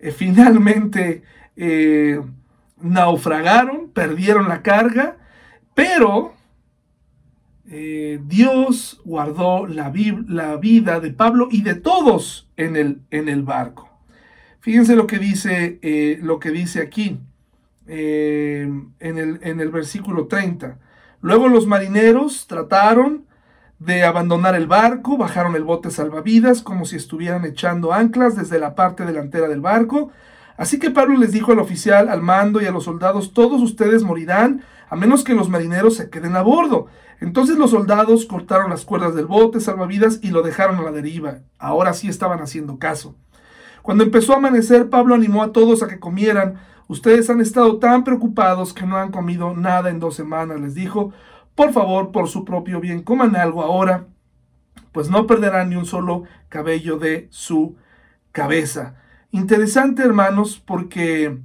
Eh, 0.00 0.10
finalmente 0.10 1.22
eh, 1.56 2.20
naufragaron, 2.78 3.88
perdieron 3.88 4.50
la 4.50 4.60
carga, 4.60 5.16
pero 5.72 6.35
eh, 7.68 8.20
Dios 8.24 9.00
guardó 9.04 9.66
la, 9.66 9.90
vida 9.90 11.00
de 11.00 11.10
Pablo 11.10 11.48
y 11.50 11.62
de 11.62 11.74
todos 11.74 12.48
en 12.56 12.76
el, 12.76 13.00
en 13.10 13.28
el 13.28 13.42
barco. 13.42 13.88
Fíjense 14.60 14.94
lo 14.96 15.06
que 15.06 15.18
dice, 15.18 15.78
eh, 15.82 16.18
lo 16.22 16.38
que 16.38 16.50
dice 16.50 16.80
aquí 16.80 17.20
eh, 17.86 18.68
en, 19.00 19.18
el, 19.18 19.40
en 19.42 19.60
el 19.60 19.70
versículo 19.70 20.26
30. 20.26 20.78
Luego 21.20 21.48
los 21.48 21.66
marineros 21.66 22.46
trataron 22.46 23.26
de 23.78 24.04
abandonar 24.04 24.54
el 24.54 24.66
barco, 24.66 25.16
bajaron 25.16 25.56
el 25.56 25.64
bote 25.64 25.90
salvavidas 25.90 26.62
como 26.62 26.84
si 26.84 26.96
estuvieran 26.96 27.44
echando 27.44 27.92
anclas 27.92 28.36
desde 28.36 28.58
la 28.58 28.74
parte 28.74 29.04
delantera 29.04 29.48
del 29.48 29.60
barco. 29.60 30.10
Así 30.56 30.78
que 30.78 30.90
Pablo 30.90 31.18
les 31.18 31.32
dijo 31.32 31.52
al 31.52 31.58
oficial, 31.58 32.08
al 32.08 32.22
mando 32.22 32.62
y 32.62 32.66
a 32.66 32.70
los 32.70 32.84
soldados, 32.84 33.32
todos 33.32 33.60
ustedes 33.60 34.04
morirán 34.04 34.62
a 34.88 34.96
menos 34.96 35.24
que 35.24 35.34
los 35.34 35.48
marineros 35.48 35.96
se 35.96 36.10
queden 36.10 36.36
a 36.36 36.42
bordo. 36.42 36.86
Entonces 37.20 37.56
los 37.56 37.70
soldados 37.70 38.26
cortaron 38.26 38.70
las 38.70 38.84
cuerdas 38.84 39.14
del 39.14 39.26
bote 39.26 39.60
salvavidas 39.60 40.20
y 40.22 40.30
lo 40.30 40.42
dejaron 40.42 40.76
a 40.76 40.82
la 40.82 40.92
deriva. 40.92 41.38
Ahora 41.58 41.92
sí 41.92 42.08
estaban 42.08 42.40
haciendo 42.40 42.78
caso. 42.78 43.14
Cuando 43.82 44.04
empezó 44.04 44.32
a 44.32 44.36
amanecer, 44.36 44.90
Pablo 44.90 45.14
animó 45.14 45.42
a 45.42 45.52
todos 45.52 45.82
a 45.82 45.88
que 45.88 46.00
comieran. 46.00 46.60
Ustedes 46.88 47.30
han 47.30 47.40
estado 47.40 47.78
tan 47.78 48.04
preocupados 48.04 48.72
que 48.72 48.86
no 48.86 48.96
han 48.96 49.10
comido 49.10 49.54
nada 49.54 49.90
en 49.90 50.00
dos 50.00 50.14
semanas, 50.14 50.60
les 50.60 50.74
dijo. 50.74 51.12
Por 51.54 51.72
favor, 51.72 52.12
por 52.12 52.28
su 52.28 52.44
propio 52.44 52.80
bien, 52.80 53.02
coman 53.02 53.34
algo 53.34 53.62
ahora, 53.62 54.06
pues 54.92 55.08
no 55.08 55.26
perderán 55.26 55.70
ni 55.70 55.76
un 55.76 55.86
solo 55.86 56.24
cabello 56.48 56.98
de 56.98 57.28
su 57.30 57.76
cabeza. 58.30 58.96
Interesante, 59.30 60.02
hermanos, 60.02 60.62
porque 60.64 61.38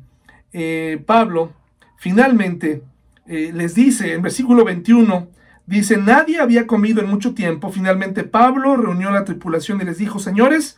eh, 0.51 1.01
Pablo 1.05 1.53
finalmente 1.97 2.83
eh, 3.25 3.51
les 3.53 3.73
dice 3.73 4.13
en 4.13 4.21
versículo 4.21 4.65
21, 4.65 5.27
Dice, 5.65 5.97
nadie 5.97 6.39
había 6.39 6.67
comido 6.67 7.01
en 7.01 7.09
mucho 7.09 7.33
tiempo. 7.33 7.71
Finalmente 7.71 8.23
Pablo 8.23 8.75
reunió 8.75 9.09
a 9.09 9.13
la 9.13 9.25
tripulación 9.25 9.81
y 9.81 9.85
les 9.85 9.97
dijo, 9.97 10.19
señores, 10.19 10.77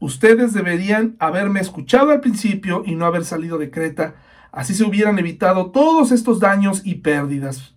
ustedes 0.00 0.52
deberían 0.52 1.16
haberme 1.18 1.60
escuchado 1.60 2.10
al 2.10 2.20
principio 2.20 2.82
y 2.84 2.94
no 2.94 3.06
haber 3.06 3.24
salido 3.24 3.58
de 3.58 3.70
Creta. 3.70 4.14
Así 4.50 4.74
se 4.74 4.84
hubieran 4.84 5.18
evitado 5.18 5.70
todos 5.70 6.12
estos 6.12 6.40
daños 6.40 6.82
y 6.84 6.96
pérdidas. 6.96 7.74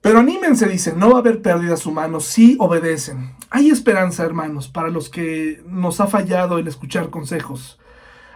Pero 0.00 0.20
anímense, 0.20 0.68
dice, 0.68 0.94
no 0.96 1.10
va 1.10 1.16
a 1.16 1.20
haber 1.20 1.42
pérdidas 1.42 1.84
humanos 1.84 2.24
si 2.26 2.56
obedecen. 2.60 3.34
Hay 3.50 3.70
esperanza, 3.70 4.24
hermanos, 4.24 4.68
para 4.68 4.88
los 4.88 5.08
que 5.08 5.62
nos 5.66 6.00
ha 6.00 6.06
fallado 6.06 6.58
el 6.58 6.68
escuchar 6.68 7.10
consejos. 7.10 7.80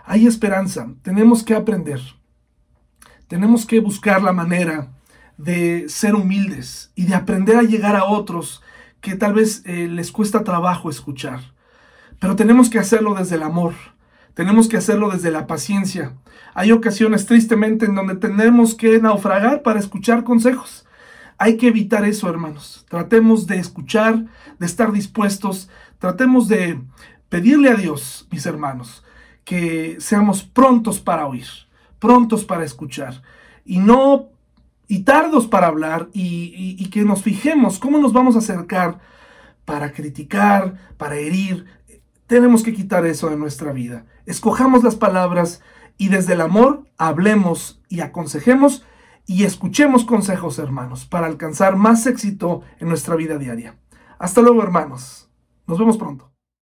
Hay 0.05 0.27
esperanza. 0.27 0.89
Tenemos 1.03 1.45
que 1.45 1.55
aprender. 1.55 2.01
Tenemos 3.29 3.65
que 3.67 3.79
buscar 3.79 4.23
la 4.23 4.33
manera 4.33 4.91
de 5.45 5.89
ser 5.89 6.15
humildes 6.15 6.93
y 6.95 7.07
de 7.07 7.15
aprender 7.15 7.57
a 7.57 7.63
llegar 7.63 7.97
a 7.97 8.05
otros 8.05 8.63
que 9.01 9.17
tal 9.17 9.33
vez 9.33 9.63
eh, 9.65 9.89
les 9.89 10.13
cuesta 10.13 10.45
trabajo 10.45 10.91
escuchar. 10.91 11.41
Pero 12.19 12.37
tenemos 12.37 12.69
que 12.69 12.79
hacerlo 12.79 13.15
desde 13.15 13.37
el 13.37 13.43
amor, 13.43 13.75
tenemos 14.35 14.69
que 14.69 14.77
hacerlo 14.77 15.11
desde 15.11 15.31
la 15.31 15.47
paciencia. 15.47 16.13
Hay 16.53 16.73
ocasiones 16.73 17.25
tristemente 17.25 17.87
en 17.87 17.95
donde 17.95 18.17
tenemos 18.17 18.75
que 18.75 19.01
naufragar 19.01 19.63
para 19.63 19.81
escuchar 19.81 20.25
consejos. 20.25 20.87
Hay 21.39 21.57
que 21.57 21.69
evitar 21.69 22.05
eso, 22.05 22.29
hermanos. 22.29 22.85
Tratemos 22.91 23.47
de 23.47 23.57
escuchar, 23.57 24.27
de 24.59 24.67
estar 24.67 24.93
dispuestos, 24.93 25.71
tratemos 25.99 26.49
de 26.49 26.79
pedirle 27.31 27.71
a 27.71 27.77
Dios, 27.77 28.29
mis 28.31 28.45
hermanos, 28.45 29.03
que 29.45 29.97
seamos 30.01 30.43
prontos 30.43 31.01
para 31.01 31.27
oír, 31.27 31.47
prontos 31.99 32.45
para 32.45 32.65
escuchar 32.65 33.23
y 33.65 33.79
no 33.79 34.29
y 34.91 35.05
tardos 35.05 35.47
para 35.47 35.69
hablar 35.69 36.09
y, 36.13 36.91
que 36.91 37.05
nos 37.05 37.23
fijemos 37.23 37.79
cómo 37.79 37.99
nos 37.99 38.13
vamos 38.13 38.35
a 38.35 38.41
acercar 38.41 38.99
para 39.65 39.93
criticar, 39.93 40.79
para 40.97 41.15
herir. 41.15 41.67
Tenemos 42.27 42.65
que 42.65 42.73
quitar 42.73 43.07
eso 43.07 43.31
de 43.31 43.37
nuestra 43.37 43.73
vida. 43.73 44.05
Escojamos 44.27 44.83
las 44.83 44.97
palabras 44.97 45.63
y 45.97 46.09
desde 46.09 46.33
el 46.33 46.41
amor 46.41 46.89
hablemos 46.99 47.81
y 47.89 48.01
aconsejemos 48.01 48.85
y 49.27 49.45
escuchemos 49.45 50.05
consejos, 50.05 50.59
hermanos, 50.59 51.07
para 51.07 51.29
alcanzar 51.29 51.77
más 51.77 52.05
éxito 52.09 52.63
en 52.81 52.89
nuestra 52.89 53.15
vida 53.15 53.39
diaria. 53.39 53.77
Hasta 54.19 54.43
luego, 54.43 54.61
hermanos. 54.61 55.31
Nos 55.69 55.79
vemos 55.79 55.99
pronto. 55.99 56.30